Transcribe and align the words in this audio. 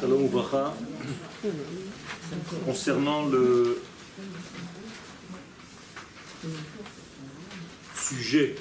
Shalom 0.00 0.22
Ouvracha. 0.24 0.74
Concernant 2.64 3.26
le 3.26 3.80
sujet 7.96 8.54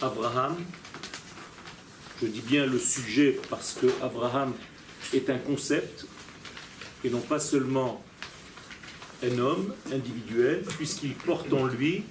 Abraham, 0.00 0.56
je 2.20 2.26
dis 2.26 2.40
bien 2.40 2.66
le 2.66 2.78
sujet 2.78 3.40
parce 3.48 3.74
que 3.74 3.86
Abraham 4.02 4.52
est 5.12 5.30
un 5.30 5.38
concept 5.38 6.06
et 7.04 7.10
non 7.10 7.20
pas 7.20 7.40
seulement 7.40 8.02
un 9.22 9.38
homme 9.38 9.74
individuel, 9.92 10.62
puisqu'il 10.76 11.14
porte 11.14 11.52
en 11.52 11.66
lui 11.66 12.04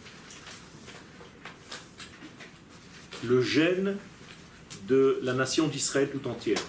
le 3.23 3.41
gène 3.41 3.97
de 4.87 5.19
la 5.21 5.33
nation 5.33 5.67
d'Israël 5.67 6.09
tout 6.09 6.27
entière. 6.27 6.61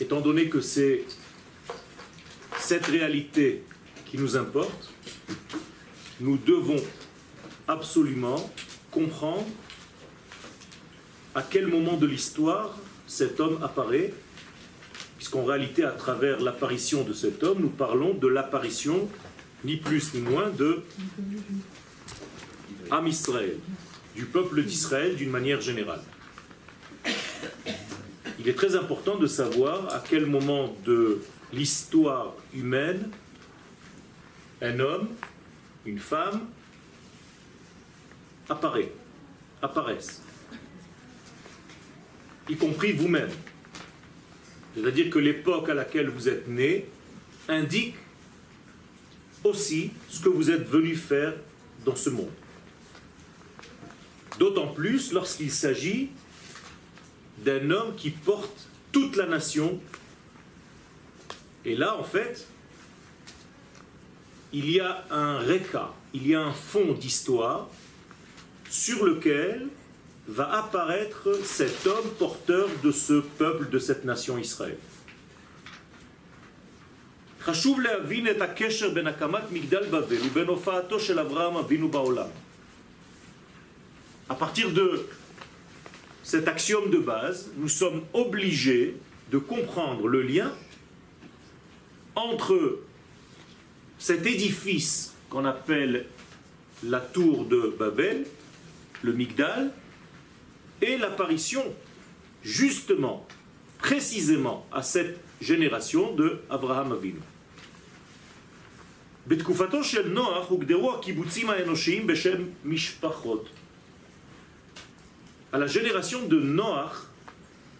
Étant 0.00 0.20
donné 0.20 0.48
que 0.48 0.60
c'est 0.60 1.04
cette 2.58 2.86
réalité 2.86 3.62
qui 4.06 4.16
nous 4.16 4.36
importe, 4.36 4.90
nous 6.20 6.38
devons 6.38 6.82
absolument 7.68 8.50
comprendre 8.90 9.46
à 11.34 11.42
quel 11.42 11.66
moment 11.66 11.96
de 11.96 12.06
l'histoire 12.06 12.76
cet 13.06 13.40
homme 13.40 13.62
apparaît, 13.62 14.12
puisqu'en 15.16 15.44
réalité, 15.44 15.84
à 15.84 15.90
travers 15.90 16.40
l'apparition 16.40 17.04
de 17.04 17.12
cet 17.12 17.42
homme, 17.44 17.60
nous 17.60 17.68
parlons 17.68 18.14
de 18.14 18.26
l'apparition, 18.26 19.08
ni 19.64 19.76
plus 19.76 20.14
ni 20.14 20.20
moins, 20.20 20.48
de 20.48 20.82
Am 22.90 23.06
Israël, 23.06 23.56
du 24.20 24.26
peuple 24.26 24.62
d'Israël 24.62 25.16
d'une 25.16 25.30
manière 25.30 25.62
générale. 25.62 26.02
Il 28.38 28.46
est 28.46 28.52
très 28.52 28.76
important 28.76 29.16
de 29.16 29.26
savoir 29.26 29.94
à 29.94 30.04
quel 30.06 30.26
moment 30.26 30.76
de 30.84 31.22
l'histoire 31.54 32.34
humaine 32.52 33.10
un 34.60 34.78
homme, 34.78 35.08
une 35.86 35.98
femme, 35.98 36.48
apparaît, 38.50 38.92
apparaissent, 39.62 40.20
y 42.46 42.56
compris 42.56 42.92
vous-même. 42.92 43.30
C'est-à-dire 44.74 45.08
que 45.08 45.18
l'époque 45.18 45.70
à 45.70 45.74
laquelle 45.74 46.10
vous 46.10 46.28
êtes 46.28 46.46
né 46.46 46.84
indique 47.48 47.94
aussi 49.44 49.92
ce 50.10 50.20
que 50.20 50.28
vous 50.28 50.50
êtes 50.50 50.68
venu 50.68 50.94
faire 50.94 51.32
dans 51.86 51.96
ce 51.96 52.10
monde. 52.10 52.39
D'autant 54.39 54.67
plus 54.67 55.11
lorsqu'il 55.11 55.51
s'agit 55.51 56.09
d'un 57.37 57.69
homme 57.69 57.95
qui 57.95 58.09
porte 58.09 58.67
toute 58.91 59.15
la 59.15 59.25
nation. 59.25 59.79
Et 61.65 61.75
là, 61.75 61.95
en 61.97 62.03
fait, 62.03 62.47
il 64.53 64.69
y 64.69 64.79
a 64.79 65.05
un 65.09 65.39
réca, 65.39 65.91
il 66.13 66.27
y 66.27 66.35
a 66.35 66.41
un 66.41 66.53
fond 66.53 66.93
d'histoire 66.93 67.67
sur 68.69 69.05
lequel 69.05 69.67
va 70.27 70.51
apparaître 70.53 71.39
cet 71.43 71.85
homme 71.85 72.09
porteur 72.17 72.67
de 72.83 72.91
ce 72.91 73.21
peuple, 73.37 73.69
de 73.69 73.79
cette 73.79 74.05
nation 74.05 74.37
Israël. 74.37 74.77
חשוב 77.45 77.79
להבין 77.79 78.27
את 78.27 78.41
הקשר 78.41 78.89
בין 78.89 79.07
הקמת 79.07 79.51
מגדל 79.51 79.85
בבל 79.85 80.17
ובין 80.25 80.47
הופעתו 80.47 80.99
של 80.99 81.19
אברהם 81.19 81.57
אבינו 81.57 81.89
בעולם. 81.89 82.27
À 84.29 84.35
partir 84.35 84.71
de 84.71 85.07
cet 86.23 86.47
axiome 86.47 86.89
de 86.89 86.97
base, 86.97 87.51
nous 87.57 87.69
sommes 87.69 88.01
obligés 88.13 88.97
de 89.31 89.37
comprendre 89.37 90.07
le 90.07 90.21
lien 90.21 90.51
entre 92.15 92.79
cet 93.99 94.25
édifice 94.25 95.13
qu'on 95.29 95.45
appelle 95.45 96.07
la 96.83 96.99
tour 96.99 97.45
de 97.45 97.75
Babel, 97.77 98.25
le 99.03 99.13
Migdal, 99.13 99.71
et 100.81 100.97
l'apparition, 100.97 101.63
justement, 102.43 103.25
précisément 103.77 104.65
à 104.71 104.81
cette 104.81 105.19
génération 105.41 106.13
de 106.15 106.39
Abraham 106.49 106.91
Avinu. 106.91 107.21
בתקופתו 109.27 109.83
של 109.83 110.09
נוח 110.09 110.47
הוגדרו 110.49 110.93
הקיבוצים 110.93 111.49
האנושיים 111.49 112.07
בשם 112.07 112.43
משפחות. 112.65 113.49
à 115.52 115.58
la 115.58 115.66
génération 115.66 116.26
de 116.26 116.38
Noah, 116.38 116.92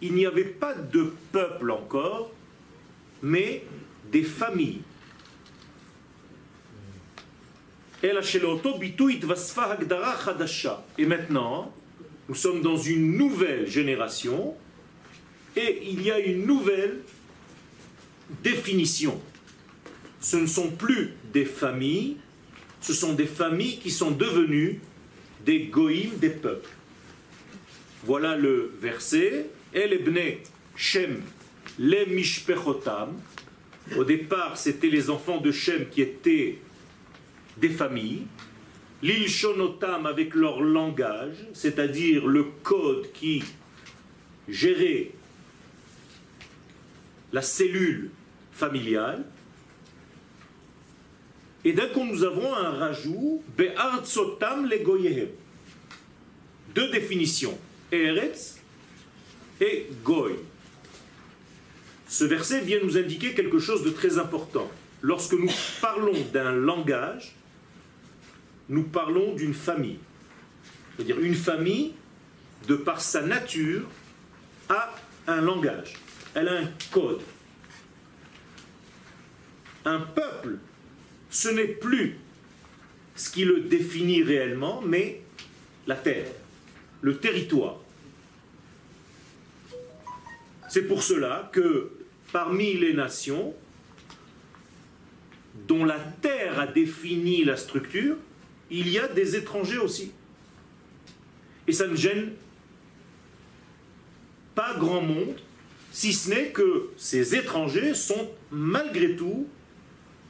il 0.01 0.13
n'y 0.13 0.25
avait 0.25 0.43
pas 0.43 0.73
de 0.73 1.13
peuple 1.31 1.71
encore, 1.71 2.31
mais 3.21 3.63
des 4.11 4.23
familles. 4.23 4.81
Et 10.97 11.05
maintenant, 11.05 11.73
nous 12.27 12.35
sommes 12.35 12.61
dans 12.61 12.77
une 12.77 13.15
nouvelle 13.15 13.67
génération 13.67 14.55
et 15.55 15.83
il 15.83 16.01
y 16.01 16.11
a 16.11 16.19
une 16.19 16.45
nouvelle 16.45 16.99
définition. 18.43 19.21
Ce 20.19 20.35
ne 20.37 20.47
sont 20.47 20.71
plus 20.71 21.13
des 21.31 21.45
familles, 21.45 22.17
ce 22.79 22.93
sont 22.93 23.13
des 23.13 23.27
familles 23.27 23.77
qui 23.77 23.91
sont 23.91 24.11
devenues 24.11 24.79
des 25.45 25.65
goïms, 25.65 26.17
des 26.17 26.29
peuples. 26.29 26.69
Voilà 28.03 28.35
le 28.35 28.73
verset. 28.79 29.47
El 29.73 29.93
ebne 29.93 30.37
Shem 30.75 31.21
le 31.79 32.05
mishpechotam. 32.05 33.19
Au 33.97 34.03
départ, 34.03 34.57
c'était 34.57 34.89
les 34.89 35.09
enfants 35.09 35.39
de 35.39 35.51
Shem 35.51 35.89
qui 35.89 36.01
étaient 36.01 36.59
des 37.57 37.69
familles. 37.69 38.23
L'ilshonotam 39.01 40.05
avec 40.05 40.35
leur 40.35 40.61
langage, 40.61 41.35
c'est-à-dire 41.53 42.27
le 42.27 42.45
code 42.61 43.11
qui 43.13 43.43
gérait 44.47 45.11
la 47.33 47.41
cellule 47.41 48.11
familiale. 48.51 49.25
Et 51.63 51.73
d'un 51.73 51.87
coup, 51.87 52.03
nous 52.03 52.23
avons 52.23 52.53
un 52.53 52.69
rajout. 52.71 53.43
Deux 56.75 56.89
définitions, 56.91 57.57
Eretz 57.91 58.57
et 59.59 59.87
Goy. 60.03 60.35
Ce 62.07 62.23
verset 62.23 62.61
vient 62.61 62.79
nous 62.83 62.97
indiquer 62.97 63.33
quelque 63.33 63.59
chose 63.59 63.83
de 63.83 63.89
très 63.89 64.17
important. 64.17 64.69
Lorsque 65.01 65.33
nous 65.33 65.49
parlons 65.81 66.19
d'un 66.33 66.51
langage, 66.51 67.35
nous 68.69 68.83
parlons 68.83 69.33
d'une 69.33 69.53
famille. 69.53 69.99
C'est-à-dire 70.95 71.19
une 71.19 71.35
famille, 71.35 71.93
de 72.67 72.75
par 72.75 73.01
sa 73.01 73.21
nature, 73.21 73.83
a 74.69 74.93
un 75.27 75.41
langage. 75.41 75.93
Elle 76.35 76.47
a 76.47 76.59
un 76.59 76.69
code. 76.91 77.21
Un 79.85 79.99
peuple, 79.99 80.57
ce 81.29 81.49
n'est 81.49 81.67
plus 81.67 82.17
ce 83.15 83.29
qui 83.29 83.45
le 83.45 83.61
définit 83.61 84.23
réellement, 84.23 84.81
mais 84.81 85.21
la 85.87 85.95
terre, 85.95 86.27
le 87.01 87.17
territoire. 87.17 87.79
C'est 90.69 90.83
pour 90.83 91.03
cela 91.03 91.49
que 91.51 91.91
parmi 92.31 92.75
les 92.75 92.93
nations 92.93 93.53
dont 95.67 95.83
la 95.83 95.99
terre 96.21 96.59
a 96.59 96.67
défini 96.67 97.43
la 97.43 97.57
structure, 97.57 98.15
il 98.69 98.89
y 98.89 98.97
a 98.97 99.07
des 99.07 99.35
étrangers 99.35 99.77
aussi. 99.77 100.11
Et 101.67 101.73
ça 101.73 101.87
ne 101.87 101.95
gêne 101.95 102.31
pas 104.55 104.75
grand 104.77 105.01
monde, 105.01 105.35
si 105.91 106.13
ce 106.13 106.29
n'est 106.29 106.49
que 106.51 106.89
ces 106.97 107.35
étrangers 107.35 107.93
sont 107.93 108.29
malgré 108.49 109.15
tout 109.15 109.47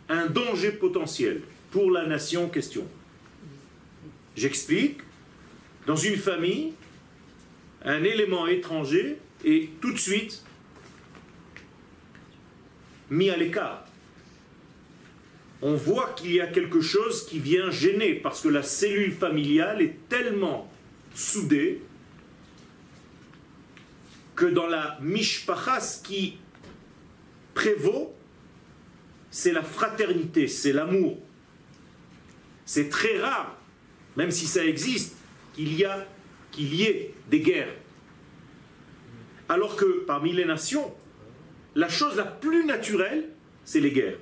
un 0.10 0.26
danger 0.26 0.72
potentiel 0.72 1.42
pour 1.70 1.92
la 1.92 2.06
nation 2.06 2.46
en 2.46 2.50
question. 2.50 2.86
J'explique, 4.36 5.02
dans 5.86 5.96
une 5.96 6.18
famille, 6.18 6.74
un 7.84 8.04
élément 8.04 8.48
étranger 8.48 9.18
est 9.44 9.80
tout 9.82 9.92
de 9.92 9.98
suite 9.98 10.44
mis 13.10 13.30
à 13.30 13.38
l'écart 13.38 13.86
on 15.62 15.76
voit 15.76 16.14
qu'il 16.16 16.34
y 16.34 16.42
a 16.42 16.48
quelque 16.48 16.82
chose 16.82 17.26
qui 17.26 17.40
vient 17.40 17.70
gêner 17.70 18.16
parce 18.16 18.42
que 18.42 18.48
la 18.48 18.64
cellule 18.64 19.12
familiale 19.12 19.82
est 19.82 19.96
tellement 20.10 20.72
soudée 21.14 21.82
que 24.36 24.46
dans 24.46 24.66
la 24.66 24.98
mishpacha, 25.02 25.80
ce 25.80 26.02
qui 26.02 26.38
prévaut, 27.54 28.16
c'est 29.30 29.52
la 29.52 29.62
fraternité, 29.62 30.48
c'est 30.48 30.74
l'amour. 30.74 31.20
C'est 32.66 32.90
très 32.90 33.20
rare, 33.20 33.56
même 34.16 34.32
si 34.32 34.48
ça 34.48 34.66
existe, 34.66 35.16
qu'il 35.54 35.74
y 35.78 35.86
a 35.86 36.08
y 36.58 36.84
ait 36.84 37.14
des 37.30 37.40
guerres. 37.40 37.76
Alors 39.48 39.76
que 39.76 40.04
parmi 40.06 40.34
les 40.34 40.46
nations, 40.46 40.94
la 41.76 41.90
chose 41.90 42.16
la 42.16 42.26
plus 42.26 42.66
naturelle, 42.66 43.30
c'est 43.64 43.80
les 43.80 43.92
guerres. 43.92 44.18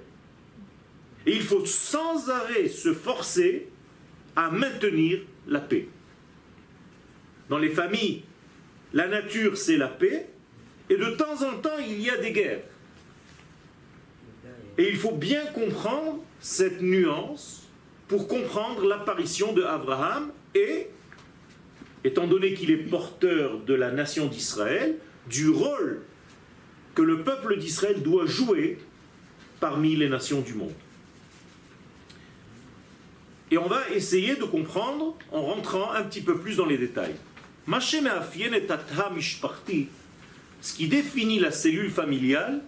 Et 1.26 1.36
il 1.36 1.42
faut 1.42 1.66
sans 1.66 2.30
arrêt 2.30 2.68
se 2.68 2.94
forcer 2.94 3.68
à 4.36 4.52
maintenir 4.52 5.22
la 5.48 5.60
paix. 5.60 5.88
Dans 7.50 7.58
les 7.58 7.70
familles, 7.70 8.24
la 8.94 9.08
nature, 9.08 9.58
c'est 9.58 9.78
la 9.78 9.88
paix, 9.88 10.30
et 10.90 10.98
de 10.98 11.10
temps 11.12 11.44
en 11.44 11.58
temps, 11.58 11.78
il 11.80 12.02
y 12.02 12.10
a 12.10 12.18
des 12.18 12.31
guerres. 12.31 12.64
Et 14.78 14.90
il 14.90 14.98
faut 14.98 15.12
bien 15.12 15.46
comprendre 15.48 16.24
cette 16.40 16.81
nuance 16.81 17.68
pour 18.08 18.28
comprendre 18.28 18.88
l'apparition 18.88 19.54
de 19.54 19.62
Abraham 19.62 20.31
et, 20.56 20.88
étant 22.04 22.28
donné 22.28 22.54
qu'il 22.54 22.72
est 22.72 22.78
porteur 22.78 23.60
de 23.60 23.74
la 23.74 23.92
nation 23.92 24.28
d'Israël, 24.28 24.96
du 25.30 25.50
rôle 25.50 26.01
que 26.96 27.01
le 27.01 27.24
peuple 27.24 27.57
d'Israël 27.57 28.01
doit 28.01 28.25
jouer 28.25 28.80
parmi 29.60 29.96
les 29.96 30.10
nations 30.10 30.42
du 30.42 30.54
monde. 30.54 30.74
Et 33.51 33.57
on 33.57 33.68
va 33.68 33.90
essayer 33.90 34.36
de 34.36 34.44
comprendre 34.44 35.18
en 35.31 35.42
rentrant 35.42 35.92
un 35.92 36.04
petit 36.04 36.22
peu 36.22 36.38
plus 36.38 36.57
dans 36.57 36.66
les 36.66 36.78
détails. 36.78 37.16
Ce 40.62 40.74
qui 40.74 40.88
définit 40.88 41.40
la 41.40 41.52
cellule 41.52 41.90
familiale, 41.90 42.62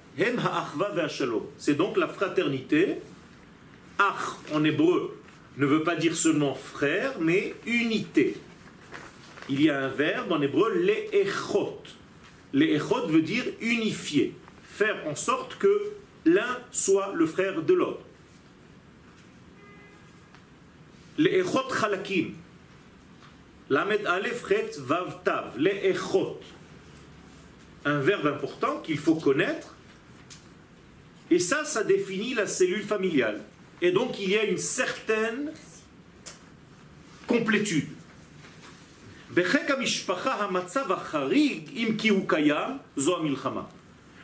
c'est 1.57 1.77
donc 1.77 1.97
la 1.97 2.07
fraternité. 2.07 2.97
Ach 3.99 4.37
en 4.53 4.63
hébreu 4.63 5.17
ne 5.57 5.65
veut 5.65 5.83
pas 5.83 5.95
dire 5.95 6.15
seulement 6.15 6.55
frère, 6.55 7.13
mais 7.19 7.53
unité. 7.65 8.37
Il 9.49 9.61
y 9.61 9.69
a 9.69 9.85
un 9.85 9.89
verbe 9.89 10.31
en 10.31 10.41
hébreu, 10.41 10.71
le'echot. 10.73 11.81
Le'echot 12.53 13.07
veut 13.07 13.21
dire 13.21 13.45
unifier, 13.59 14.35
faire 14.63 14.97
en 15.07 15.15
sorte 15.15 15.57
que 15.57 15.93
l'un 16.25 16.59
soit 16.71 17.13
le 17.13 17.25
frère 17.25 17.61
de 17.61 17.73
l'autre. 17.73 18.05
Le'echot 21.17 21.69
chalakim. 21.69 22.33
Lamed 23.69 24.05
alef 24.05 24.47
chet 24.47 24.71
vav 24.79 25.23
tav. 25.23 25.57
Le'echot. 25.57 26.39
Un 27.85 27.99
verbe 27.99 28.27
important 28.27 28.79
qu'il 28.81 28.97
faut 28.97 29.15
connaître. 29.15 29.75
Et 31.31 31.39
ça, 31.39 31.63
ça 31.63 31.83
définit 31.83 32.33
la 32.33 32.45
cellule 32.45 32.83
familiale. 32.83 33.41
Et 33.81 33.91
donc 33.91 34.19
il 34.19 34.29
y 34.29 34.37
a 34.37 34.43
une 34.43 34.57
certaine 34.57 35.51
complétude. 37.25 37.87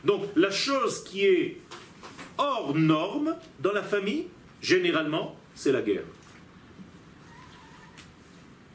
Donc 0.04 0.24
la 0.36 0.52
chose 0.52 1.04
qui 1.04 1.26
est 1.26 1.58
hors 2.38 2.76
norme 2.76 3.36
dans 3.60 3.72
la 3.72 3.84
famille, 3.84 4.28
généralement, 4.62 5.38
c'est 5.56 5.72
la 5.72 5.82
guerre. 5.82 6.04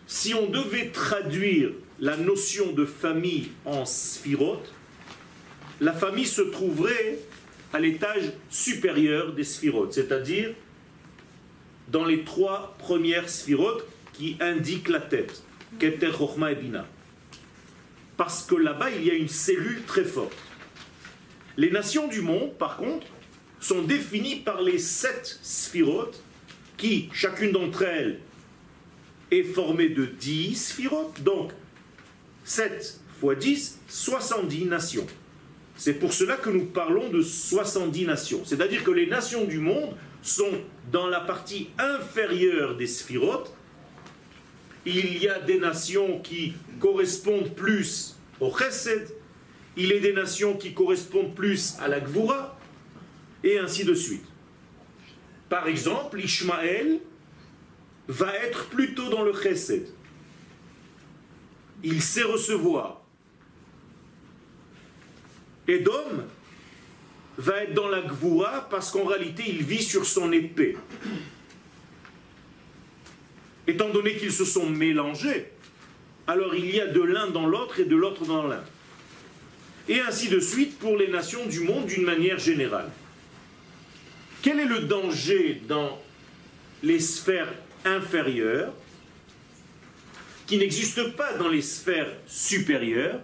Si 0.06 0.34
on 0.34 0.46
devait 0.46 0.90
traduire 0.90 1.70
la 2.00 2.16
notion 2.16 2.72
de 2.72 2.84
famille 2.84 3.50
en 3.64 3.84
sphirote, 3.84 4.72
la 5.80 5.92
famille 5.92 6.26
se 6.26 6.42
trouverait 6.42 7.18
à 7.72 7.78
l'étage 7.78 8.32
supérieur 8.50 9.32
des 9.32 9.44
sphirotes, 9.44 9.92
c'est-à-dire 9.92 10.54
dans 11.88 12.04
les 12.04 12.24
trois 12.24 12.74
premières 12.78 13.28
sphirotes 13.28 13.84
qui 14.12 14.36
indiquent 14.40 14.88
la 14.88 15.00
tête, 15.00 15.42
Keter, 15.78 16.12
Chochma 16.12 16.52
et 16.52 16.54
Bina. 16.54 16.86
Parce 18.16 18.44
que 18.44 18.54
là-bas, 18.54 18.90
il 18.90 19.04
y 19.04 19.10
a 19.10 19.14
une 19.14 19.28
cellule 19.28 19.82
très 19.86 20.04
forte. 20.04 20.36
Les 21.56 21.70
nations 21.70 22.08
du 22.08 22.20
monde, 22.20 22.54
par 22.58 22.76
contre, 22.76 23.06
sont 23.60 23.82
définies 23.82 24.36
par 24.36 24.62
les 24.62 24.78
sept 24.78 25.38
sphirotes 25.42 26.22
qui, 26.76 27.08
chacune 27.12 27.52
d'entre 27.52 27.82
elles, 27.82 28.20
est 29.30 29.42
formée 29.42 29.88
de 29.88 30.06
10 30.06 30.54
sphirotes. 30.54 31.22
Donc, 31.22 31.52
7 32.44 33.00
fois 33.20 33.34
10, 33.34 33.80
70 33.88 34.64
nations. 34.66 35.06
C'est 35.76 35.94
pour 35.94 36.12
cela 36.12 36.36
que 36.36 36.50
nous 36.50 36.66
parlons 36.66 37.08
de 37.08 37.22
70 37.22 38.06
nations. 38.06 38.42
C'est-à-dire 38.44 38.84
que 38.84 38.90
les 38.90 39.06
nations 39.06 39.44
du 39.44 39.58
monde 39.58 39.96
sont 40.22 40.50
dans 40.90 41.06
la 41.06 41.20
partie 41.20 41.70
inférieure 41.78 42.76
des 42.76 42.86
sphirotes. 42.86 43.54
Il 44.84 45.18
y 45.18 45.28
a 45.28 45.38
des 45.40 45.58
nations 45.58 46.20
qui 46.20 46.54
correspondent 46.80 47.54
plus 47.54 48.16
au 48.40 48.52
chesed, 48.56 49.08
il 49.76 49.86
y 49.86 49.92
a 49.92 50.00
des 50.00 50.12
nations 50.12 50.56
qui 50.56 50.74
correspondent 50.74 51.34
plus 51.34 51.76
à 51.80 51.88
la 51.88 52.00
gvura, 52.00 52.58
et 53.44 53.58
ainsi 53.58 53.84
de 53.84 53.94
suite. 53.94 54.24
Par 55.48 55.68
exemple, 55.68 56.20
Ishmaël 56.20 57.00
va 58.08 58.34
être 58.36 58.66
plutôt 58.66 59.08
dans 59.08 59.22
le 59.22 59.32
chesed. 59.32 59.86
Il 61.84 62.02
sait 62.02 62.22
recevoir. 62.22 63.02
Edom 65.68 66.24
va 67.38 67.62
être 67.62 67.74
dans 67.74 67.88
la 67.88 68.02
gvoura 68.02 68.68
parce 68.68 68.90
qu'en 68.90 69.04
réalité 69.04 69.44
il 69.46 69.62
vit 69.62 69.82
sur 69.82 70.04
son 70.04 70.32
épée. 70.32 70.76
Étant 73.66 73.90
donné 73.90 74.16
qu'ils 74.16 74.32
se 74.32 74.44
sont 74.44 74.68
mélangés, 74.68 75.46
alors 76.26 76.54
il 76.54 76.74
y 76.74 76.80
a 76.80 76.86
de 76.86 77.00
l'un 77.00 77.28
dans 77.30 77.46
l'autre 77.46 77.80
et 77.80 77.84
de 77.84 77.96
l'autre 77.96 78.24
dans 78.24 78.46
l'un. 78.46 78.62
Et 79.88 80.00
ainsi 80.00 80.28
de 80.28 80.40
suite 80.40 80.78
pour 80.78 80.96
les 80.96 81.08
nations 81.08 81.46
du 81.46 81.60
monde 81.60 81.86
d'une 81.86 82.04
manière 82.04 82.38
générale. 82.38 82.90
Quel 84.42 84.58
est 84.58 84.66
le 84.66 84.80
danger 84.80 85.62
dans 85.68 86.00
les 86.82 86.98
sphères 86.98 87.52
inférieures 87.84 88.72
qui 90.46 90.58
n'existent 90.58 91.10
pas 91.16 91.34
dans 91.34 91.48
les 91.48 91.62
sphères 91.62 92.12
supérieures? 92.26 93.20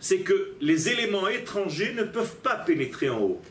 C'est 0.00 0.20
que 0.20 0.52
les 0.60 0.88
éléments 0.88 1.28
étrangers 1.28 1.94
ne 1.94 2.02
peuvent 2.02 2.36
pas 2.36 2.56
pénétrer 2.56 3.08
en 3.08 3.20
haut. 3.20 3.42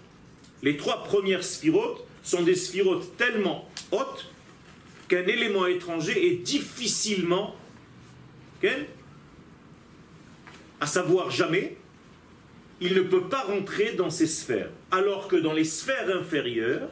Les 0.62 0.78
trois 0.78 1.04
premières 1.04 1.44
sphirotes 1.44 2.06
sont 2.24 2.44
des 2.44 2.56
sphirotes 2.56 3.18
tellement 3.18 3.70
hautes 3.92 4.30
qu'un 5.07 5.25
élément 5.28 5.66
étranger 5.68 6.27
est 6.27 6.38
difficilement, 6.38 7.56
à 10.79 10.88
savoir 10.88 11.29
jamais, 11.29 11.77
il 12.82 12.94
ne 12.94 13.01
peut 13.01 13.27
pas 13.29 13.44
rentrer 13.44 13.94
dans 13.94 14.10
ces 14.10 14.27
sphères. 14.27 14.70
Alors 14.91 15.27
que 15.27 15.36
dans 15.36 15.53
les 15.53 15.63
sphères 15.63 16.10
inférieures, 16.15 16.89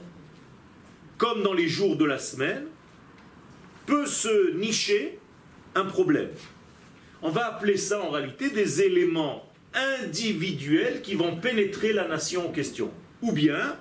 comme 1.18 1.44
dans 1.44 1.54
les 1.54 1.68
jours 1.68 1.98
de 1.98 2.06
la 2.06 2.20
semaine, 2.20 2.66
peut 3.86 4.06
se 4.06 4.56
nicher 4.56 5.20
un 5.76 5.86
problème. 5.86 6.30
On 7.22 7.30
va 7.30 7.48
appeler 7.48 7.78
ça 7.78 8.02
en 8.02 8.10
réalité 8.10 8.50
des 8.50 8.82
éléments 8.82 9.50
individuels 9.74 11.02
qui 11.02 11.16
vont 11.16 11.38
pénétrer 11.38 11.94
la 11.94 12.08
nation 12.08 12.48
en 12.48 12.52
question. 12.52 12.92
Ou 13.22 13.32
bien, 13.32 13.78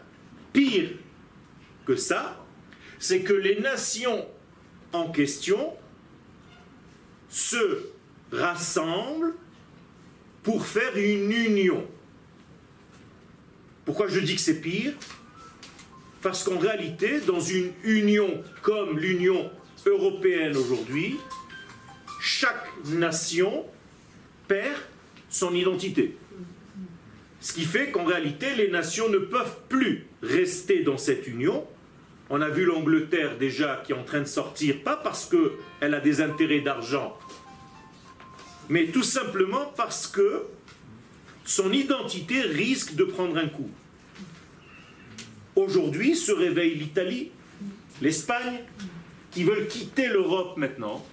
pire 0.53 0.91
que 1.85 1.97
ça, 1.97 2.45
c'est 2.99 3.23
que 3.23 3.33
les 3.33 3.61
nations 3.61 4.27
en 4.93 5.11
question 5.11 5.73
se 7.29 7.87
rassemblent 8.31 9.35
pour 10.43 10.67
faire 10.67 10.97
une 10.97 11.31
union. 11.31 11.87
Pourquoi 13.85 14.09
je 14.09 14.21
dis 14.21 14.35
que 14.37 14.41
c'est 14.41 14.61
pire? 14.61 14.93
Parce 16.21 16.45
qu'en 16.45 16.59
réalité, 16.59 17.21
dans 17.21 17.41
une 17.41 17.73
union 17.85 18.43
comme 18.63 18.99
l'Union 18.99 19.51
européenne 19.87 20.57
aujourd'hui, 20.57 21.19
chaque 22.21 22.69
nation 22.87 23.65
perd 24.47 24.77
son 25.29 25.55
identité. 25.55 26.17
Ce 27.41 27.53
qui 27.53 27.65
fait 27.65 27.91
qu'en 27.91 28.05
réalité, 28.05 28.55
les 28.55 28.69
nations 28.71 29.09
ne 29.09 29.19
peuvent 29.19 29.57
plus 29.69 30.07
rester 30.23 30.85
dans 30.85 30.99
cette 30.99 31.27
union. 31.27 31.67
On 32.31 32.41
a 32.41 32.49
vu 32.49 32.65
l'Angleterre 32.65 33.37
déjà 33.39 33.83
qui 33.85 33.93
est 33.93 33.97
en 33.97 34.05
train 34.05 34.21
de 34.21 34.27
sortir, 34.27 34.83
pas 34.83 34.97
parce 34.97 35.29
qu'elle 35.29 35.95
a 35.95 36.01
des 36.01 36.21
intérêts 36.21 36.61
d'argent, 36.61 37.19
mais 38.69 38.87
tout 38.87 39.03
simplement 39.03 39.73
parce 39.77 40.07
que 40.07 40.45
son 41.45 41.73
identité 41.73 42.41
risque 42.41 42.95
de 42.95 43.05
prendre 43.05 43.37
un 43.37 43.49
coup. 43.49 43.71
Aujourd'hui 45.57 46.17
se 46.17 46.33
réveille 46.33 46.75
l'Italie, 46.77 47.31
l'Espagne, 48.01 48.61
qui 49.31 49.45
veulent 49.45 49.67
quitter 49.67 50.09
l'Europe 50.09 50.57
maintenant, 50.57 51.05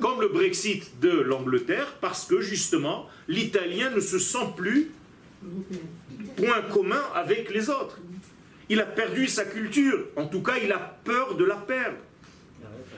comme 0.00 0.20
le 0.20 0.28
Brexit 0.28 0.98
de 1.00 1.10
l'Angleterre, 1.10 1.96
parce 2.00 2.24
que 2.24 2.40
justement, 2.40 3.08
l'Italien 3.28 3.90
ne 3.90 4.00
se 4.00 4.18
sent 4.18 4.52
plus 4.56 4.90
point 6.36 6.62
commun 6.72 7.02
avec 7.14 7.52
les 7.52 7.68
autres. 7.68 8.00
Il 8.68 8.80
a 8.80 8.86
perdu 8.86 9.26
sa 9.26 9.44
culture, 9.44 10.06
en 10.16 10.26
tout 10.26 10.42
cas, 10.42 10.54
il 10.62 10.72
a 10.72 10.98
peur 11.04 11.36
de 11.36 11.44
la 11.44 11.56
perdre. 11.56 11.98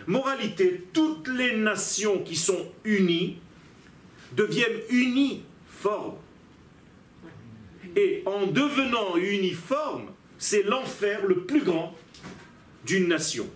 Moralité, 0.06 0.84
toutes 0.92 1.28
les 1.28 1.56
nations 1.56 2.20
qui 2.20 2.36
sont 2.36 2.70
unies 2.84 3.38
deviennent 4.32 4.80
uniformes. 4.90 6.18
Et 7.96 8.22
en 8.26 8.46
devenant 8.46 9.16
uniforme, 9.16 10.12
c'est 10.38 10.62
l'enfer 10.62 11.26
le 11.26 11.44
plus 11.44 11.62
grand 11.62 11.96
d'une 12.84 13.08
nation. 13.08 13.48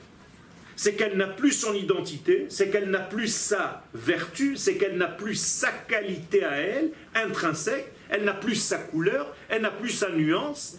C'est 0.75 0.95
qu'elle 0.95 1.17
n'a 1.19 1.27
plus 1.27 1.53
son 1.53 1.75
identité, 1.75 2.47
c'est 2.49 2.71
qu'elle 2.71 2.89
n'a 2.91 3.01
plus 3.01 3.29
sa 3.29 3.85
vertu, 3.93 4.57
c'est 4.57 4.77
qu'elle 4.77 4.97
n'a 4.97 5.09
plus 5.09 5.35
sa 5.35 5.71
qualité 5.71 6.43
à 6.43 6.57
elle, 6.57 6.91
intrinsèque, 7.15 7.93
elle 8.09 8.25
n'a 8.25 8.33
plus 8.33 8.55
sa 8.55 8.79
couleur, 8.79 9.35
elle 9.51 9.63
n'a 9.63 9.71
plus 9.71 9.91
sa 9.91 10.11
nuance, 10.11 10.79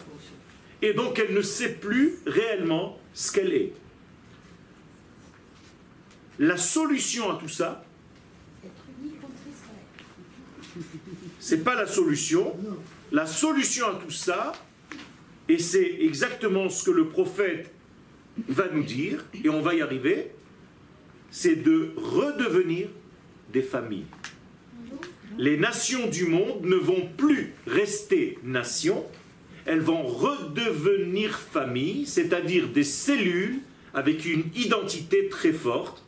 et 0.82 0.92
donc 0.92 1.18
elle 1.18 1.32
ne 1.32 1.42
sait 1.42 1.74
plus 1.74 2.18
réellement 2.26 2.98
ce 3.14 3.32
qu'elle 3.32 3.54
est. 3.54 3.72
La 6.38 6.56
solution 6.56 7.30
à 7.30 7.38
tout 7.38 7.48
ça, 7.48 7.84
c'est 11.38 11.62
pas 11.64 11.74
la 11.74 11.86
solution. 11.86 12.56
La 13.12 13.26
solution 13.26 13.86
à 13.88 13.94
tout 13.94 14.10
ça, 14.10 14.52
et 15.48 15.58
c'est 15.58 15.98
exactement 16.00 16.70
ce 16.70 16.82
que 16.84 16.90
le 16.90 17.08
prophète 17.08 17.70
va 18.48 18.68
nous 18.68 18.82
dire, 18.82 19.24
et 19.44 19.50
on 19.50 19.60
va 19.60 19.74
y 19.74 19.82
arriver, 19.82 20.30
c'est 21.30 21.56
de 21.56 21.92
redevenir 21.96 22.88
des 23.52 23.60
familles. 23.60 24.06
Les 25.36 25.58
nations 25.58 26.06
du 26.06 26.26
monde 26.26 26.64
ne 26.64 26.76
vont 26.76 27.06
plus 27.16 27.52
rester 27.66 28.38
nations, 28.42 29.04
elles 29.66 29.80
vont 29.80 30.02
redevenir 30.02 31.38
familles, 31.38 32.06
c'est-à-dire 32.06 32.68
des 32.68 32.84
cellules 32.84 33.60
avec 33.94 34.24
une 34.24 34.44
identité 34.54 35.28
très 35.28 35.52
forte 35.52 36.02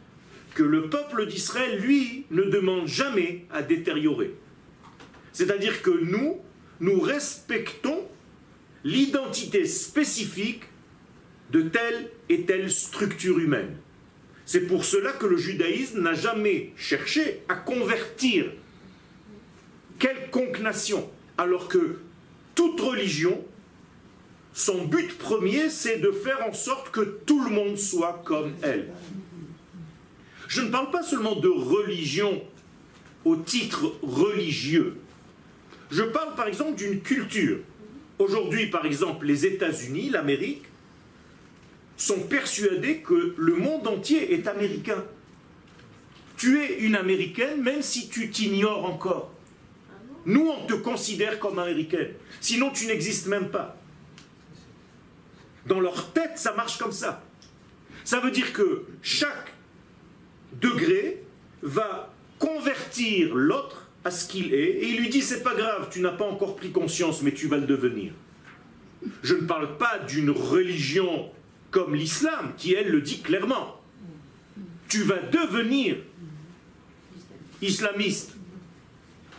que 0.55 0.63
le 0.63 0.89
peuple 0.89 1.27
d'Israël, 1.27 1.81
lui, 1.81 2.27
ne 2.31 2.43
demande 2.43 2.87
jamais 2.87 3.45
à 3.51 3.63
détériorer. 3.63 4.35
C'est-à-dire 5.33 5.83
que 5.83 5.91
nous, 5.91 6.41
nous 6.81 7.01
respectons 7.01 8.07
l'identité 8.85 9.67
spécifique 9.67 10.63
de 11.51 11.63
telle 11.63 12.11
et 12.29 12.43
telle 12.43 12.71
structure 12.71 13.39
humaine. 13.39 13.77
C'est 14.47 14.67
pour 14.67 14.85
cela 14.85 15.13
que 15.13 15.27
le 15.27 15.37
judaïsme 15.37 16.03
n'a 16.03 16.15
jamais 16.15 16.73
cherché 16.77 17.43
à 17.49 17.55
convertir 17.55 18.47
quelconque 19.99 20.61
nation, 20.61 21.11
alors 21.39 21.69
que 21.69 21.99
toute 22.55 22.81
religion, 22.81 23.45
son 24.53 24.85
but 24.85 25.19
premier, 25.19 25.69
c'est 25.69 25.99
de 25.99 26.13
faire 26.13 26.47
en 26.49 26.53
sorte 26.53 26.91
que 26.91 27.01
tout 27.27 27.43
le 27.43 27.51
monde 27.51 27.77
soit 27.77 28.23
comme 28.25 28.53
elle. 28.63 28.93
Je 30.49 30.61
ne 30.61 30.71
parle 30.71 30.91
pas 30.91 31.03
seulement 31.03 31.35
de 31.35 31.49
religion 31.49 32.43
au 33.25 33.37
titre 33.37 33.95
religieux. 34.03 34.97
Je 35.91 36.03
parle 36.03 36.35
par 36.35 36.47
exemple 36.47 36.77
d'une 36.77 37.01
culture. 37.01 37.59
Aujourd'hui, 38.19 38.69
par 38.69 38.87
exemple, 38.87 39.27
les 39.27 39.45
États-Unis, 39.45 40.11
l'Amérique, 40.11 40.63
sont 41.97 42.21
persuadés 42.21 42.99
que 42.99 43.35
le 43.37 43.57
monde 43.57 43.87
entier 43.87 44.35
est 44.35 44.47
américain. 44.47 45.05
Tu 46.37 46.61
es 46.61 46.81
une 46.81 46.95
américaine 46.95 47.63
même 47.63 47.83
si 47.83 48.09
tu 48.09 48.31
t'ignores 48.31 48.85
encore. 48.85 49.34
Nous, 50.27 50.49
on 50.49 50.67
te 50.67 50.75
considère 50.75 51.39
comme 51.39 51.59
américaine. 51.59 52.13
Sinon, 52.41 52.71
tu 52.71 52.87
n'existes 52.87 53.27
même 53.27 53.51
pas. 53.51 53.77
Dans 55.67 55.81
leur 55.81 56.13
tête, 56.13 56.37
ça 56.37 56.55
marche 56.55 56.79
comme 56.79 56.93
ça. 56.93 57.23
Ça 58.05 58.21
veut 58.21 58.31
dire 58.31 58.53
que 58.53 58.85
chaque 59.03 59.53
degré 60.61 61.23
va 61.63 62.13
convertir 62.39 63.35
l'autre 63.35 63.89
à 64.05 64.11
ce 64.11 64.29
qu'il 64.29 64.53
est 64.53 64.71
et 64.71 64.89
il 64.91 64.99
lui 64.99 65.09
dit 65.09 65.23
c'est 65.23 65.43
pas 65.43 65.55
grave, 65.55 65.89
tu 65.91 66.01
n'as 66.01 66.13
pas 66.13 66.27
encore 66.27 66.57
pris 66.57 66.71
conscience 66.71 67.23
mais 67.23 67.33
tu 67.33 67.49
vas 67.49 67.57
le 67.57 67.67
devenir. 67.67 68.13
Je 69.23 69.35
ne 69.35 69.47
parle 69.47 69.79
pas 69.79 69.99
d'une 69.99 70.31
religion 70.31 71.31
comme 71.71 71.95
l'islam 71.95 72.53
qui 72.57 72.75
elle 72.75 72.91
le 72.91 73.01
dit 73.01 73.21
clairement. 73.23 73.81
Tu 74.89 75.03
vas 75.03 75.19
devenir 75.19 75.97
islamiste 77.63 78.34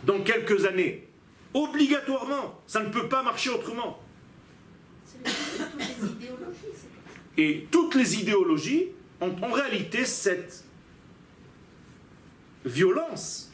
dans 0.04 0.20
quelques 0.22 0.64
années. 0.64 1.08
Obligatoirement, 1.54 2.60
ça 2.66 2.82
ne 2.82 2.90
peut 2.90 3.08
pas 3.08 3.22
marcher 3.22 3.50
autrement. 3.50 4.02
Et 7.38 7.66
toutes 7.70 7.94
les 7.94 8.20
idéologies 8.20 8.88
ont 9.20 9.34
en 9.42 9.52
réalité 9.52 10.04
cette 10.04 10.64
violence 12.64 13.52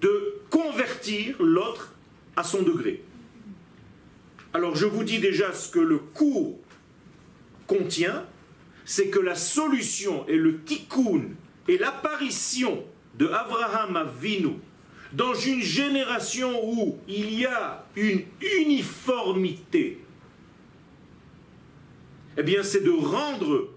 de 0.00 0.40
convertir 0.50 1.40
l'autre 1.42 1.94
à 2.36 2.44
son 2.44 2.62
degré. 2.62 3.04
Alors 4.54 4.74
je 4.74 4.86
vous 4.86 5.04
dis 5.04 5.18
déjà 5.18 5.52
ce 5.52 5.70
que 5.70 5.78
le 5.78 5.98
cours 5.98 6.58
contient, 7.66 8.26
c'est 8.84 9.08
que 9.08 9.18
la 9.18 9.34
solution 9.34 10.26
et 10.28 10.36
le 10.36 10.62
tikkun 10.62 11.22
et 11.68 11.78
l'apparition 11.78 12.84
de 13.14 13.28
Abraham 13.28 13.96
Avinu 13.96 14.56
dans 15.12 15.34
une 15.34 15.60
génération 15.60 16.60
où 16.64 16.98
il 17.06 17.34
y 17.34 17.46
a 17.46 17.86
une 17.96 18.22
uniformité, 18.60 20.02
eh 22.36 22.42
bien 22.42 22.62
c'est 22.62 22.82
de 22.82 22.90
rendre 22.90 23.68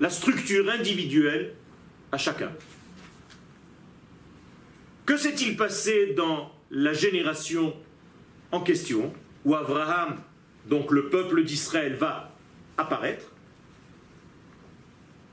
la 0.00 0.10
structure 0.10 0.68
individuelle 0.70 1.54
à 2.10 2.18
chacun. 2.18 2.52
Que 5.06 5.16
s'est-il 5.16 5.56
passé 5.56 6.14
dans 6.14 6.52
la 6.70 6.92
génération 6.92 7.74
en 8.50 8.60
question, 8.60 9.12
où 9.44 9.54
Abraham, 9.54 10.20
donc 10.66 10.90
le 10.90 11.08
peuple 11.08 11.44
d'Israël, 11.44 11.94
va 11.94 12.32
apparaître? 12.76 13.32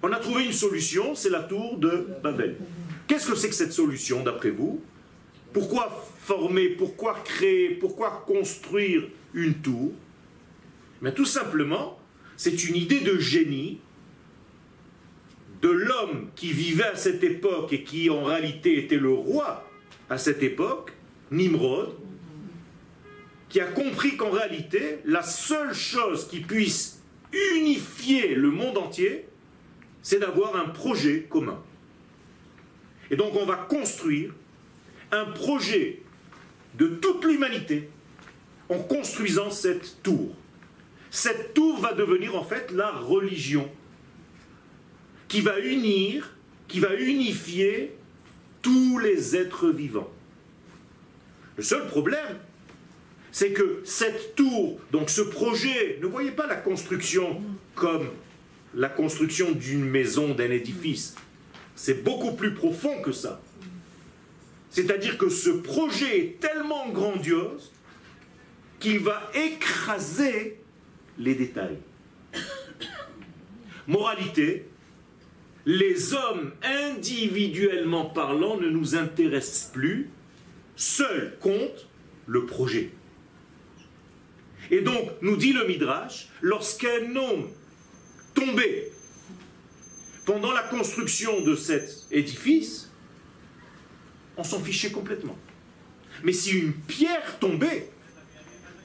On 0.02 0.12
a 0.12 0.18
trouvé 0.18 0.46
une 0.46 0.54
solution, 0.54 1.16
c'est 1.16 1.30
la 1.30 1.44
tour 1.44 1.78
de 1.78 2.08
Babel. 2.22 2.58
Qu'est-ce 3.08 3.28
que 3.28 3.36
c'est 3.36 3.50
que 3.50 3.56
cette 3.56 3.74
solution, 3.74 4.24
d'après 4.24 4.50
vous? 4.50 4.82
Pourquoi 5.54 5.90
former, 6.20 6.70
pourquoi 6.70 7.16
créer, 7.24 7.70
pourquoi 7.70 8.24
construire 8.26 9.04
une 9.34 9.56
tour? 9.56 9.94
Mais 11.02 11.14
Tout 11.14 11.26
simplement, 11.26 12.00
c'est 12.36 12.64
une 12.64 12.76
idée 12.76 13.02
de 13.02 13.18
génie 13.18 13.80
de 15.62 15.70
l'homme 15.70 16.30
qui 16.36 16.52
vivait 16.52 16.84
à 16.84 16.96
cette 16.96 17.24
époque 17.24 17.74
et 17.74 17.84
qui 17.84 18.10
en 18.10 18.24
réalité 18.24 18.78
était 18.78 18.98
le 18.98 19.12
roi 19.12 19.68
à 20.10 20.18
cette 20.18 20.44
époque, 20.44 20.92
Nimrod, 21.32 21.96
qui 23.50 23.60
a 23.60 23.66
compris 23.66 24.18
qu'en 24.18 24.32
réalité, 24.32 25.00
la 25.06 25.24
seule 25.24 25.74
chose 25.74 26.28
qui 26.28 26.42
puisse 26.42 27.02
unifier 27.56 28.36
le 28.36 28.52
monde 28.52 28.78
entier, 28.78 29.26
c'est 30.02 30.20
d'avoir 30.20 30.56
un 30.56 30.70
projet 30.70 31.26
commun. 31.30 31.60
Et 33.12 33.16
donc 33.16 33.36
on 33.36 33.46
va 33.46 33.56
construire 33.56 34.34
un 35.12 35.26
projet 35.26 36.02
de 36.76 36.88
toute 36.88 37.24
l'humanité 37.26 37.90
en 38.70 38.80
construisant 38.80 39.52
cette 39.52 40.02
tour. 40.04 40.36
Cette 41.12 41.54
tour 41.54 41.80
va 41.80 41.94
devenir 41.94 42.36
en 42.36 42.44
fait 42.44 42.72
la 42.72 42.92
religion 42.92 43.70
qui 45.28 45.42
va 45.42 45.60
unir, 45.60 46.36
qui 46.68 46.80
va 46.80 46.94
unifier 46.96 47.96
tous 48.62 48.98
les 49.00 49.36
êtres 49.36 49.70
vivants. 49.70 50.12
Le 51.58 51.64
seul 51.64 51.88
problème, 51.88 52.38
c'est 53.32 53.52
que 53.52 53.82
cette 53.86 54.36
tour, 54.36 54.80
donc 54.92 55.10
ce 55.10 55.22
projet, 55.22 56.00
ne 56.02 56.08
voyez 56.08 56.32
pas 56.32 56.48
la 56.48 56.56
construction 56.56 57.42
comme 57.76 58.10
la 58.74 58.90
construction 58.90 59.52
d'une 59.52 59.86
maison, 59.86 60.34
d'un 60.34 60.52
édifice. 60.52 61.16
C'est 61.76 62.04
beaucoup 62.04 62.34
plus 62.34 62.54
profond 62.54 63.02
que 63.02 63.12
ça. 63.12 63.42
C'est-à-dire 64.70 65.18
que 65.18 65.30
ce 65.30 65.50
projet 65.50 66.20
est 66.20 66.40
tellement 66.40 66.90
grandiose 66.90 67.72
qu'il 68.80 69.00
va 69.00 69.32
écraser 69.34 70.60
les 71.18 71.36
détails. 71.36 71.78
Moralité, 73.88 74.68
les 75.66 76.14
hommes 76.14 76.52
individuellement 76.64 78.06
parlant 78.06 78.58
ne 78.58 78.70
nous 78.70 78.96
intéressent 78.96 79.72
plus, 79.72 80.10
seul 80.76 81.38
compte 81.40 81.88
le 82.28 82.46
projet. 82.46 82.92
Et 84.72 84.82
donc, 84.82 85.12
nous 85.22 85.36
dit 85.38 85.54
le 85.54 85.68
Midrash, 85.68 86.30
lorsqu'un 86.42 87.16
homme 87.16 87.50
tombé 88.34 88.92
pendant 90.26 90.52
la 90.52 90.64
construction 90.64 91.42
de 91.42 91.56
cet 91.56 92.06
édifice, 92.12 92.92
on 94.38 94.44
s'en 94.44 94.60
fichait 94.60 94.92
complètement. 94.92 95.38
Mais 96.24 96.34
si 96.34 96.52
une 96.52 96.74
pierre 96.74 97.40
tombait, 97.40 97.90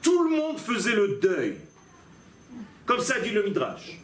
tout 0.01 0.23
le 0.23 0.35
monde 0.35 0.59
faisait 0.59 0.95
le 0.95 1.19
deuil. 1.21 1.57
Comme 2.85 2.99
ça 2.99 3.19
dit 3.19 3.31
le 3.31 3.43
Midrash. 3.43 3.99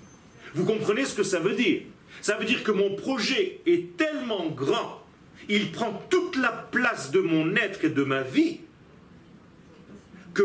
Vous 0.53 0.65
comprenez 0.65 1.05
ce 1.05 1.15
que 1.15 1.23
ça 1.23 1.39
veut 1.39 1.55
dire? 1.55 1.83
Ça 2.21 2.35
veut 2.37 2.45
dire 2.45 2.63
que 2.63 2.71
mon 2.71 2.95
projet 2.95 3.61
est 3.65 3.95
tellement 3.95 4.49
grand, 4.49 5.03
il 5.49 5.71
prend 5.71 5.93
toute 6.09 6.35
la 6.35 6.51
place 6.51 7.11
de 7.11 7.19
mon 7.19 7.55
être 7.55 7.85
et 7.85 7.89
de 7.89 8.03
ma 8.03 8.21
vie, 8.23 8.61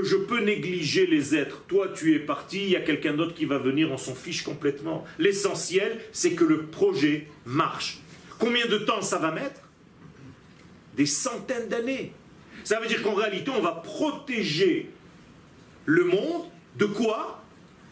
je 0.03 0.17
peux 0.17 0.41
négliger 0.41 1.07
les 1.07 1.35
êtres. 1.35 1.65
Toi, 1.69 1.89
tu 1.95 2.15
es 2.15 2.19
parti, 2.19 2.63
il 2.63 2.71
y 2.71 2.77
a 2.77 2.81
quelqu'un 2.81 3.15
d'autre 3.15 3.35
qui 3.35 3.45
va 3.45 3.59
venir, 3.59 3.91
on 3.91 3.99
s'en 3.99 4.15
fiche 4.15 4.43
complètement. 4.43 5.05
L'essentiel, 5.19 6.01
c'est 6.13 6.33
que 6.33 6.45
le 6.45 6.63
projet 6.63 7.27
marche. 7.45 7.99
Combien 8.39 8.67
de 8.67 8.79
temps 8.79 9.03
ça 9.03 9.19
va 9.19 9.31
mettre? 9.33 9.61
Des 10.97 11.07
centaines 11.07 11.69
d'années. 11.69 12.13
Ça 12.65 12.81
veut 12.81 12.87
dire 12.87 13.03
qu'en 13.03 13.15
réalité, 13.15 13.51
on 13.51 13.61
va 13.61 13.73
protéger 13.73 14.91
le 15.85 16.05
monde 16.05 16.45
de 16.79 16.87
quoi? 16.87 17.43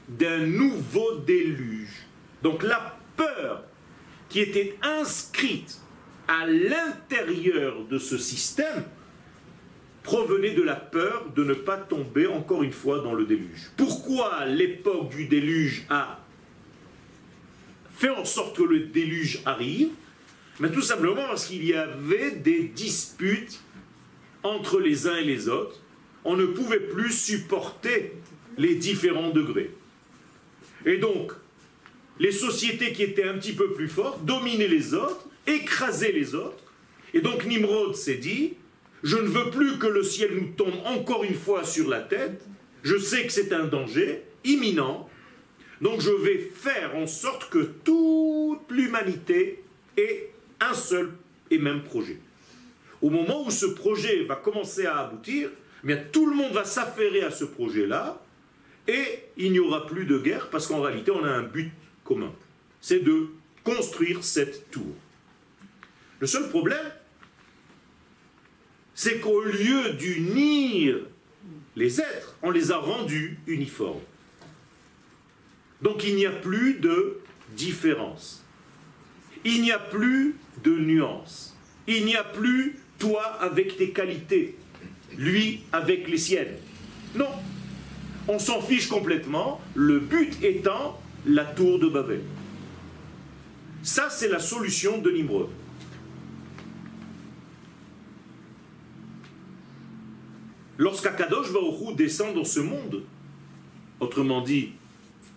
D'un 0.08 0.38
nouveau 0.38 1.16
déluge. 1.26 2.06
Donc 2.42 2.62
la 2.62 2.98
peur 3.16 3.64
qui 4.28 4.40
était 4.40 4.76
inscrite 4.82 5.80
à 6.28 6.46
l'intérieur 6.46 7.84
de 7.84 7.98
ce 7.98 8.16
système 8.16 8.84
provenait 10.02 10.52
de 10.52 10.62
la 10.62 10.76
peur 10.76 11.26
de 11.34 11.44
ne 11.44 11.54
pas 11.54 11.76
tomber 11.76 12.26
encore 12.26 12.62
une 12.62 12.72
fois 12.72 13.00
dans 13.00 13.14
le 13.14 13.24
déluge. 13.24 13.70
Pourquoi 13.76 14.46
l'époque 14.46 15.10
du 15.10 15.26
déluge 15.26 15.84
a 15.90 16.24
fait 17.96 18.08
en 18.10 18.24
sorte 18.24 18.56
que 18.56 18.62
le 18.62 18.80
déluge 18.80 19.40
arrive? 19.44 19.88
Mais 20.58 20.70
Tout 20.70 20.82
simplement 20.82 21.26
parce 21.26 21.46
qu'il 21.46 21.64
y 21.64 21.74
avait 21.74 22.32
des 22.32 22.64
disputes 22.64 23.60
entre 24.42 24.80
les 24.80 25.06
uns 25.06 25.16
et 25.16 25.24
les 25.24 25.48
autres. 25.48 25.80
On 26.24 26.36
ne 26.36 26.46
pouvait 26.46 26.80
plus 26.80 27.12
supporter 27.12 28.12
les 28.58 28.74
différents 28.74 29.30
degrés. 29.30 29.70
Et 30.84 30.98
donc, 30.98 31.32
les 32.18 32.32
sociétés 32.32 32.92
qui 32.92 33.02
étaient 33.02 33.24
un 33.24 33.38
petit 33.38 33.54
peu 33.54 33.72
plus 33.72 33.88
fortes 33.88 34.24
dominaient 34.24 34.68
les 34.68 34.92
autres, 34.92 35.26
écrasaient 35.46 36.12
les 36.12 36.34
autres. 36.34 36.62
Et 37.14 37.20
donc 37.20 37.46
Nimrod 37.46 37.94
s'est 37.96 38.16
dit, 38.16 38.54
je 39.02 39.16
ne 39.16 39.28
veux 39.28 39.50
plus 39.50 39.78
que 39.78 39.86
le 39.86 40.02
ciel 40.02 40.34
nous 40.34 40.52
tombe 40.56 40.74
encore 40.84 41.24
une 41.24 41.34
fois 41.34 41.64
sur 41.64 41.88
la 41.88 42.00
tête, 42.00 42.42
je 42.82 42.96
sais 42.98 43.26
que 43.26 43.32
c'est 43.32 43.52
un 43.52 43.66
danger 43.66 44.22
imminent, 44.44 45.08
donc 45.80 46.00
je 46.00 46.10
vais 46.10 46.38
faire 46.38 46.94
en 46.96 47.06
sorte 47.06 47.48
que 47.50 47.58
toute 47.58 48.70
l'humanité 48.70 49.62
ait 49.96 50.30
un 50.60 50.74
seul 50.74 51.10
et 51.50 51.58
même 51.58 51.82
projet. 51.82 52.18
Au 53.00 53.08
moment 53.08 53.46
où 53.46 53.50
ce 53.50 53.66
projet 53.66 54.24
va 54.24 54.36
commencer 54.36 54.86
à 54.86 54.98
aboutir, 54.98 55.48
eh 55.82 55.86
bien, 55.86 55.98
tout 56.12 56.26
le 56.28 56.36
monde 56.36 56.52
va 56.52 56.64
s'affairer 56.64 57.22
à 57.22 57.30
ce 57.30 57.44
projet-là, 57.44 58.22
et 58.86 59.24
il 59.36 59.52
n'y 59.52 59.60
aura 59.60 59.86
plus 59.86 60.04
de 60.04 60.18
guerre 60.18 60.50
parce 60.50 60.66
qu'en 60.66 60.80
réalité, 60.80 61.10
on 61.10 61.24
a 61.24 61.30
un 61.30 61.42
but 61.42 61.70
commun. 62.04 62.32
C'est 62.80 63.00
de 63.00 63.28
construire 63.62 64.24
cette 64.24 64.70
tour. 64.70 64.94
Le 66.18 66.26
seul 66.26 66.48
problème, 66.48 66.84
c'est 69.02 69.18
qu'au 69.18 69.40
lieu 69.40 69.94
d'unir 69.94 70.98
les 71.74 72.02
êtres, 72.02 72.36
on 72.42 72.50
les 72.50 72.70
a 72.70 72.76
rendus 72.76 73.38
uniformes. 73.46 74.02
Donc 75.80 76.04
il 76.04 76.16
n'y 76.16 76.26
a 76.26 76.30
plus 76.30 76.74
de 76.74 77.18
différence. 77.56 78.44
Il 79.42 79.62
n'y 79.62 79.72
a 79.72 79.78
plus 79.78 80.36
de 80.62 80.76
nuance. 80.76 81.56
Il 81.86 82.04
n'y 82.04 82.14
a 82.14 82.22
plus 82.22 82.76
toi 82.98 83.24
avec 83.40 83.78
tes 83.78 83.88
qualités, 83.88 84.58
lui 85.16 85.62
avec 85.72 86.06
les 86.06 86.18
siennes. 86.18 86.58
Non, 87.14 87.30
on 88.28 88.38
s'en 88.38 88.60
fiche 88.60 88.88
complètement, 88.88 89.62
le 89.74 89.98
but 89.98 90.44
étant 90.44 91.00
la 91.24 91.46
tour 91.46 91.78
de 91.78 91.88
Babel. 91.88 92.20
Ça, 93.82 94.10
c'est 94.10 94.28
la 94.28 94.40
solution 94.40 94.98
de 94.98 95.10
Nimrod. 95.10 95.48
Lorsqu'Akadosh 100.80 101.52
Baruchou 101.52 101.92
descend 101.92 102.34
dans 102.34 102.44
ce 102.44 102.58
monde, 102.58 103.02
autrement 104.00 104.40
dit, 104.40 104.72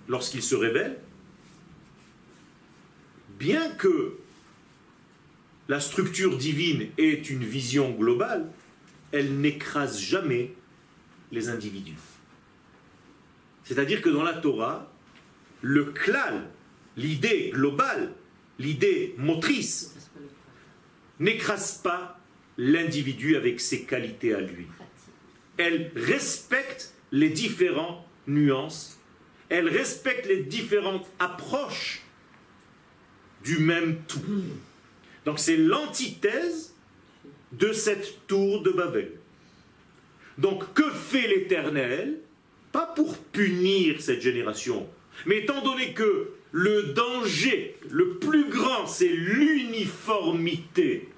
lorsqu'il 0.07 0.41
se 0.41 0.55
révèle, 0.55 0.97
bien 3.37 3.69
que 3.71 4.15
la 5.67 5.81
structure 5.81 6.37
divine 6.37 6.87
est 6.97 7.29
une 7.29 7.43
vision 7.43 7.91
globale, 7.91 8.49
elle 9.11 9.41
n'écrase 9.41 9.99
jamais 9.99 10.53
les 11.33 11.49
individus. 11.49 11.97
C'est-à-dire 13.65 14.01
que 14.01 14.09
dans 14.09 14.23
la 14.23 14.35
Torah, 14.35 14.89
le 15.61 15.83
klal, 15.83 16.51
l'idée 16.95 17.51
globale, 17.53 18.13
l'idée 18.59 19.13
motrice, 19.17 20.09
n'écrase 21.19 21.81
pas 21.83 22.17
l'individu 22.57 23.35
avec 23.35 23.59
ses 23.59 23.83
qualités 23.83 24.33
à 24.33 24.39
lui. 24.39 24.67
Elle 25.57 25.91
respecte 25.95 26.93
les 27.11 27.29
différentes 27.29 28.05
nuances, 28.27 28.99
elle 29.49 29.69
respecte 29.69 30.25
les 30.25 30.43
différentes 30.43 31.07
approches 31.19 32.01
du 33.43 33.59
même 33.59 34.01
tout. 34.07 34.43
Donc 35.25 35.39
c'est 35.39 35.57
l'antithèse 35.57 36.73
de 37.51 37.71
cette 37.71 38.25
tour 38.27 38.63
de 38.63 38.71
Babel. 38.71 39.11
Donc 40.37 40.73
que 40.73 40.89
fait 40.89 41.27
l'Éternel? 41.27 42.19
Pas 42.71 42.87
pour 42.87 43.19
punir 43.19 44.01
cette 44.01 44.21
génération, 44.21 44.89
mais 45.27 45.39
étant 45.39 45.61
donné 45.61 45.93
que 45.93 46.31
le 46.51 46.93
danger 46.93 47.77
le 47.91 48.17
plus 48.17 48.49
grand, 48.49 48.87
c'est 48.87 49.09
l'uniformité 49.09 51.09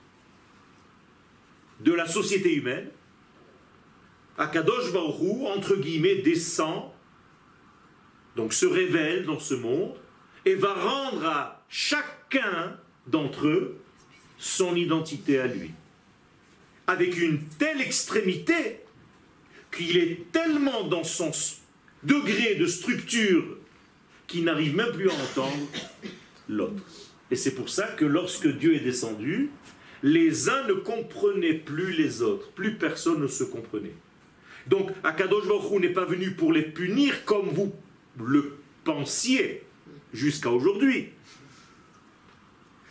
de 1.79 1.93
la 1.93 2.09
société 2.09 2.55
humaine, 2.55 2.89
Akadosh 4.37 4.91
Baruch 4.91 5.47
entre 5.55 5.75
guillemets, 5.75 6.15
descend, 6.15 6.91
donc 8.35 8.53
se 8.53 8.65
révèle 8.65 9.25
dans 9.25 9.39
ce 9.39 9.53
monde, 9.53 9.95
et 10.45 10.55
va 10.55 10.73
rendre 10.73 11.25
à 11.25 11.65
chacun 11.69 12.77
d'entre 13.07 13.47
eux 13.47 13.77
son 14.37 14.75
identité 14.75 15.39
à 15.39 15.47
lui. 15.47 15.71
Avec 16.87 17.17
une 17.17 17.39
telle 17.57 17.81
extrémité 17.81 18.81
qu'il 19.75 19.97
est 19.97 20.31
tellement 20.31 20.83
dans 20.83 21.03
son 21.03 21.31
degré 22.03 22.55
de 22.55 22.67
structure 22.67 23.57
qu'il 24.27 24.43
n'arrive 24.43 24.75
même 24.75 24.91
plus 24.91 25.09
à 25.09 25.13
entendre 25.13 25.67
l'autre. 26.47 26.83
Et 27.31 27.35
c'est 27.35 27.55
pour 27.55 27.69
ça 27.69 27.87
que 27.87 28.05
lorsque 28.05 28.47
Dieu 28.47 28.75
est 28.75 28.81
descendu, 28.81 29.49
les 30.03 30.49
uns 30.49 30.67
ne 30.67 30.73
comprenaient 30.73 31.53
plus 31.53 31.93
les 31.93 32.21
autres, 32.21 32.51
plus 32.51 32.75
personne 32.75 33.21
ne 33.21 33.27
se 33.27 33.43
comprenait. 33.43 33.95
Donc 34.67 34.91
Akadosh 35.03 35.45
n'est 35.79 35.89
pas 35.89 36.05
venu 36.05 36.31
pour 36.31 36.51
les 36.51 36.63
punir 36.63 37.25
comme 37.25 37.49
vous 37.49 37.73
le 38.19 38.57
pensiez 38.83 39.63
jusqu'à 40.13 40.49
aujourd'hui. 40.49 41.09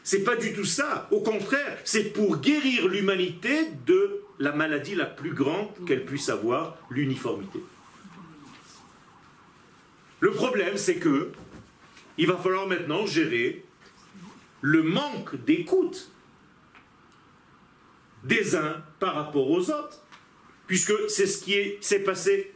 C'est 0.02 0.22
pas 0.22 0.37
du 0.37 0.52
tout 0.52 0.66
ça. 0.66 1.08
Au 1.10 1.20
contraire, 1.20 1.78
c'est 1.84 2.12
pour 2.12 2.38
guérir 2.38 2.88
l'humanité 2.88 3.70
de 3.87 4.20
la 4.38 4.52
maladie 4.52 4.94
la 4.94 5.06
plus 5.06 5.32
grande 5.32 5.68
qu'elle 5.87 6.04
puisse 6.04 6.28
avoir, 6.28 6.76
l'uniformité. 6.90 7.60
Le 10.20 10.30
problème, 10.30 10.76
c'est 10.76 10.96
que 10.96 11.32
il 12.18 12.26
va 12.26 12.37
falloir 12.37 12.68
maintenant 12.68 13.06
gérer 13.06 13.64
le 14.60 14.82
manque 14.82 15.42
d'écoute 15.44 16.10
des 18.24 18.56
uns 18.56 18.82
par 19.00 19.14
rapport 19.14 19.50
aux 19.50 19.70
autres, 19.70 20.03
puisque 20.66 20.92
c'est 21.09 21.27
ce 21.27 21.42
qui 21.42 21.74
s'est 21.81 22.00
passé. 22.00 22.53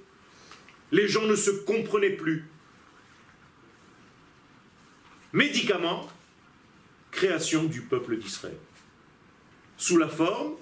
Les 0.92 1.08
gens 1.08 1.24
ne 1.26 1.36
se 1.36 1.50
comprenaient 1.50 2.16
plus. 2.16 2.44
Médicaments, 5.32 6.08
création 7.10 7.64
du 7.64 7.82
peuple 7.82 8.16
d'Israël, 8.16 8.56
sous 9.76 9.98
la 9.98 10.08
forme 10.08 10.54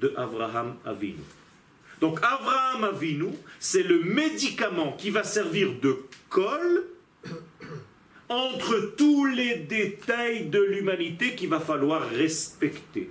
de 0.00 0.12
Abraham 0.16 0.76
Avinu. 0.84 1.22
Donc 2.00 2.18
Abraham 2.22 2.84
Avinu, 2.84 3.30
c'est 3.58 3.82
le 3.82 4.02
médicament 4.02 4.92
qui 4.92 5.10
va 5.10 5.22
servir 5.22 5.74
de 5.80 6.04
colle 6.28 6.84
entre 8.28 8.94
tous 8.96 9.24
les 9.26 9.56
détails 9.56 10.46
de 10.46 10.60
l'humanité 10.60 11.34
qu'il 11.34 11.48
va 11.48 11.60
falloir 11.60 12.08
respecter. 12.10 13.10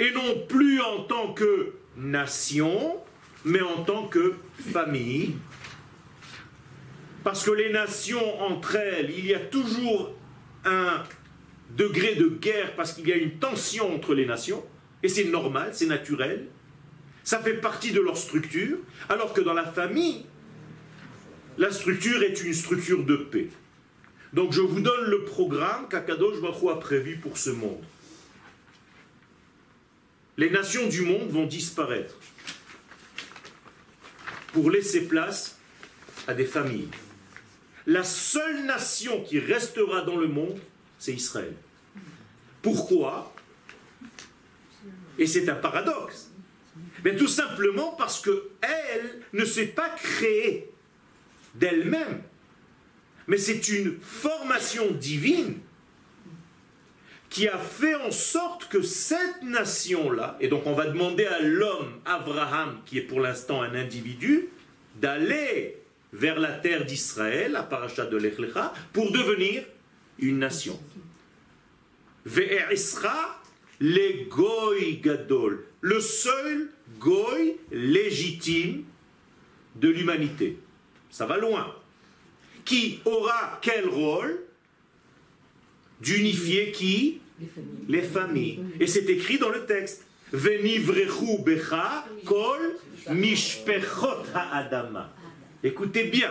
Et 0.00 0.10
non 0.12 0.46
plus 0.48 0.80
en 0.80 1.04
tant 1.04 1.32
que 1.34 1.74
nation, 1.96 2.96
mais 3.44 3.60
en 3.60 3.84
tant 3.84 4.06
que 4.06 4.34
famille. 4.72 5.36
Parce 7.22 7.44
que 7.44 7.50
les 7.50 7.70
nations 7.70 8.42
entre 8.42 8.76
elles, 8.76 9.10
il 9.16 9.26
y 9.26 9.34
a 9.34 9.40
toujours 9.40 10.14
un 10.64 11.02
degré 11.76 12.14
de 12.14 12.28
guerre 12.28 12.74
parce 12.76 12.92
qu'il 12.92 13.08
y 13.08 13.12
a 13.12 13.16
une 13.16 13.38
tension 13.38 13.94
entre 13.94 14.14
les 14.14 14.26
nations, 14.26 14.64
et 15.02 15.08
c'est 15.08 15.24
normal, 15.24 15.70
c'est 15.72 15.86
naturel, 15.86 16.46
ça 17.22 17.38
fait 17.38 17.54
partie 17.54 17.92
de 17.92 18.00
leur 18.00 18.16
structure, 18.16 18.78
alors 19.08 19.32
que 19.32 19.40
dans 19.40 19.54
la 19.54 19.64
famille, 19.64 20.26
la 21.56 21.70
structure 21.70 22.22
est 22.22 22.42
une 22.42 22.52
structure 22.52 23.04
de 23.04 23.16
paix. 23.16 23.48
Donc 24.32 24.52
je 24.52 24.60
vous 24.60 24.80
donne 24.80 25.06
le 25.06 25.24
programme 25.24 25.88
qu'Akadosh 25.88 26.40
Baruch 26.40 26.70
a 26.70 26.80
prévu 26.80 27.16
pour 27.16 27.38
ce 27.38 27.50
monde. 27.50 27.82
Les 30.36 30.50
nations 30.50 30.88
du 30.88 31.02
monde 31.02 31.30
vont 31.30 31.46
disparaître 31.46 32.18
pour 34.52 34.70
laisser 34.70 35.06
place 35.06 35.58
à 36.26 36.34
des 36.34 36.44
familles. 36.44 36.88
La 37.86 38.02
seule 38.02 38.64
nation 38.64 39.22
qui 39.22 39.38
restera 39.38 40.02
dans 40.02 40.16
le 40.16 40.26
monde, 40.26 40.58
c'est 40.98 41.12
Israël. 41.12 41.54
Pourquoi? 42.62 43.34
Et 45.18 45.26
c'est 45.26 45.48
un 45.48 45.54
paradoxe. 45.54 46.30
Mais 47.04 47.14
tout 47.14 47.28
simplement 47.28 47.92
parce 47.92 48.20
que 48.20 48.50
elle 48.62 49.20
ne 49.32 49.44
s'est 49.44 49.66
pas 49.66 49.90
créée 49.90 50.72
d'elle-même, 51.54 52.22
mais 53.28 53.38
c'est 53.38 53.68
une 53.68 54.00
formation 54.00 54.90
divine 54.90 55.58
qui 57.34 57.48
a 57.48 57.58
fait 57.58 57.96
en 57.96 58.12
sorte 58.12 58.68
que 58.68 58.80
cette 58.80 59.42
nation-là, 59.42 60.36
et 60.40 60.46
donc 60.46 60.68
on 60.68 60.72
va 60.72 60.86
demander 60.86 61.26
à 61.26 61.40
l'homme, 61.40 62.00
Abraham, 62.04 62.78
qui 62.86 62.98
est 62.98 63.02
pour 63.02 63.20
l'instant 63.20 63.60
un 63.60 63.74
individu, 63.74 64.50
d'aller 65.00 65.82
vers 66.12 66.38
la 66.38 66.52
terre 66.52 66.86
d'Israël, 66.86 67.56
à 67.56 67.64
Parashat 67.64 68.06
de 68.06 68.16
l'Echlecha, 68.16 68.72
pour 68.92 69.10
devenir 69.10 69.64
une 70.20 70.38
nation. 70.38 70.80
Ve'erisra 72.24 73.42
le 73.80 74.28
goy 74.28 74.98
gadol, 74.98 75.64
le 75.80 75.98
seul 75.98 76.70
goy 77.00 77.56
légitime 77.72 78.84
de 79.74 79.88
l'humanité. 79.88 80.56
Ça 81.10 81.26
va 81.26 81.38
loin. 81.38 81.74
Qui 82.64 83.00
aura 83.04 83.58
quel 83.60 83.88
rôle 83.88 84.40
D'unifier 86.00 86.70
qui? 86.70 87.20
Les 87.88 88.02
familles. 88.02 88.60
Et 88.80 88.86
c'est 88.86 89.08
écrit 89.08 89.38
dans 89.38 89.50
le 89.50 89.66
texte. 89.66 90.06
Venivrechu 90.32 91.42
becha 91.44 92.04
kol 92.24 92.76
mishpechot 93.10 94.24
ha'adama. 94.34 95.12
Écoutez 95.62 96.04
bien. 96.04 96.30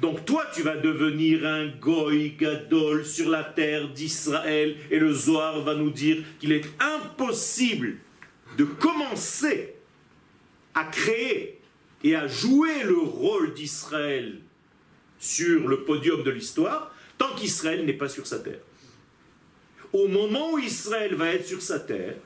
Donc 0.00 0.24
toi, 0.24 0.44
tu 0.52 0.62
vas 0.62 0.76
devenir 0.76 1.46
un 1.46 1.68
goy 1.68 2.30
gadol 2.38 3.04
sur 3.04 3.30
la 3.30 3.44
terre 3.44 3.88
d'Israël. 3.90 4.76
Et 4.90 4.98
le 4.98 5.12
Zohar 5.12 5.62
va 5.62 5.74
nous 5.74 5.90
dire 5.90 6.24
qu'il 6.40 6.52
est 6.52 6.66
impossible 6.80 7.96
de 8.58 8.64
commencer 8.64 9.74
à 10.74 10.84
créer 10.84 11.60
et 12.02 12.16
à 12.16 12.26
jouer 12.26 12.82
le 12.84 12.98
rôle 12.98 13.54
d'Israël 13.54 14.40
sur 15.18 15.68
le 15.68 15.84
podium 15.84 16.22
de 16.22 16.30
l'histoire 16.30 16.94
tant 17.16 17.34
qu'Israël 17.34 17.84
n'est 17.86 17.94
pas 17.94 18.08
sur 18.08 18.26
sa 18.26 18.40
terre. 18.40 18.60
Au 19.94 20.08
moment 20.08 20.54
où 20.54 20.58
Israël 20.58 21.14
va 21.14 21.28
être 21.28 21.46
sur 21.46 21.62
sa 21.62 21.78
terre, 21.78 22.16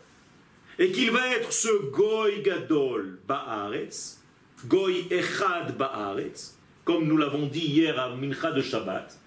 et 0.78 0.90
qu'il 0.90 1.10
va 1.10 1.28
être 1.34 1.52
ce 1.52 1.90
Goy 1.90 2.40
Gadol 2.40 3.18
Ba'aretz, 3.28 4.22
Goy 4.64 5.06
Echad 5.10 5.76
Ba'aretz, 5.76 6.56
comme 6.84 7.06
nous 7.06 7.18
l'avons 7.18 7.46
dit 7.46 7.66
hier 7.66 8.00
à 8.00 8.16
Mincha 8.16 8.52
de 8.52 8.62
Shabbat, 8.62 9.18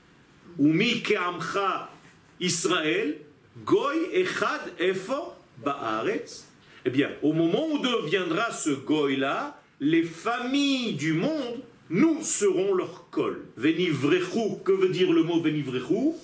ou 0.58 0.74
Mi 0.74 1.04
Ke'amcha 1.04 1.92
Israël, 2.40 3.18
Goy 3.64 4.10
Echad 4.12 4.74
Efo 4.80 5.34
Ba'aretz, 5.64 6.48
eh 6.84 6.90
bien, 6.90 7.12
au 7.22 7.34
moment 7.34 7.68
où 7.68 7.78
deviendra 7.78 8.50
ce 8.50 8.72
Goy-là, 8.72 9.56
les 9.80 10.02
familles 10.02 10.94
du 10.94 11.14
monde, 11.14 11.62
nous 11.92 12.24
serons 12.24 12.74
leur 12.74 13.08
col. 13.12 13.46
Venivrechu, 13.56 14.64
que 14.66 14.72
veut 14.72 14.90
dire 14.90 15.14
le 15.14 15.22
mot 15.22 15.40
Venivrechu 15.40 16.16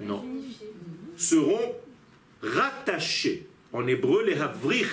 Non. 0.00 0.24
Seront 1.16 1.74
rattachés. 2.42 3.46
En 3.72 3.86
hébreu, 3.86 4.24
les 4.24 4.38
havrich, 4.38 4.86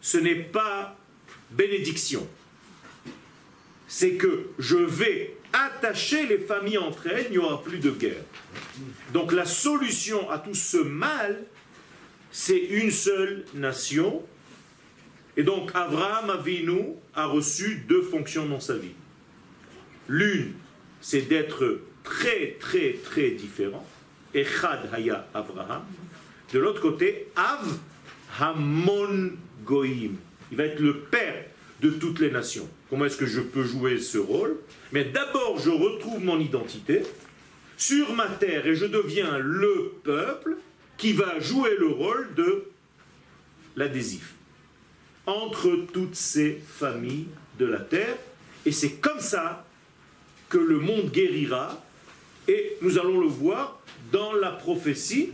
ce 0.00 0.18
n'est 0.18 0.36
pas 0.36 0.96
bénédiction. 1.50 2.26
C'est 3.86 4.12
que 4.12 4.50
je 4.58 4.76
vais 4.76 5.36
attacher 5.52 6.26
les 6.26 6.38
familles 6.38 6.78
entre 6.78 7.06
elles, 7.06 7.26
il 7.26 7.32
n'y 7.32 7.38
aura 7.38 7.62
plus 7.62 7.78
de 7.78 7.90
guerre. 7.90 8.24
Donc 9.12 9.32
la 9.32 9.44
solution 9.44 10.30
à 10.30 10.38
tout 10.38 10.54
ce 10.54 10.78
mal, 10.78 11.44
c'est 12.30 12.58
une 12.58 12.90
seule 12.90 13.44
nation. 13.54 14.22
Et 15.36 15.42
donc 15.42 15.70
Abraham 15.74 16.30
Avinu 16.30 16.94
a 17.14 17.26
reçu 17.26 17.84
deux 17.88 18.02
fonctions 18.02 18.46
dans 18.46 18.60
sa 18.60 18.76
vie. 18.76 18.94
L'une, 20.08 20.54
c'est 21.00 21.22
d'être 21.22 21.80
très 22.08 22.56
très 22.58 22.94
très 23.04 23.30
différent. 23.30 23.86
Echad 24.34 24.88
Haya 24.92 25.26
Abraham. 25.34 25.82
De 26.52 26.58
l'autre 26.58 26.80
côté, 26.80 27.28
Av 27.36 27.78
Hamon 28.40 29.32
Goïm. 29.64 30.16
Il 30.50 30.56
va 30.56 30.64
être 30.64 30.80
le 30.80 31.00
père 31.00 31.44
de 31.80 31.90
toutes 31.90 32.20
les 32.20 32.30
nations. 32.30 32.68
Comment 32.88 33.04
est-ce 33.04 33.16
que 33.16 33.26
je 33.26 33.40
peux 33.40 33.64
jouer 33.64 33.98
ce 33.98 34.18
rôle? 34.18 34.56
Mais 34.92 35.04
d'abord, 35.04 35.58
je 35.58 35.70
retrouve 35.70 36.24
mon 36.24 36.40
identité 36.40 37.02
sur 37.76 38.12
ma 38.14 38.26
terre 38.26 38.66
et 38.66 38.74
je 38.74 38.86
deviens 38.86 39.38
le 39.38 39.92
peuple 40.02 40.56
qui 40.96 41.12
va 41.12 41.38
jouer 41.38 41.76
le 41.78 41.88
rôle 41.88 42.34
de 42.34 42.64
l'adhésif 43.76 44.34
entre 45.26 45.86
toutes 45.92 46.16
ces 46.16 46.60
familles 46.66 47.28
de 47.58 47.66
la 47.66 47.80
terre. 47.80 48.16
Et 48.64 48.72
c'est 48.72 48.92
comme 48.92 49.20
ça 49.20 49.66
que 50.48 50.58
le 50.58 50.78
monde 50.78 51.10
guérira. 51.10 51.84
Et 52.48 52.76
nous 52.80 52.98
allons 52.98 53.20
le 53.20 53.26
voir 53.26 53.80
dans 54.10 54.32
la 54.32 54.50
prophétie, 54.50 55.30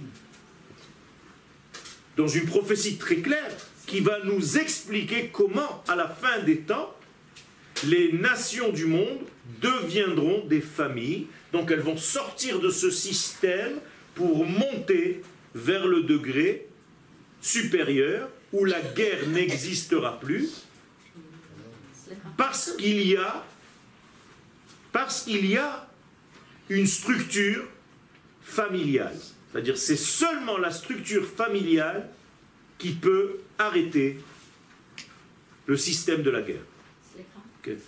dans 2.16 2.26
une 2.26 2.44
prophétie 2.44 2.96
très 2.96 3.16
claire, 3.16 3.56
qui 3.86 4.00
va 4.00 4.18
nous 4.24 4.58
expliquer 4.58 5.30
comment, 5.32 5.84
à 5.86 5.94
la 5.94 6.08
fin 6.08 6.42
des 6.42 6.58
temps, 6.58 6.92
les 7.86 8.12
nations 8.12 8.70
du 8.72 8.86
monde 8.86 9.20
deviendront 9.60 10.44
des 10.46 10.60
familles. 10.60 11.26
Donc 11.52 11.70
elles 11.70 11.80
vont 11.80 11.96
sortir 11.96 12.58
de 12.60 12.70
ce 12.70 12.90
système 12.90 13.78
pour 14.14 14.44
monter 14.44 15.22
vers 15.54 15.86
le 15.86 16.02
degré 16.02 16.66
supérieur 17.40 18.28
où 18.52 18.64
la 18.64 18.80
guerre 18.80 19.28
n'existera 19.28 20.18
plus 20.18 20.64
parce 22.36 22.72
qu'il 22.72 23.06
y 23.06 23.16
a 23.16 23.44
parce 24.92 25.22
qu'il 25.22 25.46
y 25.46 25.56
a 25.56 25.88
une 26.68 26.86
structure 26.86 27.64
familiale. 28.42 29.16
C'est-à-dire 29.50 29.78
c'est 29.78 29.96
seulement 29.96 30.58
la 30.58 30.70
structure 30.70 31.26
familiale 31.26 32.08
qui 32.78 32.92
peut 32.92 33.38
arrêter 33.58 34.18
le 35.66 35.76
système 35.76 36.22
de 36.22 36.30
la 36.30 36.42
guerre. 36.42 36.64
Okay. 37.60 37.78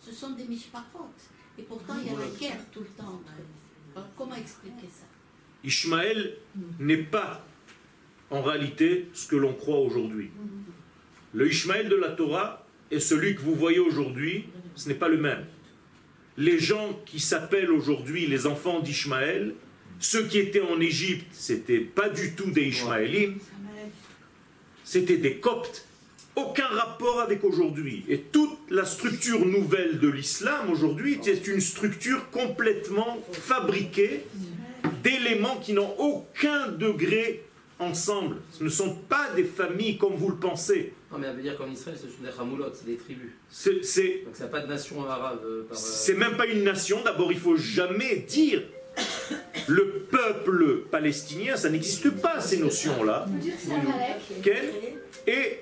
Ce 0.00 0.12
sont 0.12 0.30
des 0.30 0.44
mishpachot. 0.44 1.12
Et 1.58 1.62
pourtant, 1.62 1.94
il 2.00 2.06
y 2.06 2.14
a 2.14 2.18
la 2.18 2.26
guerre 2.38 2.60
tout 2.72 2.80
le 2.80 2.86
temps. 2.86 3.20
Comment 4.16 4.36
expliquer 4.36 4.86
ça? 4.86 5.06
Ishmaël 5.64 6.36
n'est 6.78 7.02
pas 7.02 7.44
en 8.30 8.42
réalité 8.42 9.08
ce 9.12 9.26
que 9.26 9.36
l'on 9.36 9.54
croit 9.54 9.80
aujourd'hui. 9.80 10.30
Le 11.34 11.48
Ishmaël 11.48 11.88
de 11.88 11.96
la 11.96 12.10
Torah 12.10 12.66
et 12.90 13.00
celui 13.00 13.34
que 13.34 13.40
vous 13.40 13.54
voyez 13.54 13.78
aujourd'hui, 13.78 14.44
ce 14.74 14.88
n'est 14.88 14.94
pas 14.94 15.08
le 15.08 15.18
même. 15.18 15.44
Les 16.36 16.58
gens 16.58 16.98
qui 17.04 17.20
s'appellent 17.20 17.72
aujourd'hui 17.72 18.26
les 18.26 18.46
enfants 18.46 18.80
d'Ishmaël, 18.80 19.54
ceux 20.00 20.24
qui 20.26 20.38
étaient 20.38 20.60
en 20.60 20.80
Égypte, 20.80 21.26
c'était 21.32 21.80
pas 21.80 22.08
du 22.08 22.32
tout 22.32 22.50
des 22.50 22.62
Ishmaélim, 22.62 23.38
c'était 24.84 25.16
des 25.16 25.36
Coptes. 25.36 25.84
Aucun 26.36 26.68
rapport 26.68 27.20
avec 27.20 27.42
aujourd'hui. 27.42 28.04
Et 28.08 28.20
toute 28.20 28.58
la 28.70 28.84
structure 28.84 29.44
nouvelle 29.44 29.98
de 29.98 30.08
l'islam 30.08 30.70
aujourd'hui 30.70 31.18
est 31.26 31.48
une 31.48 31.60
structure 31.60 32.30
complètement 32.30 33.18
fabriquée 33.32 34.24
d'éléments 35.02 35.56
qui 35.56 35.72
n'ont 35.72 35.94
aucun 35.98 36.68
degré 36.68 37.42
ensemble. 37.80 38.36
Ce 38.52 38.62
ne 38.62 38.68
sont 38.68 38.94
pas 38.94 39.30
des 39.34 39.44
familles 39.44 39.98
comme 39.98 40.14
vous 40.14 40.28
le 40.28 40.36
pensez. 40.36 40.92
Non, 41.10 41.18
mais 41.18 41.26
elle 41.28 41.36
veut 41.36 41.42
dire 41.42 41.56
qu'en 41.56 41.70
Israël, 41.70 41.96
ce 42.00 42.06
sont 42.06 42.22
des 42.22 42.28
Hamoulots, 42.38 42.70
c'est 42.74 42.84
des 42.86 42.96
tribus. 42.96 43.32
C'est, 43.50 44.24
Donc 44.26 44.36
ça 44.36 44.44
n'a 44.44 44.50
pas 44.50 44.60
de 44.60 44.66
nation 44.66 45.08
arabe. 45.08 45.40
euh, 45.44 45.62
par, 45.66 45.76
euh, 45.78 45.80
c'est 45.80 46.14
même 46.14 46.36
pas 46.36 46.46
une 46.46 46.64
nation. 46.64 47.02
D'abord, 47.02 47.32
il 47.32 47.38
faut 47.38 47.56
jamais 47.56 48.16
dire 48.16 48.62
le 49.68 49.90
peuple 50.10 50.82
palestinien. 50.90 51.56
Ça 51.56 51.70
n'existe 51.70 52.10
pas 52.10 52.40
ces 52.42 52.58
notions-là. 52.58 53.26
Quel 54.42 54.70
Et 55.26 55.60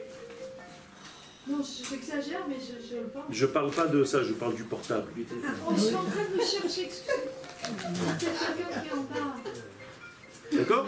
Non, 1.48 1.58
j'exagère, 1.62 2.44
mais 2.48 2.56
je, 2.60 2.84
je 2.88 2.96
le 2.96 3.02
pense. 3.06 3.22
je 3.30 3.46
parle 3.46 3.70
pas 3.70 3.86
de 3.86 4.02
ça. 4.02 4.24
Je 4.24 4.32
parle 4.32 4.56
du 4.56 4.64
portable. 4.64 5.06
Oh, 5.68 5.72
je 5.76 5.80
suis 5.80 5.94
en 5.94 6.02
train 6.04 6.24
de 6.32 6.36
me 6.38 6.44
chercher 6.44 6.82
excuse. 6.86 7.14
C'est 7.62 8.26
quelqu'un 8.26 8.80
qui 8.82 8.92
en 8.98 9.02
parle. 9.04 9.30
D'accord 10.52 10.86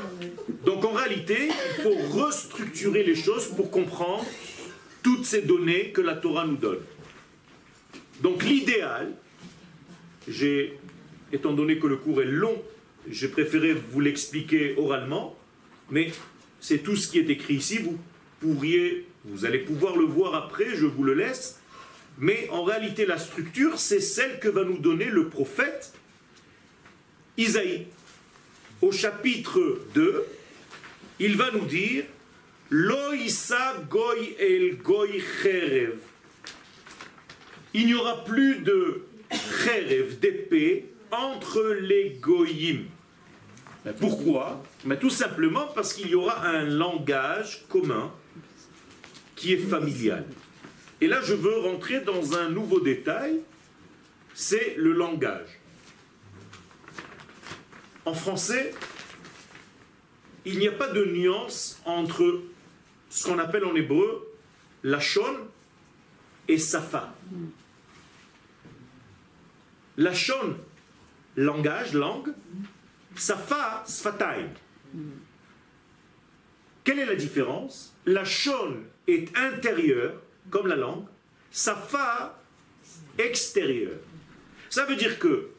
Donc 0.64 0.84
en 0.84 0.92
réalité, 0.92 1.48
il 1.48 1.82
faut 1.82 1.96
restructurer 2.18 3.02
les 3.02 3.14
choses 3.14 3.46
pour 3.48 3.70
comprendre 3.70 4.24
toutes 5.02 5.24
ces 5.24 5.42
données 5.42 5.90
que 5.90 6.00
la 6.00 6.14
Torah 6.14 6.46
nous 6.46 6.56
donne. 6.56 6.80
Donc 8.20 8.42
l'idéal, 8.44 9.12
étant 11.32 11.52
donné 11.52 11.78
que 11.78 11.86
le 11.86 11.96
cours 11.96 12.22
est 12.22 12.26
long, 12.26 12.60
j'ai 13.08 13.28
préféré 13.28 13.72
vous 13.72 14.00
l'expliquer 14.00 14.74
oralement, 14.76 15.36
mais 15.90 16.12
c'est 16.60 16.78
tout 16.78 16.96
ce 16.96 17.08
qui 17.08 17.18
est 17.18 17.30
écrit 17.30 17.54
ici. 17.54 17.78
Vous 17.78 17.98
pourriez, 18.40 19.06
vous 19.24 19.44
allez 19.44 19.58
pouvoir 19.58 19.96
le 19.96 20.04
voir 20.04 20.34
après, 20.34 20.74
je 20.74 20.86
vous 20.86 21.04
le 21.04 21.14
laisse. 21.14 21.60
Mais 22.18 22.48
en 22.50 22.64
réalité, 22.64 23.06
la 23.06 23.18
structure, 23.18 23.78
c'est 23.78 24.00
celle 24.00 24.40
que 24.40 24.48
va 24.48 24.64
nous 24.64 24.78
donner 24.78 25.06
le 25.06 25.28
prophète 25.28 25.92
Isaïe. 27.36 27.86
Au 28.80 28.92
chapitre 28.92 29.80
2, 29.94 30.24
il 31.18 31.36
va 31.36 31.50
nous 31.50 31.66
dire 31.66 32.04
Lo 32.70 32.96
goy 33.88 34.36
el 34.38 34.76
goy 34.76 35.20
cherev. 35.42 35.98
Il 37.74 37.86
n'y 37.86 37.94
aura 37.94 38.24
plus 38.24 38.56
de 38.60 39.04
cherev, 39.30 40.18
d'épée, 40.20 40.86
entre 41.10 41.76
les 41.80 42.18
goyim. 42.20 42.84
Pourquoi? 43.98 44.62
Mais 44.84 44.98
Tout 44.98 45.10
simplement 45.10 45.66
parce 45.74 45.92
qu'il 45.92 46.10
y 46.10 46.14
aura 46.14 46.46
un 46.46 46.64
langage 46.64 47.64
commun 47.68 48.12
qui 49.34 49.54
est 49.54 49.58
familial. 49.58 50.24
Et 51.00 51.06
là, 51.06 51.20
je 51.22 51.34
veux 51.34 51.58
rentrer 51.58 52.00
dans 52.00 52.36
un 52.36 52.48
nouveau 52.50 52.80
détail, 52.80 53.40
c'est 54.34 54.74
le 54.76 54.92
langage. 54.92 55.57
En 58.04 58.14
français, 58.14 58.74
il 60.44 60.58
n'y 60.58 60.68
a 60.68 60.72
pas 60.72 60.88
de 60.88 61.04
nuance 61.04 61.80
entre 61.84 62.42
ce 63.10 63.24
qu'on 63.24 63.38
appelle 63.38 63.64
en 63.64 63.74
hébreu 63.74 64.32
la 64.82 65.00
shon 65.00 65.48
et 66.46 66.58
safa. 66.58 67.14
La 69.96 70.14
shon, 70.14 70.56
langage, 71.36 71.92
langue, 71.92 72.32
safa, 73.16 73.82
sfataim. 73.86 74.48
Quelle 76.84 77.00
est 77.00 77.06
la 77.06 77.16
différence? 77.16 77.94
La 78.06 78.24
shon 78.24 78.76
est 79.06 79.36
intérieure, 79.36 80.14
comme 80.50 80.68
la 80.68 80.76
langue, 80.76 81.04
safa, 81.50 82.40
extérieure. 83.18 83.98
Ça 84.70 84.86
veut 84.86 84.96
dire 84.96 85.18
que 85.18 85.50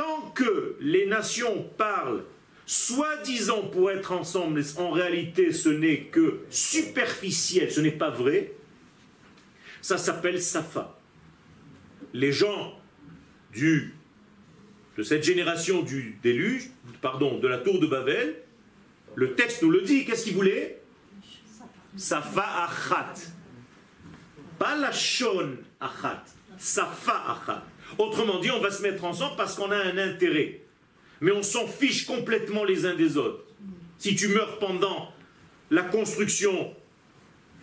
tant 0.00 0.30
que 0.30 0.76
les 0.80 1.04
nations 1.04 1.62
parlent 1.76 2.24
soi-disant 2.64 3.64
pour 3.64 3.90
être 3.90 4.12
ensemble, 4.12 4.62
en 4.78 4.90
réalité 4.90 5.52
ce 5.52 5.68
n'est 5.68 6.04
que 6.04 6.40
superficiel, 6.48 7.70
ce 7.70 7.82
n'est 7.82 7.90
pas 7.90 8.08
vrai, 8.08 8.54
ça 9.82 9.98
s'appelle 9.98 10.40
Safa. 10.40 10.98
Les 12.14 12.32
gens 12.32 12.80
du, 13.52 13.94
de 14.96 15.02
cette 15.02 15.22
génération 15.22 15.82
du 15.82 16.18
déluge, 16.22 16.70
pardon, 17.02 17.38
de 17.38 17.46
la 17.46 17.58
tour 17.58 17.78
de 17.78 17.86
Babel, 17.86 18.36
le 19.16 19.34
texte 19.34 19.62
nous 19.62 19.70
le 19.70 19.82
dit, 19.82 20.06
qu'est-ce 20.06 20.24
qu'ils 20.24 20.34
voulaient? 20.34 20.80
Safa 21.94 22.64
achat. 22.64 23.12
Pas 24.58 24.76
la 24.76 24.92
shon 24.92 25.58
achat, 25.78 26.24
safa 26.56 27.22
achat. 27.32 27.64
Autrement 27.98 28.38
dit, 28.38 28.50
on 28.50 28.60
va 28.60 28.70
se 28.70 28.82
mettre 28.82 29.04
ensemble 29.04 29.36
parce 29.36 29.54
qu'on 29.54 29.70
a 29.70 29.76
un 29.76 29.98
intérêt 29.98 30.60
mais 31.20 31.32
on 31.32 31.42
s'en 31.42 31.66
fiche 31.66 32.06
complètement 32.06 32.64
les 32.64 32.86
uns 32.86 32.94
des 32.94 33.16
autres. 33.16 33.44
Si 33.98 34.16
tu 34.16 34.28
meurs 34.28 34.58
pendant 34.58 35.12
la 35.70 35.82
construction, 35.82 36.74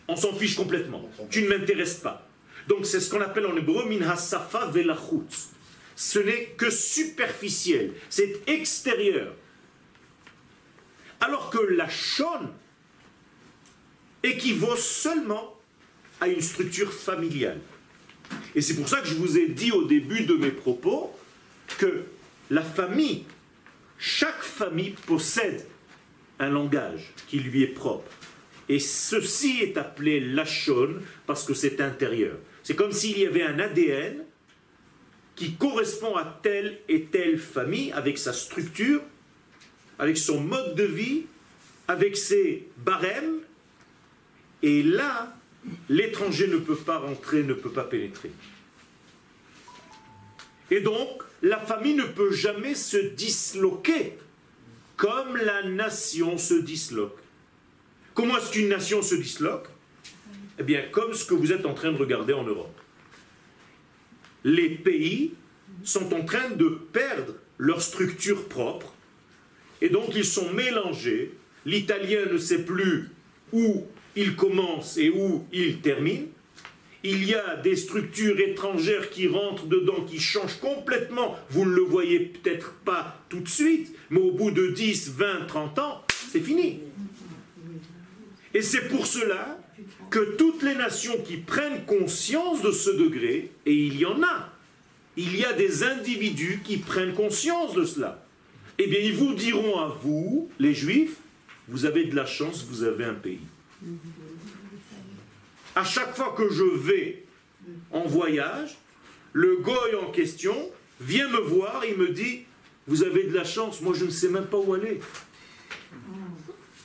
on 0.08 0.16
s'en 0.16 0.34
fiche 0.34 0.56
complètement. 0.56 1.10
Tu 1.30 1.42
ne 1.42 1.50
m'intéresses 1.50 1.96
pas. 1.96 2.28
Donc 2.68 2.86
c'est 2.86 3.00
ce 3.00 3.10
qu'on 3.10 3.22
appelle 3.22 3.48
en 3.48 3.58
hébreu 3.58 3.88
min 3.90 4.08
hasafa 4.08 4.68
velachut. 4.68 5.28
Ce 5.96 6.20
n'est 6.20 6.54
que 6.58 6.70
superficiel, 6.70 7.94
c'est 8.10 8.48
extérieur. 8.48 9.34
Alors 11.20 11.50
que 11.50 11.58
la 11.58 11.90
shon 11.90 12.52
équivaut 14.22 14.76
seulement 14.76 15.56
à 16.22 16.28
une 16.28 16.42
structure 16.42 16.94
familiale. 16.94 17.60
Et 18.56 18.62
c'est 18.62 18.76
pour 18.76 18.88
ça 18.90 19.02
que 19.02 19.08
je 19.08 19.16
vous 19.16 19.38
ai 19.38 19.48
dit 19.48 19.72
au 19.72 19.84
début 19.86 20.26
de 20.26 20.34
mes 20.34 20.52
propos 20.52 21.16
que 21.78 22.04
la 22.50 22.62
famille 22.62 23.26
chaque 23.98 24.44
famille 24.44 24.96
possède 25.06 25.66
un 26.40 26.50
langage 26.50 27.14
qui 27.28 27.40
lui 27.40 27.64
est 27.64 27.68
propre. 27.68 28.12
Et 28.70 28.80
ceci 28.80 29.60
est 29.62 29.78
appelé 29.78 30.20
lachon 30.20 30.98
parce 31.26 31.44
que 31.44 31.54
c'est 31.54 31.82
intérieur. 31.82 32.38
C'est 32.64 32.76
comme 32.76 32.92
s'il 32.92 33.18
y 33.18 33.26
avait 33.26 33.44
un 33.44 33.60
ADN 33.60 34.24
qui 35.36 35.56
correspond 35.56 36.16
à 36.16 36.40
telle 36.44 36.80
et 36.90 37.06
telle 37.06 37.38
famille 37.38 37.92
avec 37.92 38.18
sa 38.18 38.34
structure, 38.34 39.02
avec 40.00 40.18
son 40.18 40.42
mode 40.42 40.76
de 40.76 40.84
vie, 40.84 41.26
avec 41.88 42.18
ses 42.18 42.68
barèmes. 42.78 43.40
Et 44.62 44.84
là, 44.84 45.37
l'étranger 45.90 46.48
ne 46.48 46.58
peut 46.58 46.76
pas 46.76 47.00
rentrer, 47.00 47.44
ne 47.44 47.54
peut 47.54 47.72
pas 47.72 47.84
pénétrer. 47.84 48.32
Et 50.70 50.82
donc, 50.82 51.24
la 51.42 51.60
famille 51.60 51.96
ne 51.96 52.04
peut 52.04 52.32
jamais 52.32 52.76
se 52.76 52.98
disloquer 52.98 54.18
comme 54.96 55.38
la 55.38 55.64
nation 55.64 56.38
se 56.38 56.56
disloque. 56.56 57.18
Comment 58.14 58.38
est-ce 58.38 58.52
qu'une 58.52 58.70
nation 58.70 59.02
se 59.02 59.16
disloque? 59.16 59.68
Eh 60.60 60.64
bien, 60.64 60.84
comme 60.92 61.14
ce 61.14 61.24
que 61.24 61.36
vous 61.36 61.52
êtes 61.52 61.66
en 61.66 61.76
train 61.76 61.92
de 61.92 61.98
regarder 61.98 62.34
en 62.34 62.44
Europe. 62.44 62.76
Les 64.44 64.70
pays 64.70 65.34
sont 65.84 66.14
en 66.14 66.26
train 66.26 66.50
de 66.50 66.68
perdre 66.92 67.36
leur 67.60 67.82
structure 67.82 68.48
propre, 68.48 68.94
et 69.82 69.90
donc 69.90 70.16
ils 70.16 70.26
sont 70.26 70.52
mélangés. 70.54 71.34
L'italien 71.66 72.26
ne 72.32 72.38
sait 72.38 72.64
plus 72.64 73.10
où 73.52 73.86
il 74.18 74.36
commence 74.36 74.98
et 74.98 75.10
où 75.10 75.46
il 75.54 75.80
termine 75.80 76.28
il 77.04 77.24
y 77.24 77.36
a 77.36 77.56
des 77.56 77.76
structures 77.76 78.40
étrangères 78.40 79.10
qui 79.10 79.28
rentrent 79.28 79.68
dedans, 79.68 80.02
qui 80.06 80.20
changent 80.20 80.60
complètement. 80.60 81.38
Vous 81.50 81.66
ne 81.66 81.72
le 81.72 81.84
voyez 81.84 82.20
peut-être 82.20 82.74
pas 82.86 83.24
tout 83.30 83.40
de 83.40 83.48
suite, 83.48 83.96
mais 84.10 84.20
au 84.20 84.32
bout 84.32 84.52
de 84.52 84.68
10, 84.68 85.12
20, 85.12 85.46
30 85.48 85.80
ans, 85.80 86.04
c'est 86.32 86.42
fini. 86.42 86.80
Et 88.54 88.62
c'est 88.62 88.88
pour 88.90 89.06
cela 89.06 89.60
que 90.10 90.36
toutes 90.38 90.64
les 90.64 90.76
nations 90.76 91.18
qui 91.26 91.38
prennent 91.38 91.86
conscience 91.86 92.62
de 92.62 92.72
ce 92.72 92.90
degré, 92.90 93.52
et 93.66 93.74
il 93.74 93.98
y 93.98 94.06
en 94.06 94.22
a, 94.24 94.52
il 95.16 95.36
y 95.38 95.46
a 95.46 95.54
des 95.54 95.84
individus 95.84 96.62
qui 96.64 96.78
prennent 96.78 97.14
conscience 97.14 97.74
de 97.74 97.86
cela, 97.86 98.24
eh 98.80 98.88
bien 98.88 99.00
ils 99.00 99.16
vous 99.16 99.34
diront 99.34 99.80
à 99.80 99.88
vous, 100.02 100.50
les 100.60 100.74
juifs, 100.74 101.18
vous 101.68 101.86
avez 101.86 102.06
de 102.06 102.16
la 102.16 102.26
chance, 102.26 102.66
vous 102.68 102.84
avez 102.84 103.06
un 103.06 103.14
pays 103.14 103.40
à 105.76 105.84
chaque 105.84 106.16
fois 106.16 106.34
que 106.36 106.50
je 106.50 106.64
vais 106.64 107.26
en 107.92 108.02
voyage, 108.02 108.78
le 109.34 109.58
goy 109.58 109.96
en 110.02 110.12
question 110.12 110.56
vient 111.00 111.28
me 111.30 111.40
voir, 111.40 111.84
il 111.86 111.98
me 111.98 112.10
dit, 112.10 112.46
vous 112.88 113.04
avez 113.04 113.26
de 113.26 113.34
la 113.34 113.44
chance, 113.44 113.82
moi 113.82 113.94
je 113.94 114.06
ne 114.06 114.10
sais 114.10 114.30
même 114.30 114.48
pas 114.48 114.58
où 114.58 114.74
aller. 114.74 115.00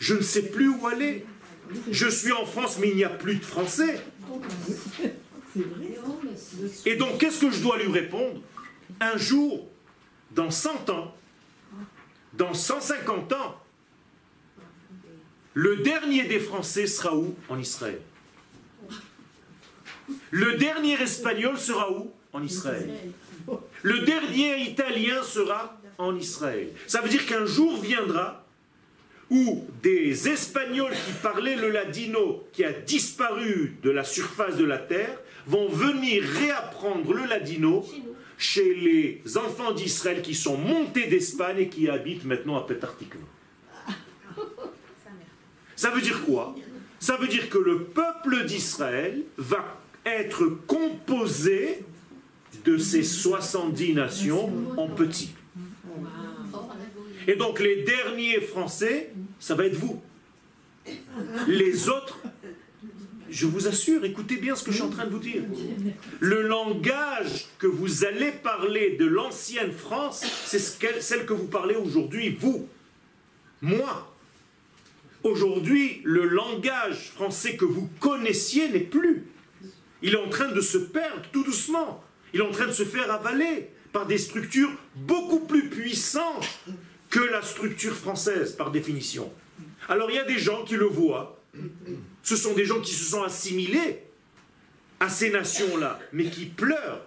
Je 0.00 0.14
ne 0.14 0.20
sais 0.20 0.50
plus 0.50 0.68
où 0.68 0.86
aller. 0.86 1.24
Je 1.90 2.08
suis 2.08 2.32
en 2.32 2.44
France, 2.44 2.78
mais 2.80 2.90
il 2.90 2.96
n'y 2.96 3.04
a 3.04 3.08
plus 3.08 3.36
de 3.36 3.44
Français. 3.44 4.02
Et 6.84 6.96
donc, 6.96 7.18
qu'est-ce 7.18 7.40
que 7.40 7.50
je 7.50 7.62
dois 7.62 7.78
lui 7.78 7.90
répondre? 7.90 8.40
Un 9.00 9.16
jour, 9.16 9.68
dans 10.32 10.50
100 10.50 10.90
ans, 10.90 11.14
dans 12.34 12.52
150 12.52 13.32
ans, 13.32 13.61
le 15.54 15.76
dernier 15.78 16.24
des 16.24 16.40
Français 16.40 16.86
sera 16.86 17.14
où 17.16 17.34
En 17.48 17.58
Israël. 17.58 18.00
Le 20.30 20.56
dernier 20.56 21.00
espagnol 21.00 21.58
sera 21.58 21.90
où 21.92 22.10
En 22.32 22.42
Israël. 22.42 22.90
Le 23.82 24.00
dernier 24.00 24.62
italien 24.62 25.22
sera 25.22 25.78
en 25.98 26.16
Israël. 26.16 26.68
Ça 26.86 27.00
veut 27.00 27.08
dire 27.08 27.26
qu'un 27.26 27.44
jour 27.44 27.80
viendra 27.80 28.44
où 29.30 29.66
des 29.82 30.28
Espagnols 30.28 30.92
qui 30.92 31.12
parlaient 31.22 31.56
le 31.56 31.70
ladino, 31.70 32.44
qui 32.52 32.64
a 32.64 32.72
disparu 32.72 33.76
de 33.82 33.90
la 33.90 34.04
surface 34.04 34.56
de 34.56 34.64
la 34.64 34.78
terre, 34.78 35.18
vont 35.46 35.68
venir 35.68 36.22
réapprendre 36.22 37.12
le 37.14 37.26
ladino 37.26 37.84
chez 38.38 38.74
les 38.74 39.22
enfants 39.36 39.72
d'Israël 39.72 40.22
qui 40.22 40.34
sont 40.34 40.56
montés 40.56 41.06
d'Espagne 41.06 41.60
et 41.60 41.68
qui 41.68 41.88
habitent 41.88 42.24
maintenant 42.24 42.58
à 42.58 42.66
Petartikva. 42.66 43.24
Ça 45.82 45.90
veut 45.90 46.00
dire 46.00 46.24
quoi? 46.24 46.54
Ça 47.00 47.16
veut 47.16 47.26
dire 47.26 47.48
que 47.48 47.58
le 47.58 47.82
peuple 47.82 48.44
d'Israël 48.44 49.24
va 49.36 49.82
être 50.06 50.46
composé 50.68 51.80
de 52.64 52.78
ces 52.78 53.02
70 53.02 53.94
nations 53.94 54.52
en 54.76 54.86
petit. 54.86 55.32
Et 57.26 57.34
donc 57.34 57.58
les 57.58 57.82
derniers 57.82 58.40
Français, 58.40 59.10
ça 59.40 59.56
va 59.56 59.66
être 59.66 59.74
vous. 59.74 60.00
Les 61.48 61.88
autres, 61.88 62.20
je 63.28 63.46
vous 63.46 63.66
assure, 63.66 64.04
écoutez 64.04 64.36
bien 64.36 64.54
ce 64.54 64.62
que 64.62 64.70
je 64.70 64.76
suis 64.76 64.86
en 64.86 64.90
train 64.90 65.06
de 65.06 65.10
vous 65.10 65.18
dire. 65.18 65.42
Le 66.20 66.42
langage 66.42 67.48
que 67.58 67.66
vous 67.66 68.04
allez 68.04 68.30
parler 68.30 68.96
de 69.00 69.06
l'ancienne 69.06 69.72
France, 69.72 70.22
c'est 70.44 70.60
celle 70.60 71.26
que 71.26 71.32
vous 71.32 71.48
parlez 71.48 71.74
aujourd'hui, 71.74 72.30
vous, 72.38 72.68
moi. 73.60 74.11
Aujourd'hui, 75.24 76.00
le 76.04 76.26
langage 76.26 77.10
français 77.14 77.56
que 77.56 77.64
vous 77.64 77.88
connaissiez 78.00 78.68
n'est 78.68 78.80
plus. 78.80 79.24
Il 80.02 80.14
est 80.14 80.18
en 80.18 80.28
train 80.28 80.48
de 80.50 80.60
se 80.60 80.78
perdre 80.78 81.22
tout 81.32 81.44
doucement. 81.44 82.02
Il 82.34 82.40
est 82.40 82.44
en 82.44 82.50
train 82.50 82.66
de 82.66 82.72
se 82.72 82.84
faire 82.84 83.10
avaler 83.10 83.68
par 83.92 84.06
des 84.06 84.18
structures 84.18 84.72
beaucoup 84.96 85.40
plus 85.40 85.68
puissantes 85.68 86.48
que 87.10 87.20
la 87.20 87.42
structure 87.42 87.94
française, 87.94 88.52
par 88.52 88.70
définition. 88.70 89.32
Alors 89.88 90.10
il 90.10 90.16
y 90.16 90.18
a 90.18 90.24
des 90.24 90.38
gens 90.38 90.64
qui 90.64 90.74
le 90.76 90.86
voient. 90.86 91.40
Ce 92.22 92.36
sont 92.36 92.54
des 92.54 92.64
gens 92.64 92.80
qui 92.80 92.94
se 92.94 93.04
sont 93.04 93.22
assimilés 93.22 93.98
à 94.98 95.08
ces 95.08 95.30
nations-là, 95.30 96.00
mais 96.12 96.24
qui 96.30 96.46
pleurent, 96.46 97.02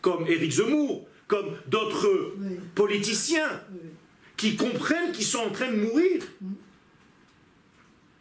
comme 0.00 0.26
Éric 0.26 0.52
Zemmour, 0.52 1.06
comme 1.26 1.56
d'autres 1.66 2.34
Oui, 2.40 2.56
politiciens, 2.74 3.60
oui. 3.72 3.90
qui 4.36 4.56
comprennent 4.56 5.12
qu'ils 5.12 5.24
sont 5.26 5.40
en 5.40 5.50
train 5.50 5.70
de 5.70 5.76
mourir. 5.76 6.22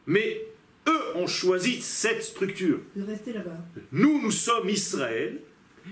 Mais 0.08 0.46
eux 0.88 1.16
ont 1.16 1.28
choisi 1.28 1.82
cette 1.82 2.24
structure. 2.24 2.80
De 2.96 3.04
rester 3.04 3.34
là-bas. 3.34 3.58
Nous, 3.92 4.22
nous 4.22 4.32
sommes 4.32 4.70
Israël 4.70 5.42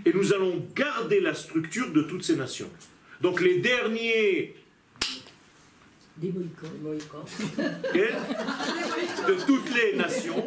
et 0.05 0.13
nous 0.13 0.33
allons 0.33 0.65
garder 0.75 1.19
la 1.19 1.33
structure 1.33 1.91
de 1.91 2.03
toutes 2.03 2.23
ces 2.23 2.35
nations. 2.35 2.69
Donc 3.21 3.41
les 3.41 3.57
derniers 3.59 4.55
Des 6.17 6.29
de 6.31 6.43
toutes 9.45 9.75
les 9.75 9.95
nations. 9.95 10.45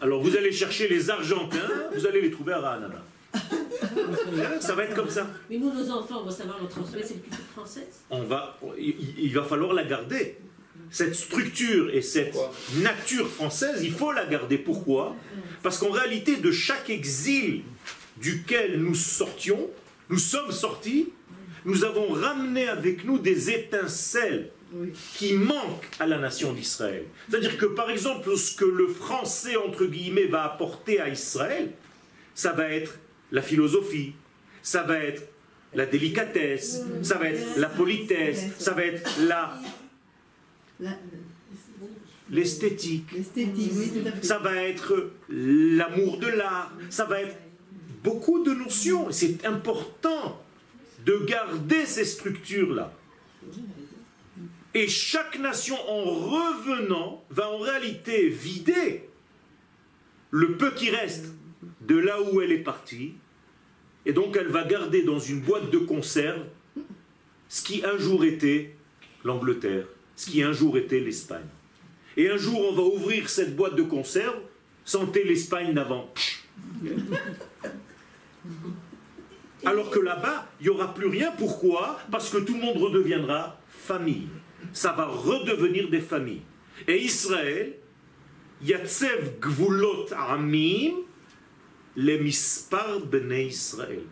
Alors 0.00 0.22
vous 0.22 0.36
allez 0.36 0.52
chercher 0.52 0.88
les 0.88 1.10
Argentins, 1.10 1.58
vous 1.94 2.06
allez 2.06 2.20
les 2.20 2.30
trouver 2.30 2.52
à 2.52 2.60
Ranana. 2.60 3.02
Ça 4.60 4.74
va 4.74 4.84
être 4.84 4.94
comme 4.94 5.10
ça. 5.10 5.28
Mais 5.50 5.58
nous, 5.58 5.72
nos 5.72 5.90
enfants 5.90 6.22
vont 6.22 6.30
savoir 6.30 6.58
leur 6.58 6.68
transmettre 6.68 7.06
cette 7.06 7.22
culture 7.22 7.44
française. 7.54 8.02
On 8.10 8.22
va, 8.24 8.58
il, 8.78 9.18
il 9.18 9.34
va 9.34 9.42
falloir 9.42 9.72
la 9.72 9.84
garder. 9.84 10.38
Cette 10.90 11.14
structure 11.14 11.88
et 11.94 12.02
cette 12.02 12.32
Pourquoi 12.32 12.52
nature 12.82 13.28
française, 13.28 13.82
il 13.82 13.92
faut 13.92 14.12
la 14.12 14.26
garder. 14.26 14.58
Pourquoi 14.58 15.16
Parce 15.62 15.78
qu'en 15.78 15.90
réalité, 15.90 16.36
de 16.36 16.50
chaque 16.50 16.90
exil 16.90 17.62
duquel 18.18 18.78
nous 18.78 18.94
sortions, 18.94 19.70
nous 20.10 20.18
sommes 20.18 20.52
sortis, 20.52 21.08
nous 21.64 21.84
avons 21.84 22.08
ramené 22.12 22.68
avec 22.68 23.04
nous 23.04 23.18
des 23.18 23.50
étincelles 23.50 24.50
qui 25.14 25.34
manquent 25.34 25.88
à 25.98 26.06
la 26.06 26.18
nation 26.18 26.52
d'Israël. 26.52 27.04
C'est-à-dire 27.28 27.56
que, 27.56 27.66
par 27.66 27.90
exemple, 27.90 28.36
ce 28.36 28.54
que 28.56 28.64
le 28.64 28.88
français, 28.88 29.56
entre 29.56 29.84
guillemets, 29.84 30.26
va 30.26 30.44
apporter 30.44 31.00
à 31.00 31.08
Israël, 31.08 31.70
ça 32.34 32.52
va 32.52 32.68
être 32.70 32.98
la 33.32 33.42
philosophie, 33.42 34.14
ça 34.62 34.82
va 34.82 34.98
être 34.98 35.22
la 35.74 35.86
délicatesse, 35.86 36.82
ça 37.02 37.16
va 37.18 37.30
être 37.30 37.56
la 37.56 37.68
politesse, 37.68 38.44
ça 38.58 38.72
va 38.72 38.84
être 38.84 39.10
la 39.20 39.58
l'esthétique, 42.30 43.08
ça 44.22 44.38
va 44.38 44.56
être 44.56 45.12
l'amour 45.28 46.18
de 46.18 46.28
l'art, 46.28 46.72
ça 46.90 47.04
va 47.04 47.20
être 47.20 47.36
beaucoup 48.02 48.42
de 48.42 48.52
notions. 48.52 49.10
Et 49.10 49.12
C'est 49.12 49.44
important 49.44 50.42
de 51.04 51.18
garder 51.26 51.86
ces 51.86 52.04
structures-là. 52.04 52.92
Et 54.74 54.88
chaque 54.88 55.38
nation, 55.38 55.76
en 55.88 56.04
revenant, 56.04 57.24
va 57.30 57.50
en 57.50 57.58
réalité 57.58 58.28
vider 58.28 59.08
le 60.30 60.56
peu 60.56 60.70
qui 60.72 60.90
reste 60.90 61.26
de 61.82 61.96
là 61.96 62.22
où 62.22 62.40
elle 62.40 62.52
est 62.52 62.62
partie. 62.62 63.14
Et 64.04 64.12
donc 64.12 64.36
elle 64.36 64.48
va 64.48 64.64
garder 64.64 65.02
dans 65.02 65.18
une 65.18 65.40
boîte 65.40 65.70
de 65.70 65.78
conserve 65.78 66.42
ce 67.48 67.62
qui 67.62 67.84
un 67.84 67.98
jour 67.98 68.24
était 68.24 68.74
l'Angleterre, 69.24 69.84
ce 70.16 70.30
qui 70.30 70.42
un 70.42 70.52
jour 70.52 70.78
était 70.78 71.00
l'Espagne. 71.00 71.46
Et 72.16 72.30
un 72.30 72.38
jour, 72.38 72.66
on 72.70 72.72
va 72.74 72.82
ouvrir 72.82 73.28
cette 73.28 73.54
boîte 73.56 73.74
de 73.74 73.82
conserve, 73.82 74.38
sentez 74.84 75.24
l'Espagne 75.24 75.74
d'avant. 75.74 76.12
Alors 79.64 79.90
que 79.90 80.00
là-bas, 80.00 80.48
il 80.60 80.64
n'y 80.64 80.70
aura 80.70 80.92
plus 80.94 81.06
rien. 81.08 81.30
Pourquoi? 81.36 82.00
Parce 82.10 82.30
que 82.30 82.38
tout 82.38 82.54
le 82.54 82.60
monde 82.60 82.78
redeviendra 82.78 83.60
famille. 83.68 84.28
Ça 84.72 84.92
va 84.92 85.04
redevenir 85.06 85.88
des 85.88 86.00
familles. 86.00 86.42
Et 86.88 87.02
Israël, 87.02 87.74
Yatsev 88.62 89.38
Gvulot 89.40 90.06
Amim, 90.16 90.94
les 91.96 92.18
mispar 92.18 93.00
bnei 93.00 93.46
Israël. 93.46 94.02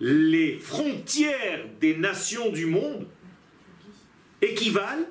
Les 0.00 0.58
frontières 0.58 1.66
des 1.80 1.96
nations 1.96 2.50
du 2.50 2.66
monde 2.66 3.06
équivalent 4.40 5.06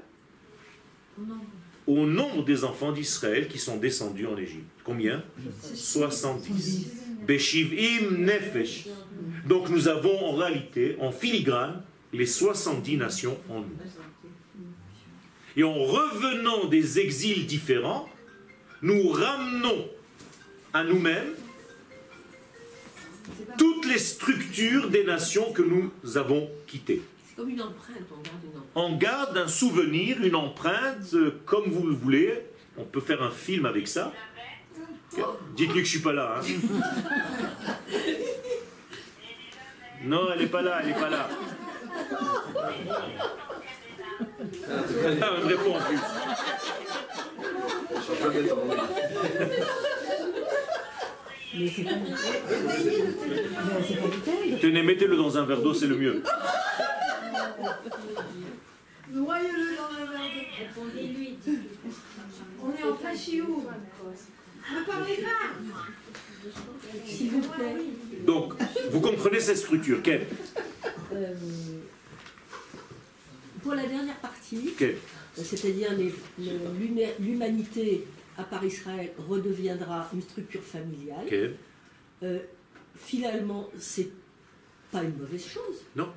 au 1.86 2.06
nombre 2.06 2.44
des 2.44 2.64
enfants 2.64 2.92
d'Israël 2.92 3.48
qui 3.48 3.60
sont 3.60 3.78
descendus 3.78 4.28
en 4.28 4.38
Égypte. 4.38 4.68
Combien? 4.84 5.24
70. 5.74 6.88
Beshivim 7.26 8.12
Nefesh. 8.20 8.88
Donc 9.46 9.70
nous 9.70 9.88
avons 9.88 10.26
en 10.26 10.36
réalité, 10.36 10.98
en 11.00 11.12
filigrane, 11.12 11.84
les 12.14 12.26
70 12.26 12.98
nations 12.98 13.38
en 13.50 13.62
nous. 13.62 13.78
Et 15.56 15.64
en 15.64 15.74
revenant 15.74 16.66
des 16.66 17.00
exils 17.00 17.46
différents, 17.46 18.08
nous 18.82 19.10
ramenons 19.10 19.90
à 20.78 20.84
nous-mêmes 20.84 21.34
toutes 23.58 23.86
les 23.88 23.98
structures 23.98 24.90
des 24.90 25.04
nations 25.04 25.52
que 25.52 25.62
nous 25.64 25.92
avons 26.18 26.50
quittées. 26.68 27.02
C'est 27.28 27.36
comme 27.36 27.50
une 27.50 27.62
empreinte, 27.62 27.98
on 28.12 28.22
garde 28.22 28.44
une 28.44 28.50
empreinte. 28.60 28.66
On 28.76 28.96
garde 28.98 29.38
un 29.38 29.48
souvenir, 29.48 30.22
une 30.24 30.36
empreinte, 30.36 31.14
euh, 31.14 31.42
comme 31.46 31.66
vous 31.72 31.88
le 31.88 31.96
voulez. 31.96 32.44
On 32.78 32.84
peut 32.84 33.02
faire 33.02 33.24
un 33.24 33.32
film 33.32 33.66
avec 33.66 33.88
ça. 33.88 34.14
Dites-lui 35.56 35.80
que 35.82 35.86
je 35.86 35.90
suis 35.92 36.00
pas 36.00 36.14
là. 36.14 36.40
hein. 36.40 36.46
Non, 40.04 40.28
elle 40.32 40.42
n'est 40.42 40.46
pas 40.48 40.62
là, 40.62 40.80
elle 40.82 40.90
n'est 40.90 40.94
pas 41.00 41.10
là. 41.10 41.28
Ah, 44.70 45.34
elle 45.38 45.44
me 45.44 45.48
répond 45.48 45.76
en 45.76 45.80
plus. 45.82 45.98
Je 47.96 48.02
suis 48.02 48.12
en 48.12 48.16
train 48.16 48.30
d'être 48.30 48.54
en- 48.54 48.68
Mais 51.56 51.57
c'est 51.76 51.84
pas. 51.84 51.92
Tenez, 54.62 54.84
mettez-le 54.84 55.16
dans 55.16 55.38
un 55.38 55.46
verre 55.46 55.62
d'eau, 55.62 55.74
c'est 55.74 55.88
le 55.88 55.98
mieux. 55.98 56.24
Noyez-le 59.12 59.76
dans 59.76 59.90
un 60.02 60.06
verre 60.12 60.30
d'eau. 60.76 60.84
On 62.64 62.70
est 62.72 62.84
en 62.84 63.18
chiou. 63.18 63.66
Ne 64.74 64.86
parlez 64.86 65.18
pas. 65.18 66.50
S'il 67.06 67.32
vous 67.32 67.42
plaît. 67.42 67.76
Donc, 68.26 68.54
vous 68.92 69.02
comprenez 69.02 69.40
cette 69.40 69.58
structure. 69.58 70.02
Quelle 70.04 70.28
Euh, 71.14 71.34
pour 73.64 73.74
la 73.76 73.86
dernière 73.86 74.18
partie, 74.18 74.74
Quelle 74.78 74.98
c'est-à-dire 75.44 75.90
l'humanité 77.20 78.08
à 78.38 78.44
part 78.44 78.64
Israël 78.64 79.12
redeviendra 79.28 80.10
une 80.14 80.22
structure 80.22 80.62
familiale, 80.64 81.26
Quelle 81.30 81.56
euh, 82.24 82.40
finalement, 82.96 83.70
c'est 83.78 84.10
pas 84.92 85.04
une 85.04 85.18
mauvaise 85.18 85.46
chose. 85.46 85.84
Non. 85.96 86.10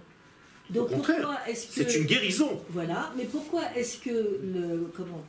Donc 0.71 0.91
Au 0.91 0.95
pourquoi 0.97 1.37
est-ce 1.49 1.67
que 1.67 1.73
C'est 1.91 1.99
une 1.99 2.05
guérison. 2.07 2.63
voilà, 2.71 3.13
mais 3.17 3.25
pourquoi 3.25 3.63
est-ce 3.77 3.99
que 3.99 4.11
le 4.11 4.91
comment 4.97 5.25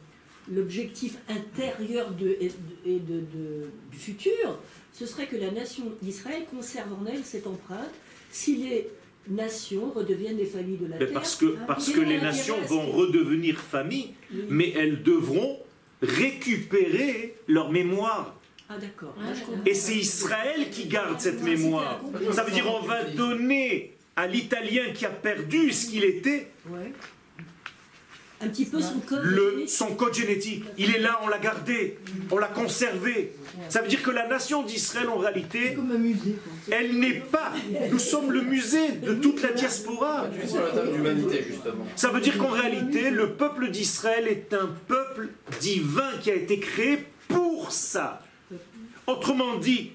l'objectif 0.51 1.17
intérieur 1.29 2.11
de, 2.11 2.29
et 2.39 2.47
de- 2.49 2.89
et 2.91 2.99
de- 2.99 3.19
de- 3.19 3.69
du 3.91 3.97
futur, 3.97 4.59
ce 4.91 5.05
serait 5.05 5.27
que 5.27 5.35
la 5.37 5.51
nation 5.51 5.85
d'Israël 6.01 6.43
conserve 6.49 6.91
en 6.93 7.05
elle 7.05 7.23
cette 7.23 7.47
empreinte 7.47 7.93
si 8.31 8.55
les 8.57 8.89
nations 9.27 9.91
redeviennent 9.91 10.37
des 10.37 10.45
familles 10.45 10.77
de 10.77 10.87
la 10.87 10.97
Mais 10.97 11.05
terre. 11.05 11.13
parce 11.13 11.35
que, 11.35 11.55
parce 11.67 11.91
a 11.91 11.99
les 12.01 12.19
nations 12.19 12.59
vont 12.61 12.91
redevenir 12.91 13.57
famille, 13.59 14.13
Oui. 14.33 14.43
mais 14.49 14.71
elles 14.71 15.03
devront 15.03 15.59
récupérer 16.01 17.35
leur 17.47 17.71
mémoire. 17.71 18.35
Ah 18.69 18.77
d'accord. 18.77 19.13
Comprends. 19.15 19.63
Et 19.65 19.73
c'est 19.73 19.95
Israël 19.95 20.69
qui 20.71 20.85
garde 20.85 21.19
cette 21.19 21.43
mémoire. 21.43 21.99
Ça 22.31 22.43
veut 22.43 22.51
dire 22.51 22.65
on 22.73 22.85
va 22.85 23.03
donner 23.03 23.97
à 24.15 24.27
l'Italien 24.27 24.91
qui 24.93 25.05
a 25.05 25.09
perdu 25.09 25.71
ce 25.71 25.89
qu'il 25.89 26.03
était. 26.03 26.47
Un 28.43 28.47
petit 28.47 28.65
peu 28.65 28.81
son 28.81 28.99
code 28.99 29.23
le, 29.23 29.49
génétique. 29.51 29.69
son 29.69 29.95
code 29.95 30.13
génétique. 30.13 30.63
Il 30.77 30.95
est 30.95 30.99
là, 30.99 31.19
on 31.23 31.27
l'a 31.27 31.37
gardé, 31.39 31.99
on 32.31 32.37
l'a 32.37 32.47
conservé. 32.47 33.33
Ça 33.69 33.81
veut 33.81 33.87
dire 33.87 34.01
que 34.01 34.11
la 34.11 34.27
nation 34.27 34.63
d'Israël, 34.63 35.09
en 35.09 35.17
réalité, 35.17 35.73
Comme 35.75 35.91
un 35.91 35.97
musée. 35.97 36.35
quoi. 36.43 36.75
elle 36.75 36.99
n'est 36.99 37.19
pas. 37.19 37.53
Nous 37.91 37.99
sommes 37.99 38.31
le 38.31 38.41
musée 38.41 38.91
de 38.93 39.13
toute 39.13 39.41
la 39.41 39.51
diaspora. 39.51 40.27
Ça 41.95 42.09
veut 42.09 42.21
dire 42.21 42.37
qu'en 42.37 42.49
réalité, 42.49 43.09
le 43.11 43.33
peuple 43.33 43.69
d'Israël 43.69 44.27
est 44.27 44.53
un 44.53 44.69
peuple 44.87 45.29
divin 45.59 46.11
qui 46.21 46.31
a 46.31 46.35
été 46.35 46.59
créé 46.59 46.99
pour 47.27 47.71
ça. 47.71 48.21
Autrement 49.07 49.57
dit, 49.57 49.91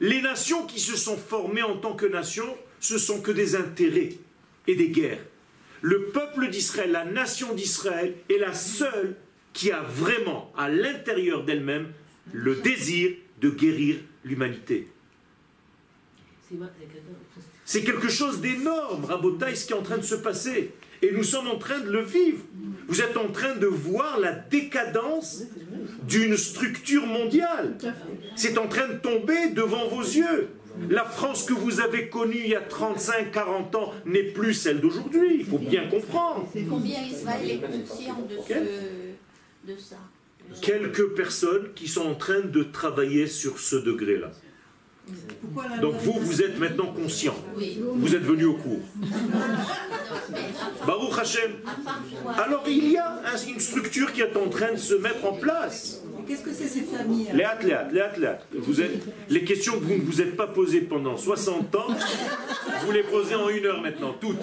les 0.00 0.20
nations 0.20 0.66
qui 0.66 0.80
se 0.80 0.96
sont 0.96 1.16
formées 1.16 1.62
en 1.62 1.76
tant 1.76 1.94
que 1.94 2.06
nations, 2.06 2.56
ce 2.80 2.98
sont 2.98 3.20
que 3.20 3.30
des 3.30 3.54
intérêts 3.56 4.10
et 4.66 4.74
des 4.74 4.88
guerres. 4.88 5.20
Le 5.82 6.04
peuple 6.06 6.48
d'Israël, 6.48 6.92
la 6.92 7.04
nation 7.04 7.54
d'Israël, 7.54 8.14
est 8.30 8.38
la 8.38 8.54
seule 8.54 9.16
qui 9.52 9.70
a 9.72 9.82
vraiment 9.82 10.52
à 10.56 10.68
l'intérieur 10.68 11.44
d'elle-même 11.44 11.88
le 12.32 12.54
désir 12.54 13.10
de 13.40 13.50
guérir 13.50 13.96
l'humanité. 14.24 14.88
C'est 17.64 17.82
quelque 17.82 18.08
chose 18.08 18.40
d'énorme, 18.40 19.04
Rabotaï, 19.04 19.56
ce 19.56 19.66
qui 19.66 19.72
est 19.72 19.76
en 19.76 19.82
train 19.82 19.98
de 19.98 20.02
se 20.02 20.14
passer. 20.14 20.72
Et 21.02 21.10
nous 21.10 21.24
sommes 21.24 21.48
en 21.48 21.58
train 21.58 21.80
de 21.80 21.90
le 21.90 22.02
vivre. 22.02 22.44
Vous 22.86 23.00
êtes 23.00 23.16
en 23.16 23.28
train 23.28 23.56
de 23.56 23.66
voir 23.66 24.20
la 24.20 24.32
décadence 24.32 25.42
d'une 26.06 26.36
structure 26.36 27.06
mondiale. 27.06 27.76
C'est 28.36 28.56
en 28.56 28.68
train 28.68 28.86
de 28.86 28.98
tomber 28.98 29.50
devant 29.50 29.88
vos 29.88 30.02
yeux. 30.02 30.50
La 30.90 31.04
France 31.04 31.44
que 31.44 31.52
vous 31.54 31.80
avez 31.80 32.08
connue 32.08 32.40
il 32.44 32.48
y 32.50 32.54
a 32.56 32.60
35-40 32.60 33.76
ans 33.76 33.92
n'est 34.04 34.24
plus 34.32 34.54
celle 34.54 34.80
d'aujourd'hui. 34.80 35.36
Il 35.40 35.46
faut 35.46 35.58
bien 35.58 35.88
comprendre. 35.88 36.48
Combien 36.68 37.00
Israël 37.02 37.50
est 37.50 37.60
conscient 37.60 38.18
de, 38.28 38.36
ce, 38.46 39.72
de 39.72 39.78
ça 39.78 39.96
Quelques 40.60 41.14
personnes 41.14 41.68
qui 41.74 41.88
sont 41.88 42.02
en 42.06 42.14
train 42.14 42.40
de 42.40 42.62
travailler 42.64 43.26
sur 43.26 43.58
ce 43.58 43.76
degré-là. 43.76 44.30
Donc 45.80 45.94
vous, 45.96 46.12
vous 46.20 46.42
êtes 46.42 46.58
maintenant 46.58 46.92
conscient. 46.92 47.34
Oui. 47.56 47.80
Vous 47.96 48.14
êtes 48.14 48.22
venu 48.22 48.44
au 48.44 48.54
cours. 48.54 48.80
Baruch 50.86 51.18
Hashem. 51.18 51.52
Alors 52.38 52.64
il 52.68 52.92
y 52.92 52.96
a 52.96 53.20
un- 53.24 53.48
une 53.48 53.58
structure 53.60 54.12
qui 54.12 54.20
est 54.20 54.36
en 54.36 54.48
train 54.48 54.72
de 54.72 54.76
se 54.78 54.94
mettre 54.94 55.24
en 55.24 55.32
place. 55.32 56.01
Qu'est-ce 56.26 56.42
que 56.42 56.52
c'est 56.52 56.68
ces 56.68 56.82
familles 56.82 57.28
Les 57.34 57.44
athlètes, 57.44 57.86
les 57.92 58.00
athlètes. 58.00 58.40
Vous 58.54 58.80
êtes, 58.80 59.02
les 59.28 59.44
questions 59.44 59.74
que 59.78 59.84
vous 59.84 59.94
ne 59.96 60.00
vous 60.02 60.20
êtes 60.20 60.36
pas 60.36 60.46
posées 60.46 60.82
pendant 60.82 61.16
60 61.16 61.74
ans, 61.76 61.86
vous 62.84 62.92
les 62.92 63.02
posez 63.02 63.34
en 63.34 63.48
une 63.48 63.64
heure 63.66 63.80
maintenant, 63.80 64.14
toutes. 64.20 64.36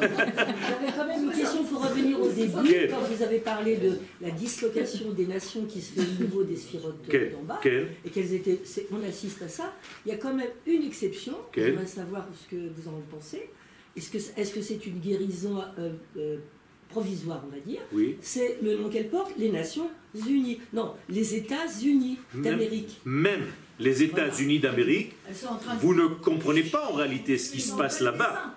J'avais 0.00 0.92
quand 0.96 1.06
même 1.06 1.24
une 1.24 1.32
question 1.32 1.64
pour 1.64 1.82
revenir 1.88 2.20
au 2.20 2.28
début, 2.28 2.88
quand 2.90 3.00
vous 3.00 3.22
avez 3.22 3.38
parlé 3.38 3.76
de 3.76 3.98
la 4.20 4.30
dislocation 4.30 5.10
des 5.12 5.26
nations 5.26 5.64
qui 5.66 5.80
se 5.80 5.92
fait 5.92 6.00
au 6.00 6.22
niveau 6.22 6.42
des 6.44 6.56
sphirotes 6.56 7.02
de- 7.06 7.10
Quelle 7.10 7.32
d'en 7.32 7.42
bas, 7.42 7.60
Quelle 7.62 7.88
et 8.04 8.10
qu'elles 8.10 8.34
étaient, 8.34 8.60
c'est- 8.64 8.86
on 8.92 9.06
assiste 9.08 9.42
à 9.42 9.48
ça. 9.48 9.72
Il 10.06 10.10
y 10.10 10.14
a 10.14 10.18
quand 10.18 10.34
même 10.34 10.48
une 10.66 10.84
exception. 10.84 11.34
Quelle 11.52 11.66
J'aimerais 11.66 11.86
savoir 11.86 12.26
ce 12.34 12.54
que 12.54 12.60
vous 12.76 12.88
en 12.88 13.00
pensez. 13.10 13.50
Est-ce 13.96 14.10
que 14.10 14.18
est-ce 14.40 14.54
que 14.54 14.62
c'est 14.62 14.86
une 14.86 14.98
guérison 15.00 15.58
euh, 15.78 15.90
euh, 16.16 16.36
provisoire, 16.88 17.42
on 17.46 17.54
va 17.54 17.60
dire 17.60 17.80
Oui. 17.92 18.16
C'est 18.20 18.58
le 18.62 18.76
nom 18.76 18.88
qu'elle 18.88 19.08
porte, 19.08 19.32
les 19.38 19.50
Nations 19.50 19.90
Unies. 20.14 20.60
Non, 20.72 20.94
les 21.08 21.34
États-Unis 21.34 22.18
d'Amérique. 22.34 23.00
Même 23.04 23.46
les 23.78 24.02
États-Unis 24.02 24.58
d'Amérique, 24.58 25.14
vous 25.80 25.94
ne 25.94 26.06
comprenez 26.06 26.62
pas 26.62 26.90
en 26.90 26.94
réalité 26.94 27.38
ce 27.38 27.52
qui 27.52 27.60
se 27.60 27.74
passe 27.74 28.00
là-bas. 28.00 28.54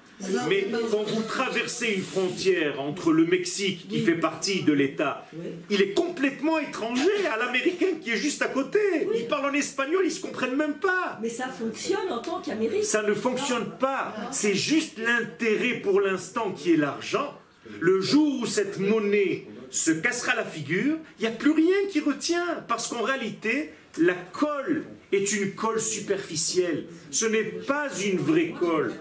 Mais 0.49 0.67
quand 0.91 1.03
vous 1.03 1.23
traversez 1.23 1.93
une 1.93 2.03
frontière 2.03 2.79
entre 2.79 3.11
le 3.11 3.25
Mexique, 3.25 3.87
qui 3.87 3.99
fait 4.01 4.15
partie 4.15 4.63
de 4.63 4.73
l'État, 4.73 5.25
il 5.69 5.81
est 5.81 5.93
complètement 5.93 6.59
étranger 6.59 7.27
à 7.33 7.37
l'Américain 7.37 7.97
qui 8.01 8.11
est 8.11 8.17
juste 8.17 8.41
à 8.41 8.47
côté. 8.47 8.79
Ils 9.15 9.27
parlent 9.27 9.49
en 9.49 9.53
espagnol, 9.53 10.01
ils 10.05 10.11
se 10.11 10.21
comprennent 10.21 10.55
même 10.55 10.75
pas. 10.75 11.17
Mais 11.21 11.29
ça 11.29 11.47
fonctionne 11.47 12.11
en 12.11 12.19
tant 12.19 12.39
qu'Amérique. 12.41 12.83
Ça 12.83 13.03
ne 13.03 13.13
fonctionne 13.13 13.71
pas. 13.79 14.13
C'est 14.31 14.55
juste 14.55 14.97
l'intérêt 14.99 15.75
pour 15.75 16.01
l'instant 16.01 16.51
qui 16.51 16.73
est 16.73 16.77
l'argent. 16.77 17.33
Le 17.79 18.01
jour 18.01 18.41
où 18.41 18.45
cette 18.45 18.79
monnaie 18.79 19.47
se 19.69 19.91
cassera 19.91 20.35
la 20.35 20.45
figure, 20.45 20.97
il 21.19 21.21
n'y 21.21 21.27
a 21.27 21.31
plus 21.31 21.51
rien 21.51 21.87
qui 21.89 21.99
retient. 21.99 22.63
Parce 22.67 22.87
qu'en 22.87 23.01
réalité, 23.01 23.71
la 23.97 24.15
colle 24.15 24.83
est 25.11 25.31
une 25.33 25.53
colle 25.53 25.79
superficielle. 25.79 26.85
Ce 27.09 27.25
n'est 27.25 27.43
pas 27.43 27.87
une 27.99 28.17
vraie 28.17 28.53
colle. 28.57 28.93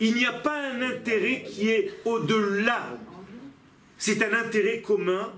Il 0.00 0.14
n'y 0.14 0.26
a 0.26 0.32
pas 0.32 0.70
un 0.70 0.82
intérêt 0.82 1.42
qui 1.42 1.68
est 1.68 1.92
au-delà. 2.04 2.98
C'est 3.96 4.22
un 4.22 4.32
intérêt 4.32 4.80
commun 4.80 5.32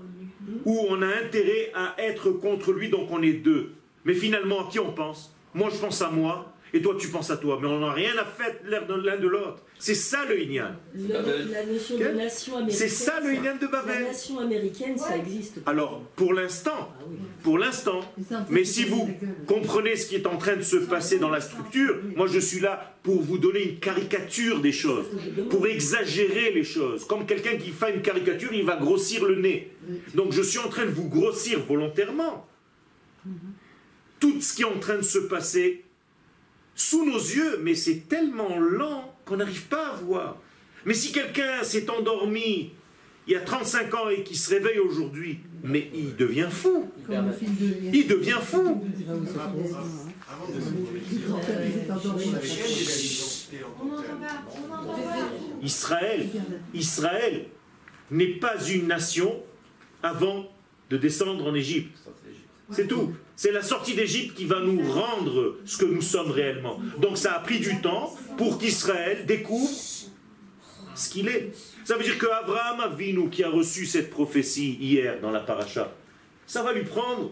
où 0.65 0.85
on 0.89 1.01
a 1.01 1.07
intérêt 1.07 1.71
à 1.73 1.95
être 1.97 2.31
contre 2.31 2.71
lui, 2.71 2.89
donc 2.89 3.09
on 3.11 3.21
est 3.23 3.33
deux. 3.33 3.71
Mais 4.05 4.13
finalement, 4.13 4.67
à 4.67 4.71
qui 4.71 4.79
on 4.79 4.93
pense? 4.93 5.35
Moi, 5.53 5.69
je 5.73 5.77
pense 5.77 6.01
à 6.01 6.09
moi, 6.09 6.50
et 6.73 6.81
toi, 6.81 6.95
tu 6.99 7.09
penses 7.09 7.29
à 7.31 7.37
toi. 7.37 7.59
Mais 7.61 7.67
on 7.67 7.79
n'a 7.79 7.91
rien 7.91 8.13
à 8.17 8.25
faire 8.25 8.55
l'un 8.65 8.81
de 8.83 8.93
l'un 9.01 9.17
de 9.17 9.27
l'autre. 9.27 9.63
C'est 9.77 9.95
ça 9.95 10.25
le 10.25 10.39
Inyan. 10.39 10.75
Le- 10.93 11.51
la 11.51 11.65
notion 11.65 11.97
de 11.97 12.03
nation 12.09 12.55
américaine. 12.57 12.77
C'est 12.79 12.87
ça 12.87 13.19
le 13.19 13.33
Inyan 13.33 13.55
de 13.55 13.61
La 13.65 13.67
Babel. 13.71 14.03
nation 14.03 14.39
américaine, 14.39 14.97
ça 14.97 15.17
existe. 15.17 15.61
pas. 15.63 15.71
Alors, 15.71 16.01
pour 16.15 16.33
l'instant, 16.33 16.89
Ah 16.99 17.03
oui. 17.09 17.17
pour 17.43 17.57
l'instant, 17.57 18.01
mais 18.49 18.63
si 18.63 18.85
vous 18.85 19.09
comprenez 19.47 19.95
ce 19.95 20.05
qui 20.07 20.15
est 20.15 20.27
en 20.27 20.37
train 20.37 20.55
de 20.55 20.61
se 20.61 20.75
passer 20.77 21.17
dans 21.19 21.29
la 21.29 21.41
structure, 21.41 21.97
moi 22.15 22.27
je 22.27 22.39
suis 22.39 22.59
là 22.59 22.95
pour 23.03 23.21
vous 23.21 23.39
donner 23.39 23.63
une 23.71 23.79
caricature 23.79 24.61
des 24.61 24.71
choses, 24.71 25.07
pour 25.49 25.65
exagérer 25.65 26.51
les 26.53 26.63
choses. 26.63 27.05
Comme 27.05 27.25
quelqu'un 27.25 27.57
qui 27.57 27.71
fait 27.71 27.95
une 27.95 28.01
caricature, 28.03 28.53
il 28.53 28.63
va 28.63 28.77
grossir 28.77 29.25
le 29.25 29.35
nez. 29.41 29.71
Donc 30.13 30.31
je 30.31 30.43
suis 30.43 30.59
en 30.59 30.69
train 30.69 30.85
de 30.85 30.91
vous 30.91 31.09
grossir 31.09 31.59
volontairement. 31.67 32.47
Tout 34.19 34.39
ce 34.39 34.53
qui 34.55 34.61
est 34.61 34.65
en 34.65 34.77
train 34.79 34.97
de 34.97 35.01
se 35.03 35.17
passer 35.17 35.83
sous 36.81 37.05
nos 37.05 37.17
yeux, 37.19 37.59
mais 37.61 37.75
c'est 37.75 38.07
tellement 38.07 38.57
lent 38.57 39.13
qu'on 39.25 39.37
n'arrive 39.37 39.67
pas 39.67 39.89
à 39.89 39.95
voir. 39.97 40.37
Mais 40.85 40.95
si 40.95 41.11
quelqu'un 41.11 41.63
s'est 41.63 41.89
endormi 41.89 42.71
il 43.27 43.33
y 43.33 43.35
a 43.35 43.41
35 43.41 43.93
ans 43.93 44.09
et 44.09 44.23
qui 44.23 44.35
se 44.35 44.49
réveille 44.49 44.79
aujourd'hui, 44.79 45.39
mais 45.63 45.91
il 45.93 46.15
devient 46.15 46.47
fou. 46.49 46.89
Il 47.93 48.07
devient 48.07 48.39
fou. 48.41 48.83
Israël, 55.61 56.27
Israël 56.73 57.45
n'est 58.09 58.39
pas 58.39 58.55
une 58.65 58.87
nation 58.87 59.39
avant 60.01 60.51
de 60.89 60.97
descendre 60.97 61.45
en 61.45 61.53
Égypte. 61.53 61.95
C'est 62.71 62.87
tout. 62.87 63.13
C'est 63.35 63.51
la 63.51 63.63
sortie 63.63 63.95
d'Égypte 63.95 64.35
qui 64.35 64.45
va 64.45 64.59
nous 64.59 64.81
rendre 64.91 65.57
ce 65.65 65.77
que 65.77 65.85
nous 65.85 66.01
sommes 66.01 66.31
réellement. 66.31 66.79
Donc 66.97 67.17
ça 67.17 67.33
a 67.33 67.39
pris 67.39 67.59
du 67.59 67.81
temps 67.81 68.15
pour 68.37 68.57
qu'Israël 68.57 69.25
découvre 69.25 69.71
ce 70.95 71.09
qu'il 71.09 71.27
est. 71.27 71.51
Ça 71.83 71.97
veut 71.97 72.03
dire 72.03 72.17
que 72.17 72.27
Abraham 72.27 72.79
Avinu, 72.81 73.29
qui 73.29 73.43
a 73.43 73.49
reçu 73.49 73.85
cette 73.85 74.09
prophétie 74.09 74.77
hier 74.79 75.19
dans 75.21 75.31
la 75.31 75.39
paracha, 75.39 75.93
ça 76.45 76.63
va 76.63 76.73
lui 76.73 76.83
prendre 76.83 77.31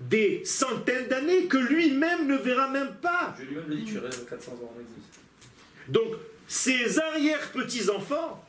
des 0.00 0.42
centaines 0.44 1.08
d'années 1.08 1.46
que 1.46 1.58
lui-même 1.58 2.26
ne 2.26 2.36
verra 2.36 2.68
même 2.68 2.94
pas. 3.00 3.34
Je 3.38 3.44
lui-même 3.44 3.68
l'ai 3.68 3.76
dit, 3.76 3.84
tu 3.84 3.98
restes 3.98 4.28
400 4.28 4.52
ans 4.52 4.72
en 4.76 4.80
exil. 4.80 5.02
Donc, 5.88 6.14
ses 6.46 6.98
arrière-petits-enfants, 6.98 8.44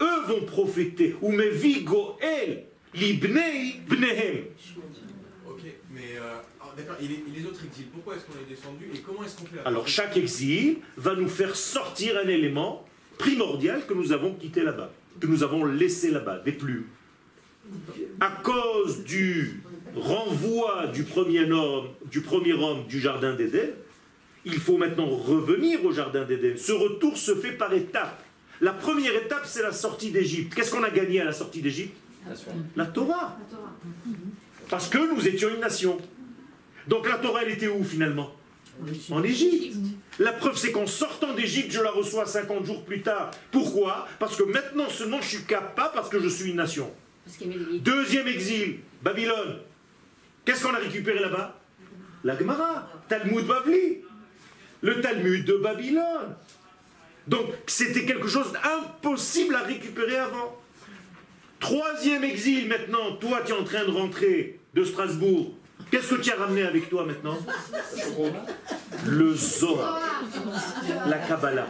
eux 0.00 0.20
vont 0.26 0.44
prophéter. 0.44 1.16
Ou 1.22 1.32
me 1.32 1.48
vigoel, 1.48 2.66
libnei 2.94 3.80
bnehem. 3.88 4.44
Ok, 5.48 5.60
mais 5.90 6.16
euh, 6.16 6.36
d'accord, 6.76 6.96
et 7.00 7.06
les, 7.06 7.46
autres 7.46 7.64
exils, 7.64 7.86
pourquoi 7.86 8.16
est-ce 8.16 8.24
qu'on 8.24 8.40
est 8.40 8.48
descendu 8.48 8.90
et 8.94 8.98
comment 9.00 9.24
est-ce 9.24 9.36
qu'on 9.36 9.46
fait 9.46 9.56
la 9.56 9.62
Alors, 9.62 9.88
chaque 9.88 10.16
exil 10.16 10.78
va 10.96 11.14
nous 11.14 11.28
faire 11.28 11.56
sortir 11.56 12.16
un 12.22 12.28
élément 12.28 12.86
primordial 13.18 13.86
que 13.86 13.94
nous 13.94 14.12
avons 14.12 14.34
quitté 14.34 14.62
là-bas, 14.62 14.92
que 15.20 15.26
nous 15.26 15.42
avons 15.42 15.64
laissé 15.64 16.10
là-bas, 16.10 16.38
des 16.38 16.52
plumes. 16.52 16.86
À 18.20 18.30
cause 18.42 19.04
du 19.04 19.62
renvoi 19.94 20.88
du 20.88 21.04
premier 21.04 21.50
homme, 21.50 21.88
du 22.10 22.20
premier 22.20 22.52
homme 22.52 22.86
du 22.88 23.00
jardin 23.00 23.34
d'Éden, 23.34 23.70
il 24.44 24.58
faut 24.58 24.78
maintenant 24.78 25.06
revenir 25.06 25.84
au 25.84 25.92
jardin 25.92 26.24
d'Éden. 26.24 26.56
Ce 26.56 26.72
retour 26.72 27.16
se 27.16 27.34
fait 27.34 27.52
par 27.52 27.72
étapes. 27.72 28.22
La 28.60 28.72
première 28.72 29.14
étape, 29.14 29.42
c'est 29.44 29.62
la 29.62 29.72
sortie 29.72 30.10
d'Égypte. 30.10 30.54
Qu'est-ce 30.54 30.70
qu'on 30.70 30.82
a 30.82 30.90
gagné 30.90 31.20
à 31.20 31.24
la 31.24 31.32
sortie 31.32 31.60
d'Égypte? 31.60 31.94
La 32.26 32.34
Torah. 32.34 32.56
La 32.76 32.86
Torah. 32.86 33.36
Parce 34.68 34.88
que 34.88 35.14
nous 35.14 35.26
étions 35.26 35.48
une 35.48 35.60
nation. 35.60 35.98
Donc 36.86 37.08
la 37.08 37.18
Torah, 37.18 37.42
elle 37.42 37.52
était 37.52 37.68
où 37.68 37.82
finalement? 37.84 38.32
En 39.10 39.22
Égypte. 39.22 39.76
La 40.18 40.32
preuve, 40.32 40.56
c'est 40.56 40.72
qu'en 40.72 40.86
sortant 40.86 41.34
d'Égypte, 41.34 41.72
je 41.72 41.80
la 41.80 41.90
reçois 41.90 42.26
50 42.26 42.64
jours 42.64 42.84
plus 42.84 43.02
tard. 43.02 43.30
Pourquoi? 43.50 44.08
Parce 44.18 44.36
que 44.36 44.42
maintenant 44.42 44.88
seulement 44.88 45.20
je 45.20 45.28
suis 45.28 45.44
capable, 45.44 45.94
parce 45.94 46.08
que 46.08 46.20
je 46.20 46.28
suis 46.28 46.50
une 46.50 46.56
nation. 46.56 46.90
Deuxième 47.80 48.28
exil, 48.28 48.78
Babylone. 49.02 49.58
Qu'est-ce 50.44 50.62
qu'on 50.64 50.74
a 50.74 50.78
récupéré 50.78 51.20
là-bas? 51.20 51.58
La 52.24 52.38
Gemara, 52.38 52.90
Talmud 53.08 53.46
Bavli. 53.46 53.98
Le 54.82 55.00
Talmud 55.00 55.44
de 55.44 55.54
Babylone. 55.54 56.34
Donc 57.26 57.46
c'était 57.66 58.06
quelque 58.06 58.28
chose 58.28 58.52
d'impossible 58.52 59.54
à 59.54 59.62
récupérer 59.62 60.16
avant. 60.16 60.59
Troisième 61.60 62.24
exil 62.24 62.68
maintenant, 62.68 63.12
toi 63.20 63.42
tu 63.44 63.52
es 63.52 63.54
en 63.54 63.64
train 63.64 63.84
de 63.84 63.90
rentrer 63.90 64.58
de 64.74 64.82
Strasbourg. 64.82 65.52
Qu'est-ce 65.90 66.14
que 66.14 66.20
tu 66.20 66.30
as 66.30 66.36
ramené 66.36 66.62
avec 66.62 66.88
toi 66.88 67.04
maintenant? 67.04 67.36
Le 69.06 69.34
Zohar, 69.34 70.00
la 71.06 71.18
Kabbalah. 71.18 71.66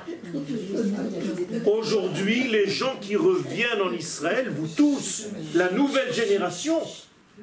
Aujourd'hui, 1.67 2.49
les 2.49 2.69
gens 2.69 2.97
qui 3.01 3.17
reviennent 3.17 3.81
en 3.83 3.93
Israël, 3.93 4.53
vous 4.55 4.69
tous, 4.69 5.29
la 5.55 5.71
nouvelle 5.71 6.13
génération, 6.13 6.79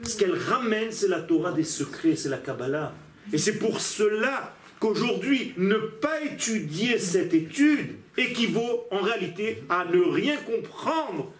ce 0.03 0.17
qu'elle 0.17 0.37
ramène, 0.37 0.91
c'est 0.91 1.07
la 1.07 1.21
Torah 1.21 1.51
des 1.51 1.63
secrets, 1.63 2.15
c'est 2.15 2.29
la 2.29 2.37
Kabbalah. 2.37 2.93
Et 3.33 3.37
c'est 3.37 3.57
pour 3.57 3.81
cela 3.81 4.53
qu'aujourd'hui, 4.79 5.53
ne 5.57 5.75
pas 5.75 6.21
étudier 6.21 6.99
cette 6.99 7.33
étude 7.33 7.95
équivaut 8.17 8.85
en 8.91 8.99
réalité 8.99 9.63
à 9.69 9.85
ne 9.85 10.01
rien 10.01 10.37
comprendre 10.37 11.31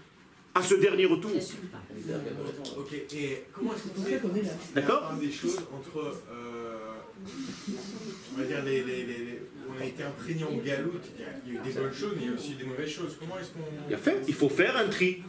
à 0.58 0.62
ce 0.64 0.76
dernier 0.76 1.06
retour. 1.06 1.32
Ok, 2.78 2.94
et 3.14 3.44
comment 3.54 3.74
est-ce 3.74 3.88
qu'on 3.88 4.02
fait 4.04 4.22
D'accord 4.76 5.14
des 5.20 5.32
choses 5.32 5.58
entre, 5.74 5.98
euh, 6.32 6.78
on 8.36 8.40
va 8.40 8.46
dire, 8.46 8.64
les, 8.64 8.84
les- 8.84 9.06
les- 9.06 9.18
les- 9.26 9.42
on 9.70 9.82
a 9.82 9.86
été 9.86 10.04
imprégné 10.04 10.44
en 10.44 10.58
galoute, 10.58 11.04
il 11.46 11.54
y, 11.54 11.58
a, 11.58 11.60
eu 11.62 11.64
des 11.64 11.72
bonnes 11.80 11.94
choses, 11.94 12.14
mais 12.16 12.24
il 12.24 12.30
y 12.30 12.32
a 12.32 12.36
aussi 12.36 12.56
des 12.56 12.64
mauvaises 12.64 12.90
choses. 12.90 13.18
Comment 13.20 13.36
est-ce 13.40 13.50
qu'on... 13.52 13.98
Fait, 13.98 14.22
il 14.28 14.34
faut 14.34 14.50
faire 14.50 14.78
un 14.78 14.88
tri. 14.88 15.22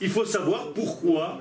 Il 0.00 0.10
faut 0.10 0.24
savoir 0.24 0.72
pourquoi 0.74 1.40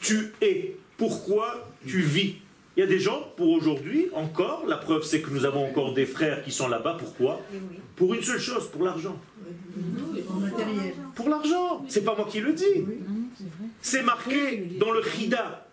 tu 0.00 0.32
es, 0.40 0.76
pourquoi 0.96 1.68
tu 1.86 2.00
vis. 2.00 2.36
Il 2.76 2.80
y 2.80 2.82
a 2.84 2.86
des 2.86 3.00
gens, 3.00 3.32
pour 3.36 3.48
aujourd'hui, 3.50 4.08
encore, 4.14 4.64
la 4.66 4.76
preuve 4.78 5.02
c'est 5.02 5.20
que 5.20 5.30
nous 5.30 5.44
avons 5.44 5.66
encore 5.68 5.92
des 5.92 6.06
frères 6.06 6.42
qui 6.44 6.52
sont 6.52 6.68
là-bas. 6.68 6.96
Pourquoi? 6.98 7.40
Pour 7.96 8.14
une 8.14 8.22
seule 8.22 8.38
chose, 8.38 8.68
pour 8.68 8.84
l'argent. 8.84 9.20
Pour 11.14 11.28
l'argent. 11.28 11.84
C'est 11.88 12.04
pas 12.04 12.14
moi 12.14 12.26
qui 12.30 12.40
le 12.40 12.52
dis. 12.52 12.84
C'est 13.80 14.02
marqué 14.02 14.56
dans 14.78 14.92
le 14.92 15.02
Chida. 15.02 15.66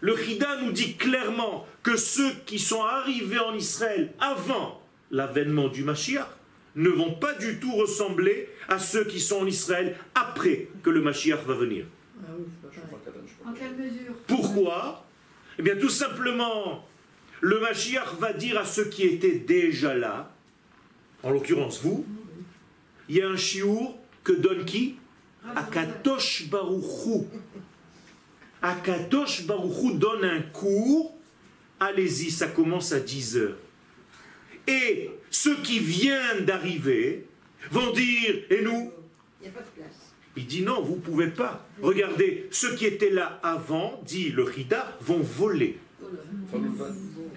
Le 0.00 0.16
Chida 0.16 0.60
nous 0.62 0.72
dit 0.72 0.96
clairement 0.96 1.66
que 1.82 1.96
ceux 1.96 2.32
qui 2.46 2.58
sont 2.58 2.82
arrivés 2.82 3.38
en 3.38 3.54
Israël 3.54 4.12
avant 4.18 4.82
l'avènement 5.10 5.68
du 5.68 5.84
Mashiach 5.84 6.26
ne 6.74 6.88
vont 6.88 7.12
pas 7.12 7.34
du 7.34 7.60
tout 7.60 7.72
ressembler 7.72 8.48
à 8.68 8.78
ceux 8.78 9.04
qui 9.04 9.20
sont 9.20 9.40
en 9.40 9.46
Israël 9.46 9.96
après 10.14 10.68
que 10.82 10.90
le 10.90 11.02
Mashiach 11.02 11.44
va 11.44 11.54
venir. 11.54 11.84
En 13.44 13.52
quelle 13.52 13.76
mesure? 13.76 14.14
Pourquoi? 14.26 15.04
Eh 15.58 15.62
bien 15.62 15.76
tout 15.76 15.90
simplement, 15.90 16.86
le 17.40 17.60
Mashiach 17.60 18.14
va 18.18 18.32
dire 18.32 18.58
à 18.58 18.64
ceux 18.64 18.86
qui 18.86 19.02
étaient 19.02 19.38
déjà 19.38 19.94
là, 19.94 20.32
en 21.22 21.30
l'occurrence 21.30 21.80
vous, 21.82 22.06
il 23.08 23.16
y 23.16 23.22
a 23.22 23.28
un 23.28 23.36
chiour 23.36 23.98
que 24.24 24.32
donne 24.32 24.64
qui? 24.64 24.96
Akadosh 25.56 26.48
Baruchou. 26.48 27.26
Akadosh 28.60 29.44
Baruchou 29.46 29.94
donne 29.94 30.24
un 30.24 30.40
cours, 30.42 31.14
allez-y, 31.80 32.30
ça 32.30 32.46
commence 32.46 32.92
à 32.92 33.00
10 33.00 33.36
heures. 33.38 33.56
Et 34.68 35.10
ceux 35.30 35.56
qui 35.62 35.80
viennent 35.80 36.44
d'arriver 36.44 37.26
vont 37.70 37.90
dire, 37.92 38.36
et 38.50 38.62
nous? 38.62 38.92
Il 39.40 39.44
n'y 39.44 39.48
a 39.48 39.50
pas 39.50 39.60
de 39.62 39.80
place. 39.82 40.12
il 40.36 40.46
dit 40.46 40.62
non, 40.62 40.80
vous 40.82 40.94
ne 40.96 41.00
pouvez 41.00 41.28
pas. 41.28 41.66
Regardez, 41.82 42.46
ceux 42.52 42.76
qui 42.76 42.86
étaient 42.86 43.10
là 43.10 43.40
avant, 43.42 44.00
dit 44.06 44.30
le 44.30 44.44
Rida, 44.44 44.96
vont 45.00 45.18
voler. 45.18 45.78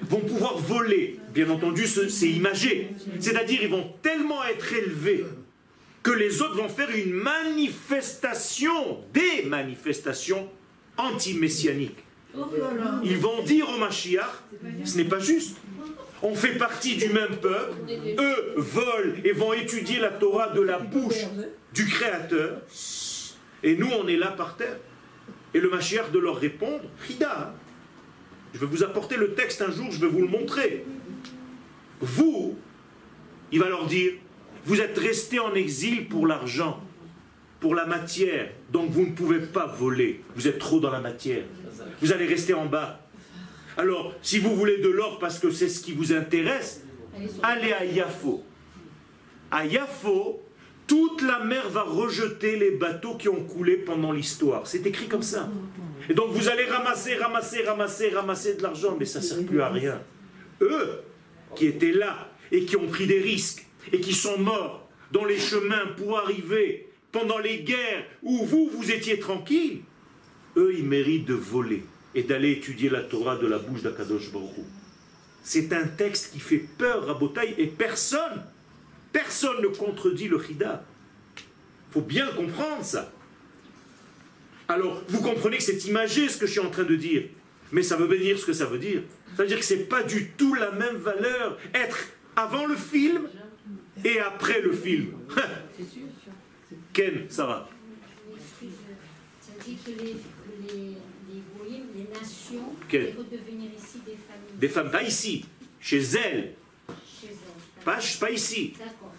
Vont 0.02 0.20
pouvoir 0.20 0.58
voler. 0.58 1.20
Bien 1.34 1.50
entendu, 1.50 1.88
ce- 1.88 2.08
c'est 2.10 2.30
imagé. 2.30 2.90
C'est-à-dire, 3.20 3.64
ils 3.64 3.70
vont 3.70 3.92
tellement 4.04 4.44
être 4.46 4.72
élevés 4.74 5.26
que 6.06 6.12
les 6.12 6.44
autres 6.44 6.56
vont 6.56 6.70
faire 6.70 6.92
une 6.92 7.14
manifestation, 7.14 9.00
des 9.12 9.44
manifestations 9.48 10.48
anti-messianiques. 10.98 11.98
Ils 13.04 13.18
vont 13.18 13.42
dire 13.42 13.68
au 13.68 13.80
Mashiach, 13.80 14.44
ce 14.84 14.98
n'est 14.98 15.06
pas 15.06 15.18
juste. 15.18 15.58
On 16.22 16.36
fait 16.36 16.60
partie 16.60 16.96
du 16.96 17.10
même 17.10 17.38
peuple. 17.38 17.74
Eux 18.20 18.54
volent 18.56 19.16
et 19.24 19.32
vont 19.32 19.54
étudier 19.54 19.98
la 19.98 20.12
Torah 20.12 20.50
de 20.50 20.62
la 20.62 20.78
bouche 20.78 21.26
du 21.74 21.88
Créateur. 21.88 22.62
Et 23.64 23.76
nous, 23.76 23.90
on 24.00 24.08
est 24.08 24.18
là 24.18 24.28
par 24.28 24.58
terre. 24.58 24.78
Et 25.56 25.60
le 25.60 25.72
Mashiach 25.72 26.12
de 26.12 26.20
leur 26.20 26.36
répondre, 26.36 26.84
Rida, 27.08 27.50
hein. 27.50 27.54
je 28.54 28.60
vais 28.60 28.68
vous 28.68 28.84
apporter 28.84 29.18
le 29.18 29.34
texte 29.34 29.64
un 29.64 29.72
jour, 29.72 29.88
je 29.90 30.00
vais 30.00 30.08
vous 30.08 30.22
le 30.22 30.28
montrer. 30.28 30.86
Vous, 32.00 32.60
il 33.52 33.60
va 33.60 33.70
leur 33.70 33.88
dire, 33.88 34.14
vous 34.66 34.82
êtes 34.82 34.98
restés 34.98 35.40
en 35.40 35.54
exil 35.54 36.08
pour 36.08 36.28
l'argent, 36.28 36.82
pour 37.60 37.76
la 37.76 37.86
matière, 37.86 38.50
donc 38.72 38.90
vous 38.92 39.06
ne 39.06 39.12
pouvez 39.12 39.40
pas 39.40 39.68
voler. 39.68 40.22
Vous 40.36 40.48
êtes 40.48 40.60
trop 40.60 40.80
dans 40.80 40.92
la 40.92 41.00
matière. 41.00 41.44
Vous 42.02 42.12
allez 42.12 42.26
rester 42.26 42.54
en 42.54 42.66
bas. 42.66 43.00
Alors, 43.78 44.14
si 44.22 44.40
vous 44.40 44.56
voulez 44.56 44.78
de 44.78 44.90
l'or 44.90 45.20
parce 45.20 45.40
que 45.40 45.52
c'est 45.52 45.70
ce 45.70 45.82
qui 45.82 45.92
vous 45.92 46.14
intéresse, 46.14 46.84
allez 47.44 47.74
à 47.74 47.86
Yafo. 47.86 48.44
À 49.52 49.66
Yafo, 49.66 50.42
toute 50.88 51.22
la 51.22 51.44
mer 51.44 51.70
va 51.70 51.84
rejeter 51.84 52.58
les 52.58 52.72
bateaux 52.72 53.16
qui 53.16 53.30
ont 53.30 53.44
coulé 53.44 53.78
pendant 53.78 54.12
l'histoire. 54.12 54.68
C'est 54.68 54.86
écrit 54.86 55.08
comme 55.08 55.24
ça. 55.24 55.50
Et 56.10 56.14
donc 56.14 56.32
vous 56.32 56.50
allez 56.50 56.66
ramasser, 56.66 57.16
ramasser, 57.16 57.64
ramasser, 57.64 58.10
ramasser 58.10 58.56
de 58.56 58.64
l'argent, 58.64 58.96
mais 58.98 59.06
ça 59.06 59.20
ne 59.20 59.24
sert 59.24 59.44
plus 59.46 59.62
à 59.62 59.70
rien. 59.70 60.02
Eux, 60.62 61.02
qui 61.56 61.68
étaient 61.68 61.92
là 61.92 62.30
et 62.52 62.66
qui 62.66 62.76
ont 62.78 62.88
pris 62.88 63.08
des 63.08 63.20
risques 63.20 63.65
et 63.92 64.00
qui 64.00 64.14
sont 64.14 64.38
morts 64.38 64.90
dans 65.12 65.26
les 65.26 65.40
chemins 65.40 65.88
pour 65.98 66.18
arriver 66.18 66.90
pendant 67.12 67.38
les 67.38 67.60
guerres 67.60 68.06
où 68.24 68.46
vous, 68.46 68.70
vous 68.74 68.92
étiez 68.92 69.20
tranquille, 69.20 69.82
eux, 70.58 70.74
ils 70.78 70.86
méritent 70.86 71.26
de 71.26 71.34
voler 71.34 71.84
et 72.14 72.24
d'aller 72.24 72.52
étudier 72.52 72.90
la 72.90 73.02
Torah 73.02 73.38
de 73.38 73.48
la 73.48 73.58
bouche 73.58 73.82
d'Akadosh 73.82 74.32
Baruch. 74.32 74.50
C'est 75.44 75.72
un 75.74 75.88
texte 75.88 76.34
qui 76.34 76.40
fait 76.40 76.66
peur 76.78 77.10
à 77.10 77.14
Botaï 77.14 77.54
et 77.58 77.68
personne, 77.68 78.44
personne 79.12 79.62
ne 79.62 79.68
contredit 79.68 80.28
le 80.28 80.42
Chida. 80.42 80.84
Il 81.38 81.94
faut 81.94 82.02
bien 82.02 82.28
comprendre 82.28 82.84
ça. 82.84 83.12
Alors, 84.68 85.04
vous 85.08 85.22
comprenez 85.22 85.58
que 85.58 85.64
c'est 85.64 85.86
imagé 85.86 86.28
ce 86.28 86.38
que 86.38 86.48
je 86.48 86.52
suis 86.52 86.60
en 86.60 86.72
train 86.72 86.84
de 86.84 86.96
dire, 86.96 87.24
mais 87.72 87.84
ça 87.84 87.96
veut 87.96 88.08
bien 88.08 88.20
dire 88.20 88.40
ce 88.40 88.46
que 88.46 88.54
ça 88.54 88.66
veut 88.66 88.80
dire. 88.80 89.04
Ça 89.36 89.44
veut 89.44 89.48
dire 89.48 89.60
que 89.60 89.66
c'est 89.66 89.88
pas 89.88 90.04
du 90.04 90.32
tout 90.32 90.54
la 90.56 90.72
même 90.72 90.96
valeur 90.96 91.58
être 91.74 92.08
avant 92.36 92.66
le 92.66 92.76
film 92.76 93.30
et 94.04 94.20
après 94.20 94.62
le 94.62 94.72
film. 94.74 95.14
Ken, 96.94 97.26
ça 97.30 97.46
va. 97.46 97.70
Dit 99.66 99.78
que 99.84 99.90
les, 99.92 100.16
les, 100.68 100.90
les 101.28 101.42
goïms, 101.58 101.88
les 101.96 102.08
nations, 102.20 102.76
redevenir 102.92 103.72
ici 103.76 104.00
des 104.06 104.16
familles. 104.16 104.58
Des 104.60 104.70
femmes, 104.70 104.92
pas 104.92 105.02
ici, 105.02 105.46
chez 105.80 105.98
elles, 106.02 106.54
Chez 107.04 107.30
elles. 107.30 107.84
pas, 107.84 107.98
pas 108.20 108.32
ici. 108.32 108.74
D'accord. 108.78 109.12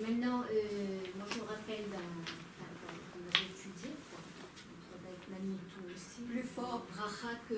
Maintenant, 0.00 0.42
euh, 0.50 0.98
moi 1.16 1.26
je 1.30 1.38
me 1.38 1.42
rappelle 1.44 1.84
qu'on 1.86 3.20
avait 3.30 3.46
étudié, 3.46 3.90
quoi, 4.10 4.18
entre 4.18 5.06
avec 5.06 5.20
Manitou 5.30 5.82
aussi. 5.94 6.22
Plus 6.28 6.48
fort. 6.48 6.84
Bracha, 6.90 7.38
que 7.48 7.54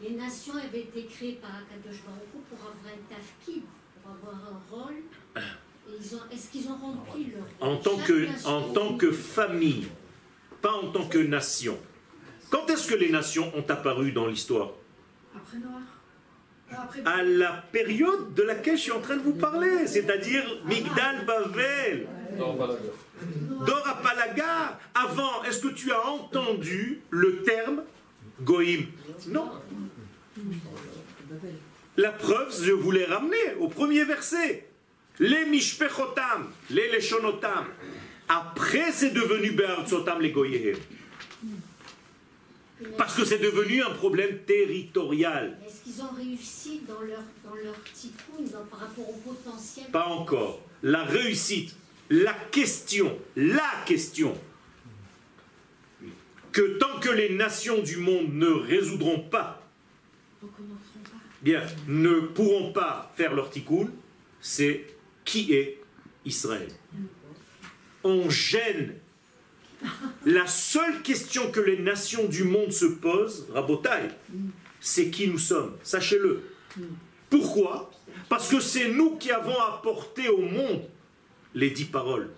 les 0.00 0.10
nations 0.14 0.54
avaient 0.54 0.82
été 0.82 1.06
créées 1.06 1.38
par 1.42 1.50
Akadosh 1.50 2.02
Baruch 2.04 2.44
pour 2.48 2.58
avoir 2.58 2.84
un 2.86 3.12
tafkid, 3.12 3.64
pour 4.00 4.12
avoir 4.12 4.36
un 4.52 4.60
rôle. 4.70 5.02
Et 5.88 5.92
ils 6.00 6.14
ont, 6.14 6.20
est-ce 6.32 6.50
qu'ils 6.50 6.68
ont 6.68 6.76
rempli 6.76 7.32
leur 7.34 7.68
En 7.68 7.76
tant 7.76 7.96
que, 7.98 8.12
nation- 8.26 8.48
en 8.50 8.72
tant 8.72 8.96
que 8.96 9.10
famille, 9.10 9.88
pas 10.62 10.72
en 10.72 10.88
tant 10.92 11.06
que 11.06 11.18
nation. 11.18 11.78
Quand 12.50 12.68
est-ce 12.70 12.88
que 12.88 12.94
les 12.94 13.10
nations 13.10 13.52
ont 13.56 13.64
apparu 13.68 14.12
dans 14.12 14.26
l'histoire? 14.26 14.70
Après 15.36 15.58
Noir. 15.58 15.80
Après 16.72 17.00
À 17.04 17.22
la 17.22 17.64
période 17.72 18.34
de 18.34 18.42
laquelle 18.42 18.76
je 18.76 18.82
suis 18.82 18.92
en 18.92 19.00
train 19.00 19.16
de 19.16 19.22
vous 19.22 19.34
parler, 19.34 19.86
c'est-à-dire 19.86 20.44
Migdal 20.66 21.24
Bavel, 21.24 22.06
d'accord. 22.38 22.76
Dorapalaga. 23.66 24.78
Avant, 24.94 25.42
est-ce 25.44 25.60
que 25.60 25.68
tu 25.68 25.90
as 25.92 26.06
entendu 26.06 27.00
le 27.10 27.42
terme 27.42 27.82
Goïm? 28.42 28.86
Non. 29.28 29.50
La 31.96 32.12
preuve, 32.12 32.54
je 32.64 32.72
vous 32.72 32.90
l'ai 32.90 33.04
ramené 33.04 33.36
au 33.58 33.68
premier 33.68 34.04
verset. 34.04 34.69
Les 35.20 35.44
Mishpechotam, 35.44 36.50
les 36.70 36.88
Leshonotam. 36.90 37.66
Après, 38.28 38.90
c'est 38.92 39.10
devenu 39.10 39.50
Be'artsotam 39.52 40.20
les 40.20 40.30
Goyéhem. 40.30 40.76
Parce 42.96 43.14
que 43.14 43.24
c'est 43.26 43.38
devenu 43.38 43.82
un 43.82 43.90
problème 43.90 44.38
territorial. 44.46 45.58
Est-ce 45.66 45.82
qu'ils 45.84 46.02
ont 46.02 46.14
réussi 46.16 46.80
dans 46.88 47.00
leur, 47.02 47.20
dans 47.44 47.54
leur 47.54 47.74
tikkun, 47.92 48.42
dans- 48.50 48.64
par 48.64 48.80
rapport 48.80 49.10
au 49.10 49.12
potentiel? 49.18 49.86
Pas 49.92 50.06
encore. 50.06 50.62
La 50.82 51.04
réussite, 51.04 51.76
la 52.08 52.32
question, 52.32 53.18
la 53.36 53.70
question, 53.84 54.32
que 56.52 56.78
tant 56.78 56.98
que 57.00 57.10
les 57.10 57.28
nations 57.34 57.82
du 57.82 57.98
monde 57.98 58.32
ne 58.32 58.48
résoudront 58.48 59.20
pas, 59.20 59.62
bien, 61.42 61.62
ne 61.86 62.20
pourront 62.20 62.72
pas 62.72 63.12
faire 63.16 63.34
leur 63.34 63.50
tikkun, 63.50 63.88
c'est 64.40 64.86
qui 65.24 65.52
est 65.52 65.80
Israël? 66.24 66.68
On 68.04 68.30
gêne. 68.30 68.94
La 70.26 70.46
seule 70.46 71.02
question 71.02 71.50
que 71.50 71.60
les 71.60 71.78
nations 71.78 72.26
du 72.26 72.44
monde 72.44 72.72
se 72.72 72.84
posent, 72.84 73.48
Rabotai, 73.52 74.10
c'est 74.80 75.10
qui 75.10 75.28
nous 75.28 75.38
sommes. 75.38 75.76
Sachez-le. 75.82 76.42
Pourquoi? 77.30 77.90
Parce 78.28 78.48
que 78.48 78.60
c'est 78.60 78.90
nous 78.90 79.16
qui 79.16 79.30
avons 79.30 79.58
apporté 79.60 80.28
au 80.28 80.42
monde 80.42 80.82
les 81.54 81.70
dix 81.70 81.84
paroles. 81.84 82.30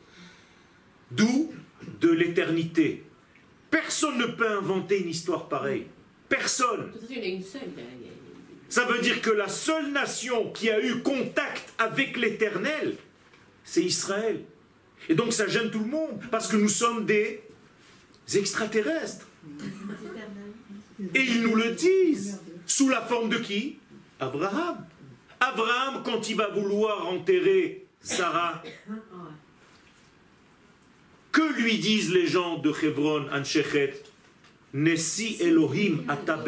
D'où? 1.10 1.52
De 2.00 2.10
l'éternité. 2.10 3.02
Personne 3.70 4.18
ne 4.18 4.26
peut 4.26 4.48
inventer 4.48 5.00
une 5.00 5.08
histoire 5.08 5.48
pareille. 5.48 5.86
Personne. 6.28 6.92
Ça 8.72 8.86
veut 8.86 9.00
dire 9.00 9.20
que 9.20 9.28
la 9.28 9.48
seule 9.48 9.92
nation 9.92 10.50
qui 10.50 10.70
a 10.70 10.82
eu 10.82 11.02
contact 11.02 11.74
avec 11.76 12.16
l'éternel, 12.16 12.96
c'est 13.64 13.84
Israël. 13.84 14.40
Et 15.10 15.14
donc 15.14 15.34
ça 15.34 15.46
gêne 15.46 15.70
tout 15.70 15.80
le 15.80 15.90
monde, 15.90 16.18
parce 16.30 16.48
que 16.48 16.56
nous 16.56 16.70
sommes 16.70 17.04
des 17.04 17.42
extraterrestres. 18.34 19.26
Et 21.14 21.20
ils 21.20 21.42
nous 21.42 21.54
le 21.54 21.72
disent. 21.72 22.40
Sous 22.64 22.88
la 22.88 23.02
forme 23.02 23.28
de 23.28 23.36
qui? 23.36 23.76
Abraham. 24.18 24.86
Abraham, 25.38 26.02
quand 26.02 26.30
il 26.30 26.36
va 26.36 26.48
vouloir 26.48 27.08
enterrer 27.08 27.84
Sarah, 28.00 28.62
que 31.30 31.60
lui 31.60 31.76
disent 31.76 32.10
les 32.10 32.26
gens 32.26 32.56
de 32.56 32.72
Hebron, 32.82 33.28
Anshechet? 33.34 34.02
Nessi 34.72 35.36
Elohim 35.40 36.06
ata. 36.08 36.42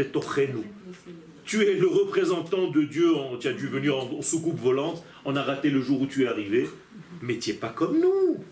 Tu 1.44 1.62
es 1.62 1.74
le 1.74 1.86
représentant 1.86 2.68
de 2.68 2.82
Dieu, 2.82 3.14
en- 3.14 3.36
tu 3.36 3.48
as 3.48 3.52
dû 3.52 3.66
venir 3.66 3.96
en, 3.98 4.22
soucoupe 4.22 4.58
volante, 4.58 5.04
on 5.24 5.36
a 5.36 5.42
raté 5.42 5.68
le 5.70 5.80
jour 5.82 6.00
où 6.00 6.06
tu 6.06 6.24
es 6.24 6.26
arrivé, 6.26 6.68
mais 7.20 7.38
tu 7.38 7.50
n'es 7.50 7.56
pas 7.56 7.68
comme 7.68 8.00
nous. 8.00 8.42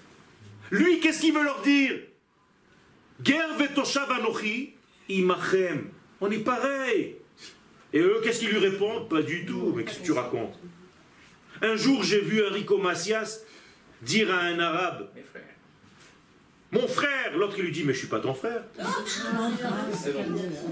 Lui, 0.71 1.01
qu'est-ce 1.01 1.21
qu'il 1.21 1.33
veut 1.35 1.43
leur 1.45 1.63
dire? 1.63 1.95
Imachem. 5.09 5.89
On 6.21 6.31
est 6.31 6.39
pareil. 6.39 7.17
Et 7.93 7.99
eux, 8.01 8.21
qu'est-ce 8.23 8.41
qu'ils 8.41 8.49
lui 8.51 8.59
répondent? 8.59 9.09
Pas 9.09 9.23
du 9.23 9.45
tout. 9.45 9.73
Mais 9.77 9.85
qu'est-ce 9.85 9.99
que 10.01 10.05
tu 10.05 10.13
racontes? 10.13 10.59
Un 11.61 11.77
jour, 11.77 12.03
j'ai 12.03 12.21
vu 12.21 12.43
Enrico 12.45 12.79
Macias 12.79 13.41
dire 14.01 14.33
à 14.35 14.41
un 14.41 14.59
arabe. 14.59 15.09
Mon 16.73 16.89
frère 16.89 17.37
L'autre, 17.37 17.55
il 17.59 17.67
lui 17.67 17.73
dit 17.73 17.85
Mais 17.85 17.93
je 17.93 17.99
suis 17.99 18.09
pas 18.09 18.21
ton 18.21 18.35
frère. 18.35 18.65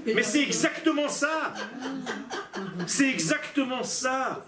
Mais 0.07 0.22
c'est 0.22 0.42
exactement 0.42 1.09
ça 1.09 1.55
C'est 2.86 3.11
exactement 3.11 3.82
ça 3.82 4.46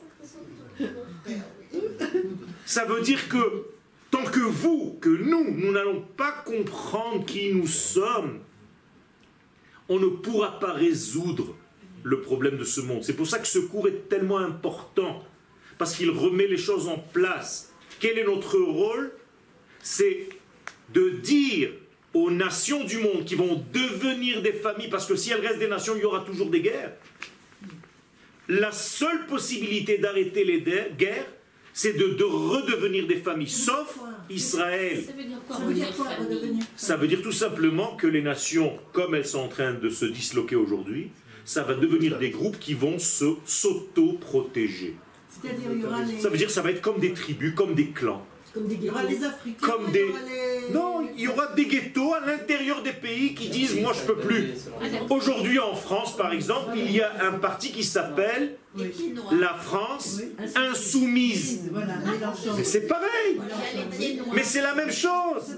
Ça 2.64 2.84
veut 2.86 3.03
dire 3.03 3.28
que 3.28 3.66
tant 4.11 4.24
que 4.24 4.40
vous, 4.40 4.98
que 5.00 5.09
nous, 5.09 5.50
nous 5.50 5.72
n'allons 5.72 6.03
pas 6.16 6.32
comprendre 6.44 7.24
qui 7.24 7.55
nous 7.55 7.66
sommes, 7.66 8.40
on 9.88 9.98
ne 9.98 10.07
pourra 10.07 10.59
pas 10.59 10.72
résoudre 10.72 11.57
le 12.03 12.20
problème 12.20 12.59
de 12.59 12.64
ce 12.64 12.80
monde. 12.80 13.03
C'est 13.03 13.14
pour 13.14 13.26
ça 13.26 13.38
que 13.38 13.46
ce 13.46 13.59
cours 13.59 13.88
est 13.88 14.09
tellement 14.09 14.38
important, 14.38 15.24
parce 15.78 15.96
qu'il 15.96 16.11
remet 16.11 16.46
les 16.46 16.59
choses 16.59 16.88
en 16.88 16.98
place. 16.98 17.72
Quel 18.00 18.18
est 18.18 18.24
notre 18.24 18.59
rôle? 18.59 19.12
C'est 19.80 20.28
de 20.93 21.11
dire 21.11 21.70
aux 22.14 22.30
nations 22.30 22.84
du 22.84 22.99
monde 22.99 23.24
qui 23.24 23.34
vont 23.34 23.64
devenir 23.72 24.43
des 24.43 24.53
familles, 24.53 24.88
parce 24.88 25.07
que 25.07 25.16
si 25.16 25.30
elles 25.30 25.40
restent 25.40 25.59
des 25.59 25.68
nations, 25.68 25.95
il 25.97 26.03
y 26.03 26.05
aura 26.05 26.20
toujours 26.20 26.51
des 26.51 26.61
guerres. 26.61 26.93
La 28.49 28.72
seule 28.72 29.26
possibilité 29.26 29.99
d'arrêter 29.99 30.45
les 30.45 30.61
guerres, 30.61 31.26
c'est 31.72 31.95
de, 31.95 32.09
de 32.09 32.24
redevenir 32.24 33.07
des 33.07 33.16
familles, 33.16 33.49
sauf 33.49 33.99
Israël. 34.28 35.05
Ça 35.07 35.12
veut 35.12 35.24
dire 35.24 35.38
quoi 35.47 35.57
Ça 35.57 35.64
veut 35.64 35.74
dire 35.74 35.97
quoi, 35.97 36.07
Ça 36.76 36.97
veut 36.97 37.09
dire 37.09 37.22
tout 37.22 37.32
simplement 37.32 37.97
que 37.97 38.07
les 38.07 38.20
nations, 38.20 38.78
comme 38.93 39.14
elles 39.14 39.26
sont 39.26 39.40
en 39.40 39.49
train 39.49 39.72
de 39.72 39.88
se 39.88 40.05
disloquer 40.05 40.57
aujourd'hui, 40.57 41.11
ça 41.45 41.62
va 41.62 41.74
devenir 41.74 42.18
des 42.18 42.30
groupes 42.30 42.59
qui 42.59 42.74
vont 42.74 42.99
se 42.99 43.24
s'auto-protéger. 43.47 44.97
C'est-à-dire, 45.30 45.70
il 45.72 45.80
y 45.80 45.84
aura 45.84 46.03
les. 46.03 46.20
Ça 46.20 46.28
veut 46.28 46.36
dire 46.36 46.49
que 46.49 46.53
ça 46.53 46.62
va 46.62 46.70
être 46.70 46.82
comme 46.82 47.01
des 47.01 47.12
tribus, 47.12 47.55
comme 47.55 47.74
des 47.74 47.88
clans. 47.88 48.24
Comme 48.55 48.66
des 48.68 48.74
Il 48.74 48.84
y 48.84 48.90
aura 48.90 49.03
guerriers. 49.03 49.18
les 49.18 49.24
Africains. 49.24 49.66
Comme 49.66 49.82
il 49.84 49.88
y 49.88 49.92
des- 49.92 50.03
aura 50.11 50.18
les- 50.20 50.72
Non, 50.74 51.09
il 51.16 51.20
y 51.22 51.28
aura 51.28 51.46
des 51.55 51.66
ghettos 51.66 52.14
à 52.14 52.20
l'intérieur 52.20 52.82
des 52.82 52.92
pays 52.92 53.34
qui 53.34 53.48
disent 53.48 53.80
moi 53.80 53.92
je 53.92 54.03
peux 54.07 54.18
plus. 54.18 54.50
Aujourd'hui 55.11 55.59
en 55.59 55.74
France 55.74 56.16
par 56.16 56.32
exemple, 56.32 56.72
il 56.76 56.90
y 56.92 57.00
a 57.00 57.24
un 57.24 57.32
parti 57.38 57.72
qui 57.72 57.82
s'appelle 57.84 58.57
la 59.32 59.55
France 59.55 60.20
insoumise. 60.55 61.70
Mélenchon. 61.72 62.55
Mais 62.57 62.64
c'est 62.64 62.86
pareil, 62.86 63.40
mais 64.34 64.42
c'est 64.42 64.62
la 64.62 64.74
même 64.74 64.92
chose. 64.92 65.57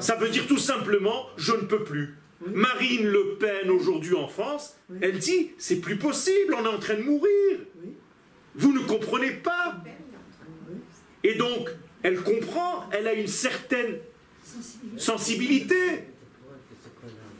Ça 0.00 0.16
veut 0.16 0.28
dire 0.30 0.46
tout 0.46 0.58
simplement 0.58 1.26
je 1.36 1.52
ne 1.52 1.62
peux 1.62 1.84
plus. 1.84 2.16
Marine 2.46 3.06
Le 3.06 3.36
Pen 3.38 3.70
aujourd'hui 3.70 4.14
en 4.14 4.26
France, 4.28 4.76
elle 5.02 5.18
dit 5.18 5.50
c'est 5.58 5.76
plus 5.80 5.96
possible, 5.96 6.54
on 6.58 6.64
est 6.64 6.68
en 6.74 6.78
train 6.78 6.94
de 6.94 7.02
mourir. 7.02 7.58
Vous 8.54 8.72
ne 8.72 8.80
comprenez 8.80 9.32
pas. 9.32 9.76
Et 11.22 11.34
donc, 11.34 11.68
elle 12.02 12.20
comprend, 12.22 12.84
elle 12.92 13.06
a 13.06 13.12
une 13.12 13.26
certaine 13.26 13.98
sensibilité 14.96 16.04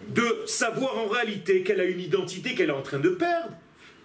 de 0.08 0.42
savoir 0.46 0.98
en 0.98 1.06
réalité 1.06 1.62
qu'elle 1.62 1.80
a 1.80 1.84
une 1.84 2.00
identité 2.00 2.54
qu'elle 2.54 2.70
est 2.70 2.74
en 2.74 2.82
train 2.82 2.98
de 2.98 3.10
perdre. 3.10 3.52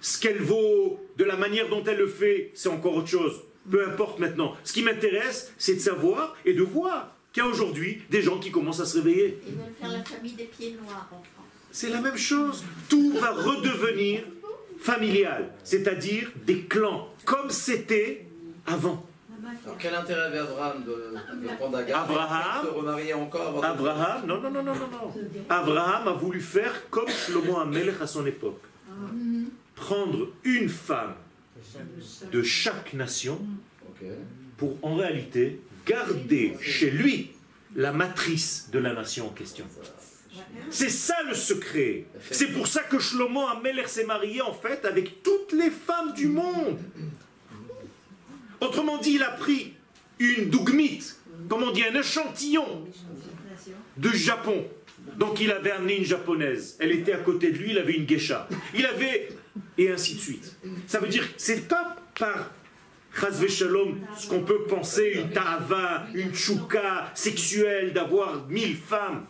Ce 0.02 0.20
qu'elle 0.20 0.42
vaut, 0.42 1.00
de 1.18 1.24
la 1.24 1.36
manière 1.36 1.68
dont 1.70 1.84
elle 1.84 1.98
le 1.98 2.08
fait, 2.08 2.52
c'est 2.54 2.70
encore 2.70 2.96
autre 2.96 3.08
chose. 3.08 3.42
Peu 3.70 3.88
importe 3.88 4.20
maintenant. 4.20 4.56
Ce 4.64 4.72
qui 4.72 4.84
m'intéresse, 4.84 5.52
c'est 5.58 5.76
de 5.76 5.80
savoir 5.80 6.36
et 6.46 6.54
de 6.54 6.62
voir 6.62 7.16
qu'il 7.34 7.42
y 7.44 7.46
a 7.46 7.50
aujourd'hui 7.50 8.02
des 8.12 8.22
gens 8.22 8.40
qui 8.40 8.52
commencent 8.52 8.80
à 8.80 8.86
se 8.86 8.98
réveiller. 8.98 9.40
Ils 9.48 9.56
veulent 9.56 9.74
faire 9.80 9.92
la 9.92 10.04
famille 10.04 10.34
des 10.34 10.46
pieds 10.46 10.76
noirs 10.80 11.10
en 11.12 11.16
France. 11.16 11.46
C'est 11.72 11.90
la 11.90 12.02
même 12.02 12.18
chose. 12.18 12.64
Tout 12.88 13.14
va 13.14 13.32
redevenir 13.32 14.24
familial, 14.80 15.50
c'est-à-dire 15.64 16.32
des 16.46 16.62
clans, 16.62 17.10
comme 17.26 17.50
c'était 17.50 18.26
avant. 18.68 19.04
Alors 19.66 19.78
quel 19.78 19.94
intérêt 19.96 20.22
avait 20.22 20.40
Abraham 20.40 20.84
de, 20.84 20.92
de 21.48 21.56
prendre 21.56 21.78
Agar 21.78 22.04
Abraham 22.04 22.64
de 22.64 22.68
se 22.70 22.74
remarier 22.74 23.14
encore 23.14 23.48
avant 23.48 23.60
de- 23.62 23.66
Abraham, 23.66 24.26
non, 24.26 24.42
non, 24.42 24.50
non, 24.52 24.64
non, 24.64 24.74
non, 24.76 24.88
non. 24.92 25.14
Abraham 25.50 26.08
a 26.08 26.14
voulu 26.14 26.42
faire 26.42 26.90
comme 26.90 27.08
Shlomo 27.10 27.58
Amelech 27.58 28.02
à 28.02 28.08
son 28.08 28.26
époque. 28.26 28.62
Prendre 29.76 30.30
une 30.44 30.70
femme 30.70 31.16
de 32.32 32.42
chaque 32.44 32.94
nation 32.94 33.40
pour 34.58 34.78
en 34.82 34.96
réalité 34.96 35.60
garder 35.86 36.56
chez 36.62 36.90
lui 36.92 37.32
la 37.76 37.92
matrice 37.92 38.70
de 38.72 38.80
la 38.80 38.94
nation 38.94 39.28
en 39.28 39.32
question. 39.32 39.66
C'est 40.70 40.90
ça 40.90 41.16
le 41.28 41.34
secret. 41.34 42.06
C'est 42.32 42.48
pour 42.54 42.68
ça 42.68 42.84
que 42.84 43.00
Shlomo 43.00 43.46
Amelech 43.48 43.88
s'est 43.88 44.06
marié 44.06 44.42
en 44.42 44.54
fait 44.54 44.86
avec 44.86 45.22
toutes 45.24 45.52
les 45.54 45.70
femmes 45.70 46.14
du 46.14 46.28
monde. 46.28 46.78
Autrement 48.62 48.98
dit, 48.98 49.14
il 49.14 49.24
a 49.24 49.32
pris 49.32 49.74
une 50.20 50.50
dougmite, 50.50 51.18
comme 51.50 51.64
on 51.64 51.72
dit, 51.72 51.84
un 51.84 52.00
échantillon 52.00 52.88
du 53.98 54.16
Japon. 54.16 54.66
Donc 55.18 55.40
il 55.40 55.52
avait 55.52 55.72
amené 55.72 55.98
une 55.98 56.06
japonaise. 56.06 56.78
Elle 56.80 56.92
était 56.92 57.14
à 57.14 57.18
côté 57.18 57.52
de 57.52 57.58
lui, 57.58 57.72
il 57.72 57.78
avait 57.78 57.94
une 57.94 58.06
geisha. 58.06 58.48
Il 58.74 58.86
avait... 58.86 59.30
Et 59.78 59.90
ainsi 59.90 60.16
de 60.16 60.20
suite. 60.20 60.56
Ça 60.88 61.00
veut 61.00 61.08
dire, 61.08 61.28
c'est 61.38 61.68
pas 61.68 61.96
par 62.18 62.52
Shalom, 63.48 64.02
ce 64.18 64.28
qu'on 64.28 64.42
peut 64.42 64.64
penser, 64.64 65.14
une 65.16 65.30
ta'ava, 65.30 66.06
une 66.14 66.34
chouka 66.34 67.12
sexuelle, 67.14 67.94
d'avoir 67.94 68.48
mille 68.50 68.76
femmes. 68.76 69.26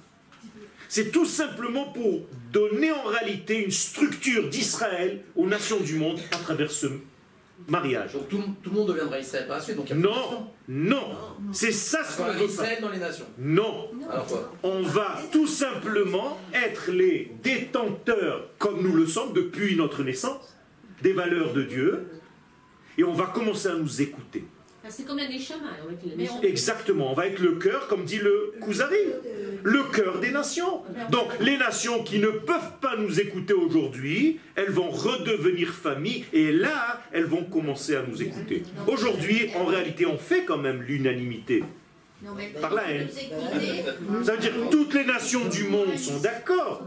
C'est 0.88 1.12
tout 1.12 1.26
simplement 1.26 1.92
pour 1.92 2.28
donner 2.52 2.92
en 2.92 3.04
réalité 3.04 3.64
une 3.64 3.72
structure 3.72 4.50
d'Israël 4.50 5.24
aux 5.36 5.46
nations 5.46 5.80
du 5.80 5.96
monde 5.96 6.20
à 6.32 6.38
travers 6.38 6.72
ce 6.72 6.88
mariage. 7.68 8.14
Donc 8.14 8.30
tout, 8.30 8.42
tout 8.62 8.70
le 8.70 8.76
monde 8.76 8.88
deviendra 8.90 9.20
Israël 9.20 9.48
par 9.48 9.58
la 9.58 9.64
suite. 9.64 9.78
Donc 9.78 9.90
il 9.90 9.96
y 9.96 10.00
a 10.00 10.02
Non, 10.02 10.52
non, 10.68 11.12
c'est 11.52 11.72
ça 11.72 12.04
ce 12.04 12.18
qu'on 12.18 12.32
veut. 12.32 12.46
Israël 12.46 12.80
dans 12.82 12.90
les 12.90 13.00
nations. 13.00 13.26
Non, 13.38 13.90
Alors 14.10 14.26
quoi? 14.26 14.54
On 14.64 14.82
va 14.82 15.20
tout 15.32 15.48
simplement 15.48 16.38
être 16.54 16.92
les 16.92 17.32
détenteurs, 17.44 18.50
comme 18.58 18.82
nous 18.82 18.96
le 18.96 19.06
sommes 19.06 19.34
depuis 19.34 19.76
notre 19.76 20.04
naissance, 20.04 20.56
des 21.02 21.14
valeurs 21.14 21.54
de 21.54 21.64
Dieu, 21.64 22.08
et 22.98 23.04
on 23.04 23.14
va 23.14 23.26
commencer 23.28 23.68
à 23.68 23.76
nous 23.76 24.02
écouter. 24.02 24.46
Ah, 24.84 24.88
C'est 24.90 25.04
comme 25.04 25.18
la 25.18 25.28
Neshama. 25.28 25.72
Exactement, 26.44 27.12
on 27.12 27.16
va 27.16 27.28
être 27.28 27.40
le 27.40 27.54
cœur, 27.56 27.88
comme 27.88 28.06
dit 28.06 28.20
le 28.20 28.54
Kuzari, 28.62 28.96
le 29.66 29.84
cœur 29.92 30.20
des 30.20 30.30
nations. 30.30 30.84
Donc 31.10 31.28
les 31.40 31.58
nations 31.58 32.04
qui 32.04 32.20
ne 32.20 32.28
peuvent 32.28 32.78
pas 32.80 32.96
nous 32.98 33.20
écouter 33.20 33.54
aujourd'hui, 33.54 34.40
elles 34.56 34.70
vont 34.70 34.92
redevenir 34.92 35.74
famille, 35.74 36.24
et 36.34 36.52
là, 36.52 37.02
elles 37.12 37.26
vont 37.26 37.44
commencer 37.44 37.96
à 37.96 38.04
nous 38.04 38.22
écouter. 38.22 38.62
Aujourd'hui, 38.88 39.50
en 39.56 39.66
réalité, 39.66 40.06
on 40.06 40.20
fait 40.20 40.46
quand 40.46 40.60
même 40.60 40.84
l'unanimité. 40.84 41.64
Non, 42.24 42.32
Par 42.62 42.74
là, 42.76 42.84
elles 42.90 43.08
vont 43.08 43.14
nous 43.14 43.20
écouter. 43.20 43.84
Ça 44.24 44.32
veut 44.34 44.40
dire 44.40 44.54
que 44.54 44.72
toutes 44.72 44.94
les 44.94 45.04
nations 45.06 45.48
du 45.50 45.64
monde 45.66 45.98
sont 45.98 46.20
d'accord 46.20 46.84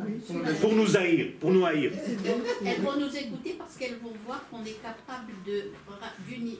pour 0.60 0.72
nous 0.72 0.96
haïr, 0.96 1.26
pour 1.40 1.50
nous 1.50 1.66
haïr. 1.66 1.90
Elles 2.64 2.80
vont 2.80 2.96
nous 2.98 3.16
écouter 3.16 3.56
parce 3.58 3.76
qu'elles 3.76 3.98
vont 4.02 4.14
voir 4.24 4.44
qu'on 4.50 4.64
est 4.64 4.80
capable 4.80 5.32
de 5.44 5.64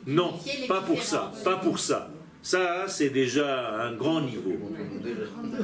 Non, 0.06 0.32
d'unifier 0.32 0.62
les 0.62 0.66
pas 0.66 0.82
pour 0.82 1.00
ça, 1.02 1.32
pas 1.44 1.56
pour 1.56 1.78
ça. 1.78 2.10
Ça, 2.42 2.86
c'est 2.88 3.10
déjà 3.10 3.82
un 3.82 3.92
grand 3.94 4.20
niveau. 4.20 4.72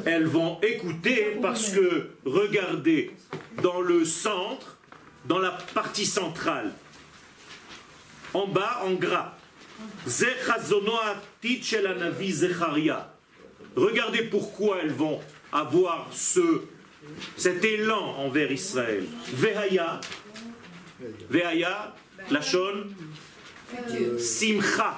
Elles 0.05 0.27
vont 0.27 0.61
écouter 0.61 1.39
parce 1.41 1.70
que, 1.70 2.11
regardez, 2.25 3.11
dans 3.62 3.81
le 3.81 4.05
centre, 4.05 4.77
dans 5.27 5.39
la 5.39 5.53
partie 5.72 6.07
centrale, 6.07 6.72
en 8.35 8.47
bas, 8.49 8.83
en 8.85 8.95
gras. 8.95 9.37
Regardez 13.77 14.22
pourquoi 14.25 14.79
elles 14.83 14.93
vont 14.93 15.20
avoir 15.53 16.09
ce, 16.12 16.62
cet 17.37 17.64
élan 17.64 18.16
envers 18.18 18.51
Israël. 18.51 19.05
Vehaya, 19.33 20.01
Vehaya, 21.31 21.95
Lachon, 22.31 22.87
Simcha. 24.18 24.97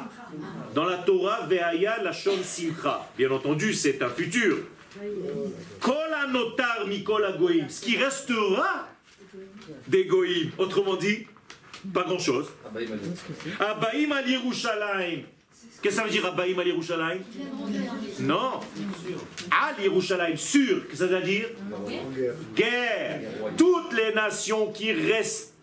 Dans 0.75 0.85
la 0.85 0.99
Torah, 0.99 1.47
Vehaya, 1.47 2.03
Lachon, 2.03 2.39
Simcha. 2.43 3.09
Bien 3.17 3.31
entendu, 3.31 3.73
c'est 3.75 4.03
un 4.03 4.09
futur. 4.09 4.59
Kol 5.81 6.15
anotar 6.23 6.87
mikol 6.87 7.25
hagoyim. 7.25 7.69
Ce 7.69 7.81
qui 7.81 7.97
restera 7.97 8.89
des 9.87 10.05
goïms. 10.07 10.51
Autrement 10.59 10.97
dit, 10.97 11.27
pas 11.93 12.07
m'a 12.07 12.17
dit. 12.17 12.89
Abaïm 13.61 14.13
al 14.13 14.29
Yerushalayim. 14.29 15.23
Qu'est-ce 15.83 15.97
que 15.97 16.01
ça 16.01 16.05
veut 16.05 16.11
dire 16.11 16.27
Abaïm 16.27 16.59
al 16.59 16.67
Yerushalayim 16.69 17.21
Non. 18.21 18.61
Al 19.51 19.83
Yerushalayim, 19.83 20.37
sûr. 20.37 20.87
Qu'est-ce 20.89 21.03
que 21.03 21.09
ça 21.09 21.19
veut 21.19 21.23
dire? 21.23 21.49
Guerre. 22.55 23.21
Toutes 23.57 23.93
les 23.93 24.15
nations 24.15 24.73
qui 24.73 24.93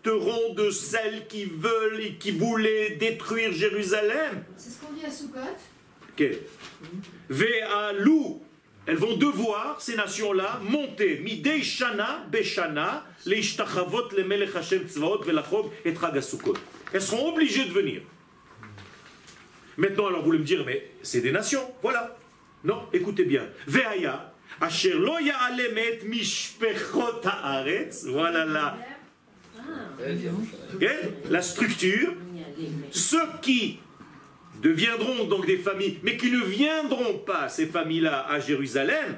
resteront 0.04 0.54
de 0.54 0.70
celles 0.70 1.26
qui 1.26 1.44
veulent 1.44 2.00
et 2.00 2.14
qui 2.14 2.32
voulaient 2.32 2.90
détruire 2.90 3.52
Jérusalem. 3.52 4.44
C'est 4.56 4.70
ce 4.70 4.80
qu'on 4.80 4.92
dit 4.92 5.04
à 5.04 5.10
Soukot. 5.10 5.38
Ok. 6.12 6.24
Ve'alou. 7.28 8.42
Elles 8.86 8.96
vont 8.96 9.16
devoir, 9.16 9.80
ces 9.80 9.96
nations-là, 9.96 10.60
monter. 10.62 11.18
Midei 11.20 11.62
shana 11.62 12.26
beshana, 12.30 13.06
leishtachavot 13.24 14.10
le 14.14 14.24
melech 14.24 14.54
Hashem 14.54 14.86
tzvaot 14.86 15.22
velachog 15.22 15.70
et 15.86 15.94
Chag 15.94 16.18
HaSukkot. 16.18 16.54
Elles 16.92 17.00
seront 17.00 17.32
obligées 17.32 17.64
de 17.64 17.72
venir. 17.72 18.02
Maintenant, 19.78 20.08
alors 20.08 20.20
vous 20.20 20.26
voulez 20.26 20.38
me 20.38 20.44
dire, 20.44 20.64
mais 20.66 20.90
c'est 21.02 21.22
des 21.22 21.32
nations, 21.32 21.66
voilà. 21.80 22.14
Non, 22.62 22.82
écoutez 22.92 23.24
bien. 23.24 23.48
Ve'aya, 23.66 24.34
asher 24.60 24.92
lo 24.92 25.18
ya'alem 25.18 25.78
et 25.78 26.00
mishpechot 26.04 27.24
haaretz, 27.24 28.04
voilà 28.04 28.44
la, 28.44 28.76
Ok, 30.74 30.86
la 31.30 31.42
structure. 31.42 32.14
Ceux 32.90 33.26
qui 33.42 33.78
deviendront 34.62 35.24
donc 35.24 35.46
des 35.46 35.56
familles, 35.56 35.98
mais 36.02 36.16
qui 36.16 36.30
ne 36.30 36.42
viendront 36.42 37.18
pas, 37.18 37.48
ces 37.48 37.66
familles-là, 37.66 38.26
à 38.28 38.38
Jérusalem, 38.38 39.16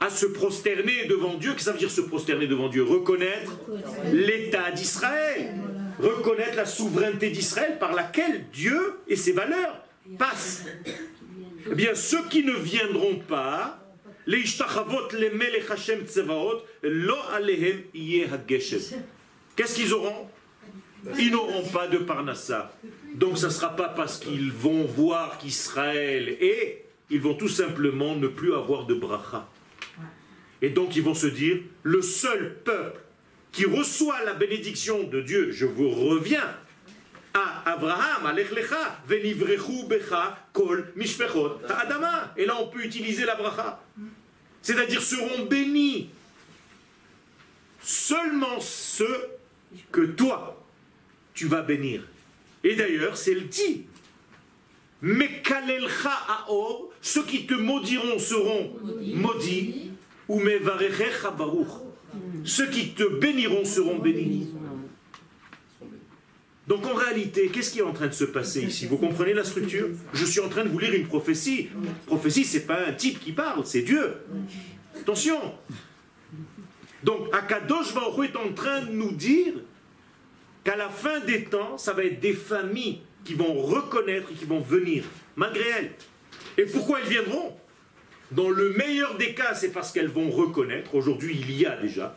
à 0.00 0.10
se 0.10 0.26
prosterner 0.26 1.06
devant 1.06 1.34
Dieu. 1.34 1.52
Qu'est-ce 1.52 1.58
que 1.58 1.64
ça 1.64 1.72
veut 1.72 1.78
dire 1.78 1.90
se 1.90 2.00
prosterner 2.02 2.46
devant 2.46 2.68
Dieu? 2.68 2.82
Reconnaître 2.82 3.58
l'État 4.12 4.70
d'Israël, 4.70 5.54
reconnaître 5.98 6.56
la 6.56 6.66
souveraineté 6.66 7.30
d'Israël 7.30 7.78
par 7.78 7.94
laquelle 7.94 8.46
Dieu 8.52 8.98
et 9.08 9.16
ses 9.16 9.32
valeurs 9.32 9.82
passent. 10.18 10.64
Eh 11.70 11.74
bien, 11.74 11.94
ceux 11.94 12.24
qui 12.28 12.44
ne 12.44 12.52
viendront 12.52 13.16
pas, 13.16 13.82
les 14.26 14.38
ishtachavot, 14.40 15.08
les 15.18 15.30
melech 15.30 15.70
Hashem 15.70 16.04
tsevaot, 16.06 16.62
lo 16.82 17.16
alehem 17.34 17.82
yeh. 17.94 18.26
Qu'est-ce 19.56 19.74
qu'ils 19.74 19.92
auront? 19.94 20.28
Ils 21.18 21.30
n'auront 21.30 21.66
pas 21.68 21.88
de 21.88 21.98
parnassa. 21.98 22.72
Donc 23.14 23.38
ça 23.38 23.46
ne 23.46 23.52
sera 23.52 23.74
pas 23.74 23.88
parce 23.88 24.18
qu'ils 24.18 24.52
vont 24.52 24.84
voir 24.84 25.38
qu'Israël 25.38 26.28
est, 26.28 26.84
ils 27.10 27.20
vont 27.20 27.34
tout 27.34 27.48
simplement 27.48 28.14
ne 28.14 28.28
plus 28.28 28.54
avoir 28.54 28.84
de 28.84 28.94
bracha. 28.94 29.48
Et 30.60 30.70
donc 30.70 30.96
ils 30.96 31.02
vont 31.02 31.14
se 31.14 31.26
dire, 31.26 31.58
le 31.82 32.02
seul 32.02 32.58
peuple 32.64 33.00
qui 33.52 33.64
reçoit 33.64 34.22
la 34.24 34.34
bénédiction 34.34 35.04
de 35.04 35.22
Dieu, 35.22 35.50
je 35.50 35.64
vous 35.64 35.88
reviens, 35.88 36.54
à 37.32 37.72
Abraham, 37.72 38.26
Alech 38.26 38.50
Lecha, 38.50 38.98
Venivrechu 39.06 39.86
Becha, 39.88 40.46
Kol 40.52 40.92
Mishpechot, 40.96 41.60
Adama. 41.68 42.34
Et 42.36 42.44
là 42.44 42.56
on 42.60 42.68
peut 42.68 42.84
utiliser 42.84 43.24
la 43.24 43.36
bracha. 43.36 43.82
C'est-à-dire 44.60 45.00
seront 45.00 45.44
bénis 45.44 46.10
seulement 47.80 48.60
ceux 48.60 49.35
que 49.92 50.02
toi, 50.02 50.64
tu 51.34 51.46
vas 51.46 51.62
bénir. 51.62 52.06
Et 52.64 52.74
d'ailleurs, 52.74 53.16
c'est 53.16 53.34
le 53.34 53.42
dit. 53.42 53.86
Mekalelcha 55.02 56.12
Aor, 56.48 56.90
ceux 57.00 57.24
qui 57.24 57.46
te 57.46 57.54
maudiront 57.54 58.18
seront 58.18 58.72
maudits, 59.14 59.90
ou 60.28 60.40
Mevarechecha 60.40 61.30
Baruch. 61.30 61.68
Ceux 62.44 62.68
qui 62.68 62.90
te 62.90 63.04
béniront 63.04 63.64
seront 63.64 63.98
bénis. 63.98 64.48
Donc 66.66 66.84
en 66.86 66.94
réalité, 66.94 67.48
qu'est-ce 67.48 67.70
qui 67.70 67.78
est 67.78 67.82
en 67.82 67.92
train 67.92 68.08
de 68.08 68.12
se 68.12 68.24
passer 68.24 68.62
ici? 68.64 68.86
Vous 68.86 68.96
comprenez 68.96 69.34
la 69.34 69.44
structure? 69.44 69.88
Je 70.12 70.24
suis 70.24 70.40
en 70.40 70.48
train 70.48 70.64
de 70.64 70.68
vous 70.68 70.78
lire 70.78 70.94
une 70.94 71.06
prophétie. 71.06 71.68
Prophétie, 72.06 72.44
c'est 72.44 72.66
pas 72.66 72.86
un 72.86 72.92
type 72.92 73.20
qui 73.20 73.32
parle, 73.32 73.64
c'est 73.64 73.82
Dieu. 73.82 74.14
Attention. 74.98 75.38
Donc 77.04 77.28
Akadosh 77.32 77.94
Baruch 77.94 78.30
est 78.30 78.36
en 78.36 78.52
train 78.52 78.82
de 78.82 78.90
nous 78.90 79.12
dire 79.12 79.52
qu'à 80.66 80.74
la 80.74 80.88
fin 80.88 81.20
des 81.20 81.44
temps, 81.44 81.78
ça 81.78 81.92
va 81.92 82.02
être 82.02 82.18
des 82.18 82.32
familles 82.32 82.98
qui 83.24 83.34
vont 83.34 83.54
reconnaître 83.62 84.32
et 84.32 84.34
qui 84.34 84.46
vont 84.46 84.58
venir, 84.58 85.04
malgré 85.36 85.64
elles. 85.78 85.92
Et 86.58 86.64
pourquoi 86.64 87.00
elles 87.00 87.08
viendront? 87.08 87.56
Dans 88.32 88.50
le 88.50 88.70
meilleur 88.70 89.16
des 89.16 89.32
cas, 89.32 89.54
c'est 89.54 89.70
parce 89.70 89.92
qu'elles 89.92 90.08
vont 90.08 90.28
reconnaître. 90.28 90.96
Aujourd'hui, 90.96 91.38
il 91.40 91.52
y 91.56 91.66
a 91.66 91.76
déjà. 91.76 92.16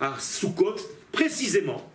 À 0.00 0.16
Sukkot, 0.18 0.76
précisément, 1.12 1.88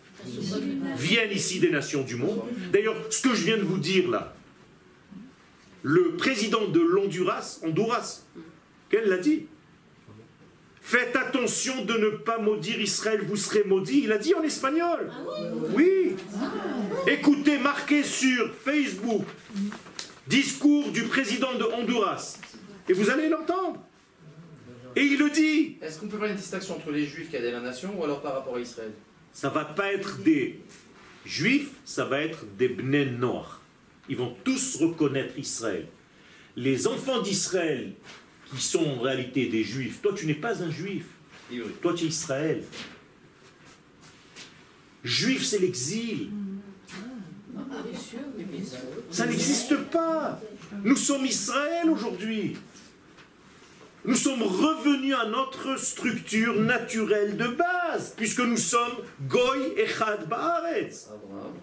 viennent 0.96 1.32
ici 1.32 1.60
des 1.60 1.72
nations 1.72 2.04
du 2.04 2.16
monde. 2.16 2.43
D'ailleurs, 2.72 2.96
ce 3.10 3.22
que 3.22 3.36
je 3.36 3.43
viens 3.43 3.58
de 3.58 3.64
vous 3.64 3.80
dire 3.80 4.10
là, 4.10 4.34
le 5.84 6.16
président 6.16 6.70
de 6.70 6.80
l'Honduras, 6.80 7.60
Honduras, 7.64 8.24
qu'elle 8.89 9.10
l'a 9.10 9.18
dit? 9.18 9.48
Faites 10.88 11.16
attention 11.16 11.84
de 11.84 11.94
ne 11.96 12.10
pas 12.10 12.38
maudire 12.38 12.80
Israël, 12.80 13.26
vous 13.28 13.36
serez 13.36 13.64
maudits. 13.64 14.02
Il 14.04 14.12
a 14.12 14.20
dit 14.20 14.36
en 14.36 14.44
espagnol. 14.44 15.12
Oui. 15.74 16.16
Écoutez, 17.08 17.58
marquez 17.58 18.04
sur 18.04 18.54
Facebook 18.54 19.26
discours 20.28 20.92
du 20.92 21.06
président 21.06 21.56
de 21.56 21.64
Honduras. 21.64 22.38
Et 22.88 22.94
vous 22.94 23.10
allez 23.10 23.30
l'entendre. 23.30 23.84
Et 24.96 25.02
il 25.02 25.18
le 25.18 25.32
dit. 25.32 25.78
Est-ce 25.82 26.00
qu'on 26.00 26.08
peut 26.08 26.20
faire 26.20 26.30
une 26.30 26.36
distinction 26.36 26.76
entre 26.76 26.92
les 26.92 27.08
juifs 27.08 27.32
qui 27.32 27.36
aident 27.36 27.52
la 27.52 27.62
nation 27.62 28.00
ou 28.00 28.04
alors 28.04 28.22
par 28.22 28.36
rapport 28.36 28.58
à 28.58 28.60
Israël? 28.60 28.92
Ça 29.34 29.50
va 29.50 29.66
pas 29.66 29.92
être 29.92 30.20
des 30.20 30.60
juifs, 31.26 31.72
ça 31.84 32.06
va 32.06 32.22
être 32.22 32.46
des 32.60 32.68
bnei 32.68 33.08
noirs. 33.08 33.60
Ils 34.08 34.18
vont 34.18 34.36
tous 34.44 34.76
reconnaître 34.80 35.36
Israël. 35.40 35.88
Les 36.56 36.86
enfants 36.86 37.24
d'Israël 37.24 37.94
qui 38.50 38.62
sont 38.62 38.86
en 38.86 39.00
réalité 39.00 39.48
des 39.48 39.64
juifs, 39.64 40.02
toi 40.02 40.14
tu 40.16 40.26
n'es 40.26 40.34
pas 40.34 40.62
un 40.64 40.70
juif. 40.70 41.06
Ivry. 41.52 41.72
Toi, 41.82 41.93
tu 41.93 42.06
es 42.06 42.08
Israël. 42.08 42.64
Juif, 45.04 45.43
c'est 45.43 45.60
l'exil. 45.60 46.30
Ça 49.12 49.26
n'existe 49.26 49.76
pas. 49.91 50.41
Nous 50.84 50.96
sommes 50.96 51.26
Israël 51.26 51.89
aujourd'hui. 51.89 52.58
Nous 54.04 54.16
sommes 54.16 54.43
revenus 54.43 55.16
à 55.16 55.26
notre 55.28 55.80
structure 55.80 56.60
naturelle 56.60 57.38
de 57.38 57.48
base, 57.48 58.14
puisque 58.16 58.39
nous 58.39 58.58
sommes 58.58 58.98
Goy 59.28 59.74
Echad 59.78 60.28
Baaretz. 60.28 61.08
Abraham. 61.08 61.54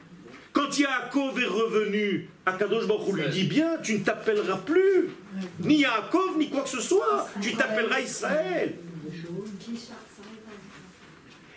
Quand 0.52 0.78
Yaakov 0.78 1.38
est 1.38 1.46
revenu, 1.46 2.28
Akadosh 2.44 2.86
Baruch 2.86 3.14
lui 3.14 3.28
dit 3.30 3.44
bien, 3.44 3.78
tu 3.82 3.94
ne 3.94 4.04
t'appelleras 4.04 4.58
plus 4.58 5.10
ni 5.60 5.80
Yaakov, 5.80 6.38
ni 6.38 6.50
quoi 6.50 6.62
que 6.62 6.68
ce 6.68 6.80
soit. 6.80 7.28
Tu 7.40 7.54
t'appelleras 7.54 8.00
Israël. 8.00 8.76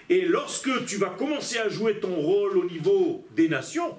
Et 0.10 0.22
lorsque 0.26 0.86
tu 0.86 0.98
vas 0.98 1.10
commencer 1.10 1.58
à 1.58 1.70
jouer 1.70 2.00
ton 2.00 2.16
rôle 2.16 2.58
au 2.58 2.66
niveau 2.66 3.26
des 3.36 3.50
nations, 3.50 3.98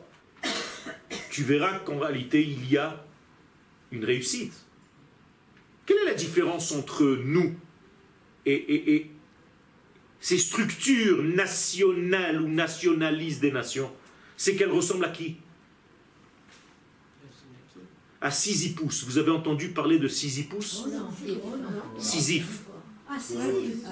tu 1.31 1.43
verras 1.43 1.81
qu'en 1.81 1.99
réalité, 1.99 2.43
il 2.43 2.71
y 2.71 2.77
a 2.77 3.05
une 3.91 4.05
réussite. 4.05 4.55
Quelle 5.85 5.99
est 5.99 6.05
la 6.05 6.15
différence 6.15 6.73
entre 6.73 7.05
nous 7.05 7.55
et, 8.45 9.11
ces 10.21 10.39
structures 10.39 11.23
nationales 11.23 12.41
ou 12.41 12.49
nationalistes 12.49 13.41
des 13.41 13.53
nations? 13.53 13.93
C'est 14.37 14.57
qu'elles 14.57 14.71
ressemblent 14.71 15.05
à 15.05 15.11
qui? 15.11 15.37
À 18.27 18.31
Sisyphus. 18.33 19.05
Vous 19.07 19.19
avez 19.19 19.31
entendu 19.31 19.69
parler 19.69 20.01
de 20.01 20.09
Sisyphus? 20.09 20.83
Sisyphe. 21.97 22.63
Ah, 23.09 23.19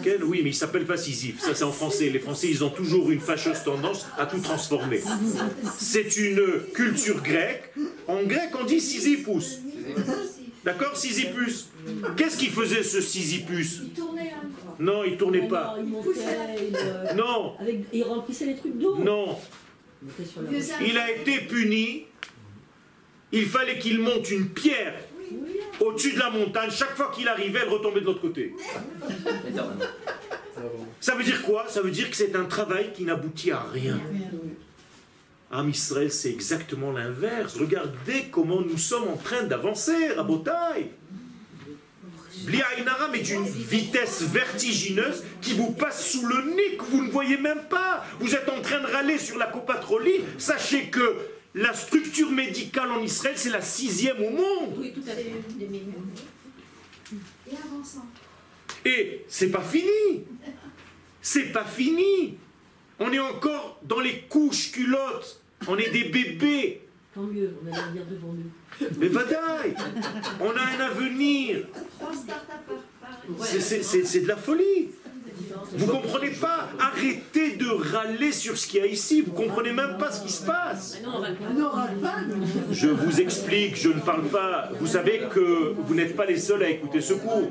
Quel? 0.03 0.25
Oui, 0.25 0.41
mais 0.43 0.51
il 0.51 0.55
s'appelle 0.55 0.87
pas 0.87 0.97
Sisyphe. 0.97 1.39
Ça, 1.41 1.55
c'est 1.55 1.63
en 1.63 1.71
français. 1.71 2.11
Les 2.11 2.19
Français, 2.19 2.49
ils 2.51 2.65
ont 2.65 2.69
toujours 2.71 3.13
une 3.13 3.21
fâcheuse 3.21 3.63
tendance 3.65 4.09
à 4.19 4.27
tout 4.27 4.41
transformer. 4.41 5.01
C'est 5.79 6.17
une 6.17 6.43
culture 6.75 7.23
grecque. 7.23 7.73
En 8.09 8.25
grec, 8.25 8.51
on 8.61 8.65
dit 8.65 8.81
Sisyphus. 8.81 9.61
D'accord 10.65 10.97
Sisyphus? 10.97 11.67
Qu'est-ce 12.17 12.37
qu'il 12.37 12.51
faisait 12.51 12.83
ce 12.83 13.01
Sisyphus? 13.01 13.83
Il 13.85 13.91
tournait 13.91 14.33
un 14.33 14.83
Non, 14.83 15.05
il 15.05 15.17
tournait 15.17 15.47
pas. 15.47 15.77
Euh, 15.79 17.15
Non, 17.15 17.55
avec, 17.61 17.85
il 17.93 18.03
remplissait 18.03 18.47
les 18.47 18.57
trucs 18.57 18.77
d'eau. 18.81 18.97
non. 18.99 19.39
Il 20.85 20.99
a 20.99 21.13
été 21.13 21.39
puni. 21.49 22.07
Il 23.37 23.47
fallait 23.47 23.81
qu'il 23.81 23.99
monte 23.99 24.31
une 24.31 24.49
pierre 24.51 24.95
au-dessus 25.81 26.13
de 26.13 26.21
la 26.21 26.31
montagne. 26.31 26.71
Chaque 26.71 26.97
fois 26.97 27.11
qu'il 27.13 27.27
arrivait, 27.27 27.61
elle 27.63 27.69
retombait 27.69 28.01
de 28.01 28.07
l'autre 28.07 28.21
côté. 28.21 28.55
Ça 31.01 31.17
veut 31.17 31.25
dire 31.25 31.43
quoi? 31.43 31.67
Ça 31.69 31.83
veut 31.83 31.91
dire 31.91 32.09
que 32.09 32.17
c'est 32.17 32.37
un 32.37 32.45
travail 32.45 32.93
qui 32.95 33.03
n'aboutit 33.03 33.51
à 33.51 33.61
rien. 33.73 34.01
Am 35.51 35.69
Israël, 35.69 36.13
c'est 36.13 36.31
exactement 36.31 36.93
l'inverse. 36.93 37.57
Regardez 37.59 38.27
comment 38.31 38.61
nous 38.61 38.79
sommes 38.79 39.09
en 39.09 39.17
train 39.17 39.43
d'avancer, 39.43 40.13
Rabotai. 40.17 40.93
Bli 42.45 42.63
Ainara, 42.79 43.09
mais 43.11 43.21
d'une 43.21 43.45
vitesse 43.45 44.23
vertigineuse 44.23 45.25
qui 45.41 45.55
vous 45.55 45.73
passe 45.73 46.13
sous 46.13 46.27
le 46.27 46.55
nez, 46.55 46.77
que 46.77 46.85
vous 46.85 47.05
ne 47.05 47.11
voyez 47.11 47.37
même 47.37 47.63
pas. 47.69 48.05
Vous 48.21 48.35
êtes 48.35 48.49
en 48.49 48.61
train 48.61 48.81
de 48.81 48.87
râler 48.87 49.19
sur 49.19 49.39
la 49.39 49.47
copatrolie. 49.47 50.21
Sachez 50.39 50.85
que 50.89 51.17
la 51.55 51.73
structure 51.73 52.31
médicale 52.31 52.91
en 52.91 53.01
Israël, 53.01 53.35
c'est 53.37 53.51
la 53.51 53.61
sixième 53.61 54.23
au 54.23 54.31
monde. 54.31 54.75
Oui, 54.77 54.93
tout 54.93 55.09
à 55.09 55.13
fait. 55.13 55.33
Et 57.51 57.57
avançant. 57.57 58.07
Et 58.85 59.25
c'est 59.29 59.51
pas 59.51 59.63
fini. 59.63 60.25
C'est 61.23 61.53
pas 61.53 61.65
fini. 61.65 62.37
On 62.99 63.13
est 63.13 63.19
encore 63.21 63.81
dans 63.83 64.01
les 64.01 64.23
couches 64.23 64.73
culottes. 64.73 65.41
On 65.67 65.79
est 65.79 65.91
des 65.91 66.05
bébés. 66.05 66.83
Tant 67.15 67.23
mieux, 67.23 67.55
on 67.63 67.73
a 67.73 67.77
l'avenir 67.77 68.05
devant 68.07 68.33
nous. 68.33 68.51
Mais 68.99 69.07
vadaï, 69.07 69.75
on 70.41 70.51
a 70.51 70.61
un 70.61 70.81
avenir. 70.81 71.69
C'est 73.41 74.21
de 74.21 74.29
la 74.29 74.37
folie. 74.37 74.91
Vous 75.77 75.87
comprenez 75.87 76.31
pas 76.31 76.69
Arrêtez 76.79 77.57
de 77.57 77.67
râler 77.67 78.33
sur 78.33 78.57
ce 78.57 78.67
qu'il 78.67 78.81
y 78.81 78.83
a 78.83 78.87
ici. 78.87 79.23
Vous 79.23 79.33
comprenez 79.33 79.73
même 79.73 79.97
pas 79.99 80.13
ce 80.13 80.25
qui 80.25 80.33
se 80.33 80.45
passe. 80.45 81.01
Je 82.71 82.89
vous 82.89 83.21
explique, 83.21 83.77
je 83.77 83.89
ne 83.89 84.01
parle 84.01 84.25
pas. 84.25 84.71
Vous 84.81 84.87
savez 84.87 85.23
que 85.33 85.75
vous 85.87 85.95
n'êtes 85.95 86.17
pas 86.17 86.27
les 86.27 86.39
seuls 86.39 86.63
à 86.63 86.71
écouter 86.71 87.01
ce 87.01 87.15
cours. 87.15 87.51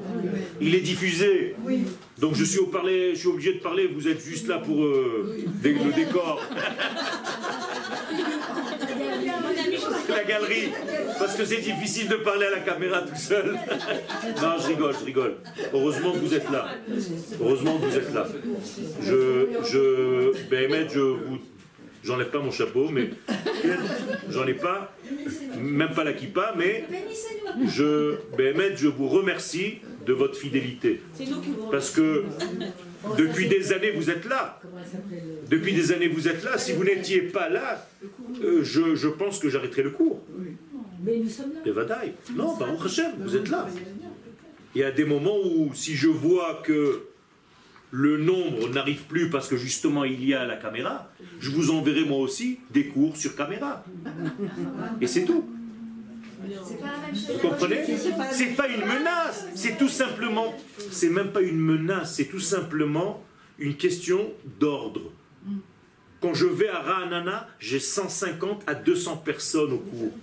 Il 0.61 0.75
est 0.75 0.81
diffusé. 0.81 1.55
Donc 2.19 2.35
je 2.35 2.43
suis, 2.43 2.59
au 2.59 2.67
parler, 2.67 3.15
je 3.15 3.19
suis 3.19 3.27
obligé 3.27 3.53
de 3.53 3.59
parler. 3.59 3.87
Vous 3.87 4.07
êtes 4.07 4.23
juste 4.23 4.47
là 4.47 4.59
pour 4.59 4.83
euh, 4.83 5.37
le 5.63 5.93
décor. 5.93 6.41
La 10.09 10.23
galerie. 10.23 10.69
Parce 11.19 11.35
que 11.35 11.45
c'est 11.45 11.61
difficile 11.61 12.07
de 12.07 12.15
parler 12.15 12.45
à 12.47 12.51
la 12.51 12.59
caméra 12.59 13.01
tout 13.01 13.15
seul. 13.15 13.57
Non, 14.41 14.55
je 14.61 14.67
rigole, 14.67 14.93
je 14.99 15.05
rigole. 15.05 15.35
Heureusement 15.73 16.11
que 16.13 16.17
vous 16.17 16.33
êtes 16.33 16.49
là. 16.51 16.67
Heureusement 17.39 17.77
que 17.77 17.85
vous 17.85 17.97
êtes 17.97 18.13
là. 18.13 18.27
Je, 19.01 19.47
je, 19.71 20.49
Béhémet, 20.49 20.87
je 20.93 20.99
vous, 20.99 21.39
j'enlève 22.03 22.29
pas 22.29 22.39
mon 22.39 22.51
chapeau, 22.51 22.89
mais 22.89 23.09
j'en 24.29 24.45
ai 24.47 24.53
pas, 24.53 24.93
même 25.57 25.91
pas 25.93 26.03
la 26.03 26.13
kippa, 26.13 26.53
mais 26.57 26.85
je, 27.67 28.15
Béhémet, 28.37 28.75
je 28.75 28.87
vous 28.87 29.07
remercie 29.07 29.79
de 30.05 30.13
votre 30.13 30.35
fidélité. 30.35 31.01
Parce 31.71 31.89
que 31.91 32.25
depuis 33.17 33.47
des 33.47 33.73
années, 33.73 33.91
vous 33.91 34.09
êtes 34.09 34.25
là. 34.25 34.59
Depuis 35.49 35.73
des 35.73 35.91
années, 35.91 36.07
vous 36.07 36.27
êtes 36.27 36.43
là. 36.43 36.57
Si 36.57 36.73
vous 36.73 36.83
n'étiez 36.83 37.21
pas 37.21 37.49
là, 37.49 37.87
euh, 38.43 38.63
je, 38.63 38.95
je 38.95 39.07
pense 39.07 39.39
que 39.39 39.49
j'arrêterai 39.49 39.83
le 39.83 39.89
cours. 39.91 40.21
Mais 41.03 41.17
nous 41.19 41.29
sommes 41.29 41.53
là. 41.53 41.59
Non, 42.35 42.57
Hashem, 42.85 43.11
vous 43.19 43.35
êtes 43.35 43.49
là. 43.49 43.67
Il 44.75 44.81
y 44.81 44.83
a 44.83 44.91
des 44.91 45.05
moments 45.05 45.37
où, 45.37 45.73
si 45.73 45.95
je 45.95 46.07
vois 46.07 46.61
que 46.65 47.03
le 47.91 48.17
nombre 48.17 48.69
n'arrive 48.69 49.03
plus 49.03 49.29
parce 49.29 49.47
que 49.47 49.55
justement 49.55 50.03
il 50.03 50.25
y 50.25 50.33
a 50.33 50.45
la 50.45 50.55
caméra, 50.55 51.11
je 51.39 51.51
vous 51.51 51.69
enverrai 51.69 52.05
moi 52.05 52.17
aussi 52.17 52.59
des 52.71 52.87
cours 52.87 53.15
sur 53.15 53.35
caméra. 53.35 53.83
Et 54.99 55.05
c'est 55.05 55.25
tout. 55.25 55.45
C'est 55.45 56.32
pas 56.32 56.32
la 56.32 56.32
même 56.32 56.32
chose. 56.32 56.32
Vous 56.43 57.39
comprenez 57.39 57.83
C'est 58.31 58.55
pas 58.55 58.67
une 58.67 58.85
menace, 58.85 59.47
c'est 59.55 59.77
tout 59.77 59.89
simplement, 59.89 60.53
c'est 60.91 61.09
même 61.09 61.31
pas 61.31 61.41
une 61.41 61.59
menace, 61.59 62.15
c'est 62.15 62.25
tout 62.25 62.39
simplement 62.39 63.23
une 63.59 63.75
question 63.75 64.31
d'ordre. 64.59 65.11
Quand 66.21 66.33
je 66.33 66.45
vais 66.45 66.69
à 66.69 66.79
Ra'anana, 66.79 67.47
j'ai 67.59 67.79
150 67.79 68.63
à 68.67 68.75
200 68.75 69.17
personnes 69.17 69.73
au 69.73 69.79
cours. 69.79 70.13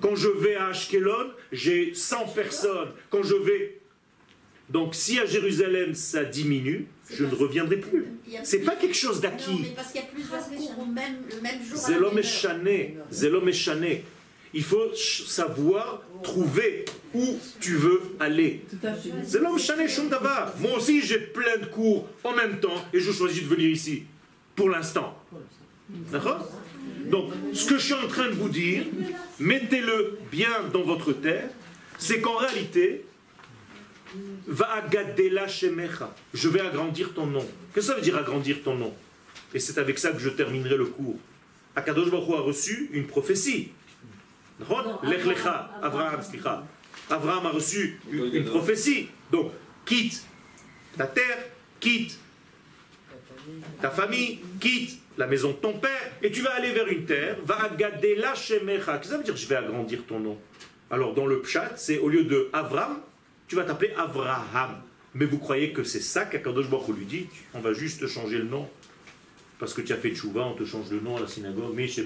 Quand 0.00 0.14
je 0.14 0.28
vais 0.28 0.56
à 0.56 0.66
Ashkelon, 0.68 1.30
j'ai 1.52 1.94
100 1.94 2.28
personnes. 2.34 2.90
Quand 3.10 3.22
je 3.22 3.34
vais... 3.34 3.80
Donc 4.68 4.94
si 4.94 5.18
à 5.18 5.24
Jérusalem 5.24 5.94
ça 5.94 6.24
diminue, 6.24 6.86
je 7.10 7.24
ne 7.24 7.34
reviendrai 7.34 7.78
plus. 7.78 8.04
C'est 8.42 8.58
pas 8.58 8.76
quelque 8.76 8.96
chose 8.96 9.20
d'acquis. 9.22 9.58
mais 9.62 9.68
parce 9.74 9.92
qu'il 9.92 10.02
y 10.02 10.04
a 10.04 10.06
plusieurs 10.08 10.46
cours 10.46 10.82
au 10.82 10.84
même, 10.84 11.16
le 11.34 11.40
même 11.40 11.62
jour. 11.64 11.78
à 11.78 11.80
la 11.80 11.86
C'est 11.86 11.98
l'homme 11.98 12.18
échané. 12.18 12.96
C'est 13.10 13.30
l'homme 13.30 13.48
échané. 13.48 14.04
Il 14.54 14.64
faut 14.64 14.94
savoir 14.94 16.02
trouver 16.22 16.84
où 17.14 17.38
tu 17.60 17.76
veux 17.76 18.00
aller. 18.18 18.64
C'est 19.24 19.40
l'homme 19.40 19.58
Shundava. 19.58 20.54
Moi 20.60 20.76
aussi, 20.76 21.02
j'ai 21.02 21.18
plein 21.18 21.58
de 21.58 21.66
cours 21.66 22.08
en 22.24 22.34
même 22.34 22.60
temps 22.60 22.84
et 22.92 23.00
je 23.00 23.12
choisis 23.12 23.42
de 23.42 23.48
venir 23.48 23.70
ici. 23.70 24.04
Pour 24.56 24.70
l'instant. 24.70 25.16
D'accord? 25.88 26.50
Donc, 27.06 27.32
ce 27.52 27.66
que 27.66 27.78
je 27.78 27.84
suis 27.84 27.94
en 27.94 28.08
train 28.08 28.26
de 28.26 28.34
vous 28.34 28.48
dire, 28.48 28.84
mettez-le 29.38 30.18
bien 30.30 30.64
dans 30.72 30.82
votre 30.82 31.12
terre, 31.12 31.48
c'est 31.98 32.20
qu'en 32.20 32.36
réalité, 32.36 33.04
va 34.46 34.72
agadela 34.72 35.48
shemecha. 35.48 36.14
Je 36.34 36.48
vais 36.48 36.60
agrandir 36.60 37.14
ton 37.14 37.26
nom. 37.26 37.46
Qu'est-ce 37.74 37.86
que 37.86 37.92
ça 37.92 37.94
veut 37.94 38.02
dire 38.02 38.16
agrandir 38.16 38.62
ton 38.62 38.74
nom? 38.74 38.94
Et 39.54 39.60
c'est 39.60 39.78
avec 39.78 39.98
ça 39.98 40.10
que 40.10 40.18
je 40.18 40.28
terminerai 40.30 40.76
le 40.76 40.86
cours. 40.86 41.18
Akadosh 41.76 42.10
Baruch 42.10 42.36
a 42.36 42.40
reçu 42.40 42.90
une 42.92 43.06
prophétie. 43.06 43.70
D'accord 44.58 45.00
Lech 45.04 45.24
lecha, 45.24 45.70
Abraham, 45.82 46.22
slicha. 46.22 46.64
Abraham 47.10 47.46
a 47.46 47.50
reçu 47.50 48.00
une, 48.10 48.44
prophétie. 48.44 49.08
Donc, 49.30 49.52
quitte 49.84 50.24
ta 50.96 51.06
terre, 51.06 51.38
quitte 51.80 52.18
ta 53.80 53.90
famille, 53.90 54.40
quitte 54.60 55.00
la 55.16 55.26
maison 55.26 55.50
de 55.50 55.56
ton 55.56 55.74
père, 55.74 56.12
et 56.22 56.30
tu 56.30 56.42
vas 56.42 56.54
aller 56.54 56.72
vers 56.72 56.86
une 56.88 57.04
terre, 57.04 57.36
va 57.44 57.64
agadela 57.64 58.34
shemecha. 58.34 58.98
Qu'est-ce 58.98 59.00
que 59.00 59.06
ça 59.08 59.16
veut 59.16 59.24
dire 59.24 59.36
je 59.36 59.46
vais 59.46 59.56
agrandir 59.56 60.04
ton 60.06 60.20
nom? 60.20 60.38
Alors, 60.90 61.14
dans 61.14 61.26
le 61.26 61.40
pshat, 61.40 61.72
c'est 61.76 61.98
au 61.98 62.08
lieu 62.08 62.24
de 62.24 62.48
Avram, 62.52 63.00
tu 63.46 63.56
vas 63.56 63.64
t'appeler 63.64 63.92
Avraham. 63.96 64.82
Mais 65.14 65.24
vous 65.24 65.38
croyez 65.38 65.72
que 65.72 65.84
c'est 65.84 66.00
ça 66.00 66.24
qu'Akadosh 66.24 66.68
Baruch 66.68 66.88
Hu 66.88 66.92
lui 66.92 67.06
dit? 67.06 67.26
On 67.54 67.60
va 67.60 67.72
juste 67.72 68.06
changer 68.06 68.38
le 68.38 68.44
nom. 68.44 68.68
Parce 69.58 69.74
que 69.74 69.80
tu 69.80 69.92
as 69.92 69.96
fait 69.96 70.14
tchouva, 70.14 70.42
on 70.42 70.54
te 70.54 70.64
change 70.64 70.90
le 70.90 71.00
nom 71.00 71.16
à 71.16 71.20
la 71.20 71.26
synagogue. 71.26 71.72
Mais 71.74 71.88
chez. 71.88 72.04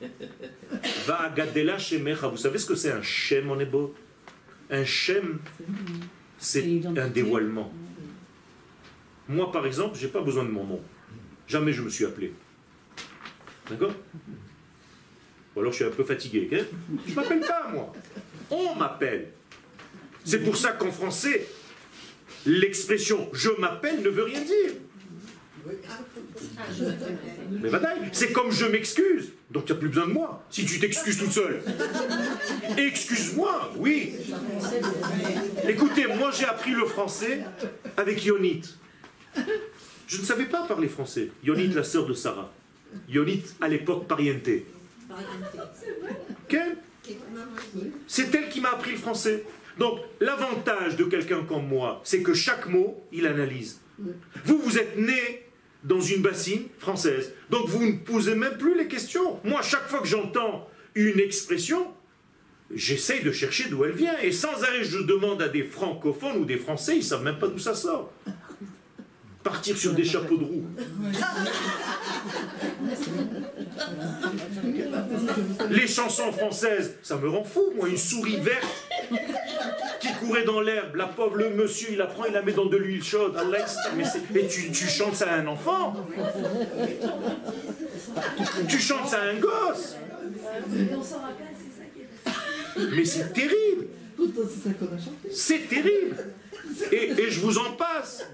Va 1.06 1.20
agadela 1.22 1.78
shemecha. 1.78 2.28
Vous 2.28 2.36
savez 2.36 2.58
ce 2.58 2.66
que 2.66 2.74
c'est 2.74 2.90
un 2.92 3.02
shem 3.02 3.50
en 3.50 3.58
hébreu? 3.58 3.94
Un 4.70 4.84
shem, 4.84 5.38
c'est 6.38 6.80
un 6.96 7.08
dévoilement. 7.08 7.72
Moi, 9.28 9.52
par 9.52 9.66
exemple, 9.66 9.98
j'ai 9.98 10.08
pas 10.08 10.20
besoin 10.22 10.44
de 10.44 10.50
mon 10.50 10.64
nom. 10.64 10.80
Jamais 11.46 11.72
je 11.72 11.82
me 11.82 11.90
suis 11.90 12.04
appelé. 12.04 12.32
D'accord? 13.68 13.92
Ou 15.54 15.60
alors 15.60 15.72
je 15.72 15.76
suis 15.76 15.84
un 15.84 15.90
peu 15.90 16.04
fatigué. 16.04 16.48
hein 16.52 16.64
je 17.06 17.14
m'appelle 17.14 17.40
pas, 17.40 17.68
moi. 17.72 17.92
On 18.50 18.74
m'appelle. 18.74 19.28
C'est 20.24 20.42
pour 20.42 20.56
ça 20.56 20.72
qu'en 20.72 20.90
français, 20.90 21.46
l'expression 22.46 23.28
je 23.32 23.50
m'appelle 23.58 24.02
ne 24.02 24.08
veut 24.08 24.24
rien 24.24 24.40
dire. 24.40 24.72
Mais 27.50 27.70
bataille, 27.70 27.98
c'est 28.12 28.32
comme 28.32 28.50
je 28.50 28.66
m'excuse. 28.66 29.32
Donc 29.50 29.66
tu 29.66 29.72
n'as 29.72 29.78
plus 29.78 29.88
besoin 29.88 30.06
de 30.06 30.12
moi. 30.12 30.44
Si 30.50 30.64
tu 30.64 30.80
t'excuses 30.80 31.18
toute 31.18 31.32
seule. 31.32 31.62
Excuse-moi, 32.76 33.72
oui. 33.76 34.14
Écoutez, 35.68 36.06
moi 36.06 36.30
j'ai 36.32 36.46
appris 36.46 36.72
le 36.72 36.86
français 36.86 37.40
avec 37.96 38.24
Yonit. 38.24 38.62
Je 40.06 40.20
ne 40.20 40.24
savais 40.24 40.46
pas 40.46 40.66
parler 40.66 40.88
français. 40.88 41.30
Yonit, 41.44 41.68
la 41.68 41.84
sœur 41.84 42.06
de 42.06 42.14
Sarah. 42.14 42.52
Yonit, 43.08 43.44
à 43.60 43.68
l'époque, 43.68 44.06
parienté. 44.06 44.66
Quel 46.48 46.76
C'est 48.06 48.34
elle 48.34 48.48
qui 48.48 48.60
m'a 48.60 48.70
appris 48.70 48.92
le 48.92 48.98
français. 48.98 49.44
Donc, 49.78 50.00
l'avantage 50.20 50.96
de 50.96 51.04
quelqu'un 51.04 51.44
comme 51.44 51.66
moi, 51.66 52.02
c'est 52.04 52.22
que 52.22 52.34
chaque 52.34 52.66
mot, 52.66 53.02
il 53.10 53.26
analyse. 53.26 53.80
Vous, 54.44 54.58
vous 54.58 54.78
êtes 54.78 54.98
né 54.98 55.46
dans 55.84 56.00
une 56.00 56.22
bassine 56.22 56.64
française. 56.78 57.32
Donc, 57.50 57.68
vous 57.68 57.84
ne 57.84 57.92
posez 57.98 58.34
même 58.34 58.56
plus 58.56 58.76
les 58.76 58.88
questions. 58.88 59.40
Moi, 59.44 59.62
chaque 59.62 59.88
fois 59.88 60.00
que 60.00 60.06
j'entends 60.06 60.68
une 60.94 61.18
expression, 61.18 61.88
j'essaye 62.74 63.22
de 63.22 63.32
chercher 63.32 63.68
d'où 63.68 63.84
elle 63.84 63.92
vient. 63.92 64.18
Et 64.22 64.32
sans 64.32 64.62
arrêt, 64.62 64.84
je 64.84 64.98
demande 64.98 65.42
à 65.42 65.48
des 65.48 65.64
francophones 65.64 66.38
ou 66.38 66.44
des 66.44 66.56
Français, 66.56 66.94
ils 66.94 66.98
ne 66.98 67.04
savent 67.04 67.24
même 67.24 67.38
pas 67.38 67.48
d'où 67.48 67.58
ça 67.58 67.74
sort. 67.74 68.12
Partir 69.42 69.76
sur 69.76 69.92
des 69.92 70.04
chapeaux 70.04 70.36
de 70.36 70.44
roue. 70.44 70.64
Les 75.70 75.86
chansons 75.86 76.32
françaises, 76.32 76.94
ça 77.02 77.16
me 77.16 77.28
rend 77.28 77.44
fou, 77.44 77.72
moi, 77.76 77.88
une 77.88 77.96
souris 77.96 78.36
verte 78.36 78.66
qui 80.00 80.12
courait 80.14 80.44
dans 80.44 80.60
l'herbe, 80.60 80.96
la 80.96 81.06
pauvre, 81.06 81.36
le 81.36 81.50
monsieur, 81.50 81.88
il 81.92 81.98
la 81.98 82.06
prend, 82.06 82.24
il 82.24 82.32
la 82.32 82.42
met 82.42 82.52
dans 82.52 82.66
de 82.66 82.76
l'huile 82.76 83.04
chaude, 83.04 83.36
Allah, 83.36 83.64
mais 83.96 84.04
et 84.40 84.46
tu, 84.46 84.70
tu 84.70 84.86
chantes 84.86 85.16
ça 85.16 85.30
à 85.30 85.36
un 85.36 85.46
enfant. 85.46 85.94
Tu 88.68 88.78
chantes 88.78 89.08
ça 89.08 89.22
à 89.22 89.26
un 89.26 89.34
gosse. 89.34 89.96
Mais 92.76 93.04
c'est 93.04 93.32
terrible 93.32 93.86
C'est 95.30 95.68
terrible 95.68 96.16
et, 96.92 97.10
et 97.20 97.30
je 97.30 97.40
vous 97.40 97.58
en 97.58 97.72
passe. 97.72 98.24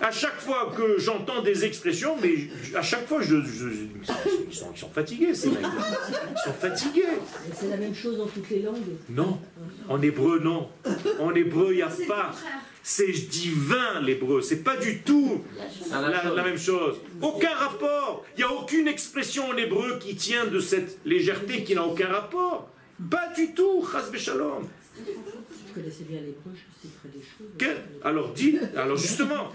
À 0.00 0.10
chaque 0.10 0.40
fois 0.40 0.72
que 0.76 0.98
j'entends 0.98 1.42
des 1.42 1.64
expressions, 1.64 2.16
mais 2.22 2.34
je- 2.62 2.76
à 2.76 2.82
chaque 2.82 3.06
fois, 3.06 3.20
je, 3.20 3.36
je- 3.42 3.68
ils, 4.48 4.54
sont, 4.54 4.70
ils 4.74 4.78
sont 4.78 4.90
fatigués, 4.90 5.34
ces 5.34 5.48
mecs 5.50 5.58
Ils 5.60 6.38
sont 6.44 6.52
fatigués. 6.52 7.02
C'est 7.54 7.68
la 7.68 7.76
même 7.76 7.94
chose 7.94 8.18
dans 8.18 8.26
toutes 8.26 8.48
les 8.50 8.60
langues. 8.62 8.76
Non, 9.10 9.38
en 9.88 10.00
hébreu, 10.02 10.38
non. 10.40 10.68
En 11.20 11.34
hébreu, 11.34 11.68
il 11.72 11.76
n'y 11.76 11.82
a 11.82 11.90
pas. 12.08 12.32
C'est 12.82 13.10
divin 13.28 14.00
l'hébreu, 14.02 14.42
c'est 14.42 14.62
pas 14.62 14.76
du 14.76 15.00
tout 15.00 15.42
la, 15.90 16.30
la 16.34 16.42
même 16.44 16.58
chose. 16.58 16.96
Aucun 17.22 17.54
rapport. 17.54 18.24
Il 18.36 18.44
n'y 18.44 18.44
a 18.44 18.52
aucune 18.52 18.88
expression 18.88 19.48
en 19.48 19.56
hébreu 19.56 19.98
qui 19.98 20.14
tient 20.16 20.44
de 20.46 20.60
cette 20.60 20.98
légèreté 21.06 21.64
qui 21.64 21.74
n'a 21.74 21.84
aucun 21.84 22.08
rapport. 22.08 22.68
Pas 23.10 23.32
du 23.34 23.52
tout, 23.54 23.84
chas 23.90 24.16
shalom. 24.18 24.68
Je 24.96 25.74
connaissais 25.74 26.04
bien 26.04 26.20
l'hébreu, 26.20 26.52
je 26.54 26.88
citerai 26.88 27.08
des 27.08 27.20
choses. 27.24 27.48
Que- 27.58 28.06
Alors 28.06 28.32
dis, 28.32 28.58
alors 28.76 28.96
justement, 28.96 29.50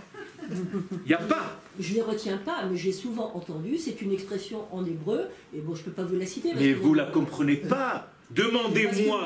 il 0.52 1.08
n'y 1.08 1.14
a 1.14 1.18
pas. 1.18 1.62
Je 1.80 1.90
ne 1.92 1.96
les 1.96 2.02
retiens 2.02 2.38
pas, 2.38 2.66
mais 2.70 2.78
j'ai 2.78 2.92
souvent 2.92 3.32
entendu, 3.36 3.78
c'est 3.78 4.02
une 4.02 4.12
expression 4.12 4.66
en 4.74 4.86
hébreu, 4.86 5.28
et 5.56 5.60
bon, 5.60 5.76
je 5.76 5.80
ne 5.82 5.86
peux 5.86 5.92
pas 5.92 6.04
vous 6.04 6.18
la 6.18 6.26
citer. 6.26 6.50
Mais 6.56 6.74
vous 6.74 6.94
la 6.94 7.06
comprenez 7.06 7.56
pas. 7.56 8.12
Demandez-moi. 8.32 9.26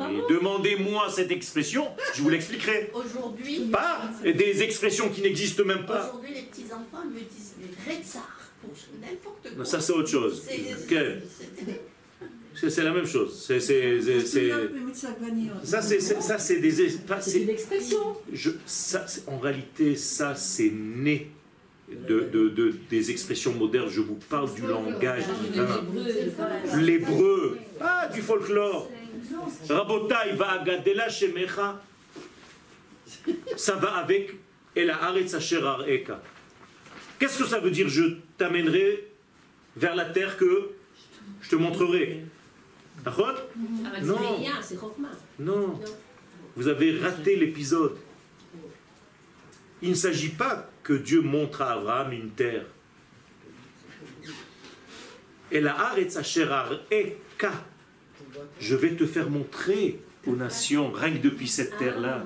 Mais. 0.00 0.34
Demandez-moi 0.34 1.08
cette 1.10 1.30
expression, 1.30 1.86
je 2.14 2.22
vous 2.22 2.28
l'expliquerai. 2.28 2.90
Aujourd'hui, 2.94 3.60
Pas 3.70 4.10
des 4.24 4.62
expressions 4.62 5.10
qui 5.10 5.20
n'existent 5.22 5.64
même 5.64 5.86
pas. 5.86 6.08
aujourd'hui, 6.08 6.34
les 6.34 6.42
petits-enfants 6.42 7.04
me 7.08 7.20
disent 7.20 7.54
les 7.60 7.92
Retsar 7.94 8.40
pour 8.60 8.70
n'importe 9.00 9.54
quoi. 9.54 9.64
Ça, 9.64 9.80
c'est 9.80 9.92
autre 9.92 10.08
chose. 10.08 10.42
C'est- 10.44 11.82
c'est 12.54 12.82
la 12.84 12.92
même 12.92 13.06
chose. 13.06 13.44
C'est 13.46 13.60
c'est- 13.60 14.00
ça, 15.64 15.82
c'est 15.82 16.00
ça, 16.00 16.38
c'est 16.38 16.60
des. 16.60 16.70
C'est 16.70 16.90
c'est- 17.20 17.40
une 17.42 17.50
expression. 17.50 18.16
je, 18.32 18.50
ça, 18.66 19.06
c'est- 19.06 19.28
en 19.28 19.38
réalité, 19.38 19.96
ça, 19.96 20.34
c'est 20.34 20.70
né 20.70 21.30
de, 22.08 22.20
de- 22.20 22.48
de- 22.48 22.74
des 22.90 23.10
expressions 23.10 23.52
modernes. 23.52 23.88
Je 23.90 24.00
vous 24.00 24.18
parle 24.28 24.52
du 24.54 24.62
langage 24.62 25.24
divin. 25.52 25.82
L'hébreu, 26.80 27.58
ah, 27.80 28.08
du 28.12 28.20
folklore. 28.22 28.90
Rabotai 29.68 30.32
va 30.36 30.52
agadela 30.52 31.08
shemecha. 31.08 31.82
Ça 33.56 33.74
va 33.76 33.96
avec 33.96 34.34
El 34.74 34.90
haaretz 34.90 35.34
asher 35.34 35.60
ar'eka. 35.62 36.22
Qu'est-ce 37.18 37.38
que 37.38 37.44
ça 37.46 37.60
veut 37.60 37.70
dire? 37.70 37.88
Je 37.88 38.16
t'amènerai 38.38 39.06
vers 39.76 39.94
la 39.94 40.06
terre 40.06 40.36
que 40.36 40.70
je 41.42 41.48
te 41.50 41.56
montrerai. 41.56 42.22
Ah, 42.98 43.02
bah, 43.06 43.12
Non. 45.38 45.80
Vous 46.56 46.68
avez 46.68 46.98
raté 46.98 47.36
l'épisode. 47.36 47.96
Il 49.80 49.90
ne 49.90 49.94
s'agit 49.94 50.28
pas 50.28 50.70
que 50.82 50.92
Dieu 50.92 51.20
montre 51.22 51.62
à 51.62 51.72
Abraham 51.72 52.12
une 52.12 52.30
terre. 52.30 52.66
Et 55.50 55.60
la. 55.60 55.76
Je 58.60 58.76
vais 58.76 58.94
te 58.94 59.06
faire 59.06 59.28
montrer 59.28 60.00
aux 60.26 60.36
nations, 60.36 60.90
que 60.90 61.20
depuis 61.20 61.48
cette 61.48 61.76
terre-là. 61.78 62.24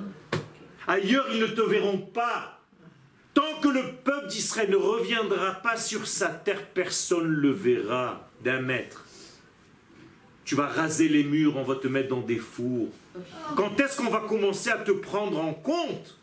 Ailleurs, 0.86 1.26
ils 1.32 1.40
ne 1.40 1.46
te 1.46 1.62
verront 1.62 1.98
pas. 1.98 2.60
Tant 3.34 3.60
que 3.60 3.68
le 3.68 3.94
peuple 4.04 4.28
d'Israël 4.28 4.70
ne 4.70 4.76
reviendra 4.76 5.54
pas 5.54 5.76
sur 5.76 6.06
sa 6.06 6.28
terre, 6.28 6.64
personne 6.68 7.30
ne 7.30 7.36
le 7.36 7.50
verra 7.50 8.28
d'un 8.44 8.60
mètre. 8.60 9.05
Tu 10.46 10.54
vas 10.54 10.68
raser 10.68 11.08
les 11.08 11.24
murs, 11.24 11.56
on 11.56 11.64
va 11.64 11.74
te 11.74 11.88
mettre 11.88 12.08
dans 12.08 12.20
des 12.20 12.38
fours. 12.38 12.88
Quand 13.56 13.78
est-ce 13.80 13.96
qu'on 13.96 14.10
va 14.10 14.20
commencer 14.20 14.70
à 14.70 14.78
te 14.78 14.92
prendre 14.92 15.38
en 15.40 15.52
compte 15.52 16.16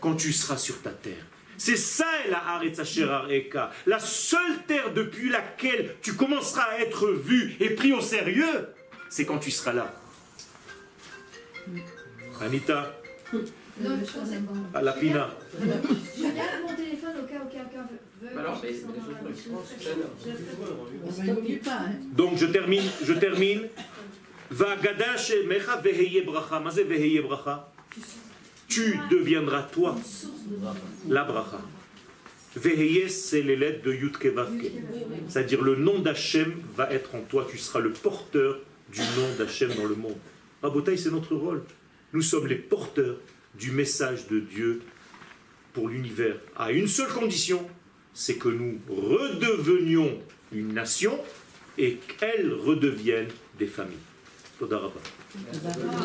Quand 0.00 0.14
tu 0.14 0.32
seras 0.34 0.58
sur 0.58 0.82
ta 0.82 0.90
terre? 0.90 1.24
C'est 1.56 1.76
ça 1.76 2.04
la 2.28 3.30
Eka. 3.30 3.70
La 3.86 3.98
seule 3.98 4.64
terre 4.66 4.92
depuis 4.92 5.30
laquelle 5.30 5.96
tu 6.02 6.14
commenceras 6.14 6.64
à 6.64 6.80
être 6.80 7.10
vu 7.10 7.56
et 7.58 7.70
pris 7.70 7.94
au 7.94 8.02
sérieux, 8.02 8.68
c'est 9.08 9.24
quand 9.24 9.38
tu 9.38 9.50
seras 9.50 9.72
là. 9.72 9.94
Anita, 12.40 12.94
Non, 13.80 13.98
je 14.00 14.04
pensais 14.12 14.36
pas. 14.36 14.78
à 14.78 14.82
la 14.82 14.92
Pina. 14.92 15.30
Je 15.58 16.22
garde 16.22 16.62
mon 16.62 16.74
téléphone 16.76 17.14
au 17.22 17.26
cas 17.26 17.40
où 17.42 17.48
quelqu'un 17.48 17.86
veut. 17.90 18.28
veut 18.28 18.38
Alors, 18.38 18.60
mais 18.62 18.72
je 21.16 21.58
pas. 21.64 21.70
Hein. 21.70 21.92
Donc 22.12 22.36
je 22.36 22.46
termine, 22.46 22.84
je 23.02 23.12
termine. 23.14 23.62
Va'agada 24.50 25.16
shemecha 25.16 25.76
veheye 25.76 26.20
bracha. 26.22 26.60
Ma 26.60 26.70
ze 26.70 26.82
veheye 26.82 27.22
bracha 27.22 27.72
Tu 28.68 28.98
deviendras 29.10 29.62
toi 29.62 29.96
la 31.08 31.24
bracha. 31.24 31.60
Veheye, 32.54 33.08
c'est 33.08 33.40
les 33.40 33.56
lettres 33.56 33.82
de 33.84 33.94
Yudke 33.94 34.26
Vavke. 34.26 34.70
C'est-à-dire 35.28 35.62
le 35.62 35.76
nom 35.76 35.98
d'Hachem 36.00 36.60
va 36.76 36.92
être 36.92 37.14
en 37.14 37.22
toi. 37.22 37.46
Tu 37.50 37.56
seras 37.56 37.80
le 37.80 37.90
porteur 37.90 38.58
du 38.92 39.00
nom 39.00 39.34
d'Hachem 39.38 39.72
dans 39.74 39.86
le 39.86 39.94
monde. 39.94 40.18
Rabotaï, 40.62 40.98
c'est 40.98 41.10
notre 41.10 41.34
rôle. 41.34 41.62
Nous 42.12 42.20
sommes 42.20 42.46
les 42.46 42.56
porteurs 42.56 43.16
du 43.58 43.70
message 43.72 44.26
de 44.28 44.40
Dieu 44.40 44.82
pour 45.72 45.88
l'univers. 45.88 46.36
À 46.56 46.72
une 46.72 46.88
seule 46.88 47.12
condition, 47.12 47.66
c'est 48.14 48.36
que 48.36 48.48
nous 48.48 48.78
redevenions 48.88 50.18
une 50.52 50.74
nation 50.74 51.18
et 51.78 51.96
qu'elles 51.96 52.52
redeviennent 52.52 53.30
des 53.58 53.66
familles. 53.66 53.96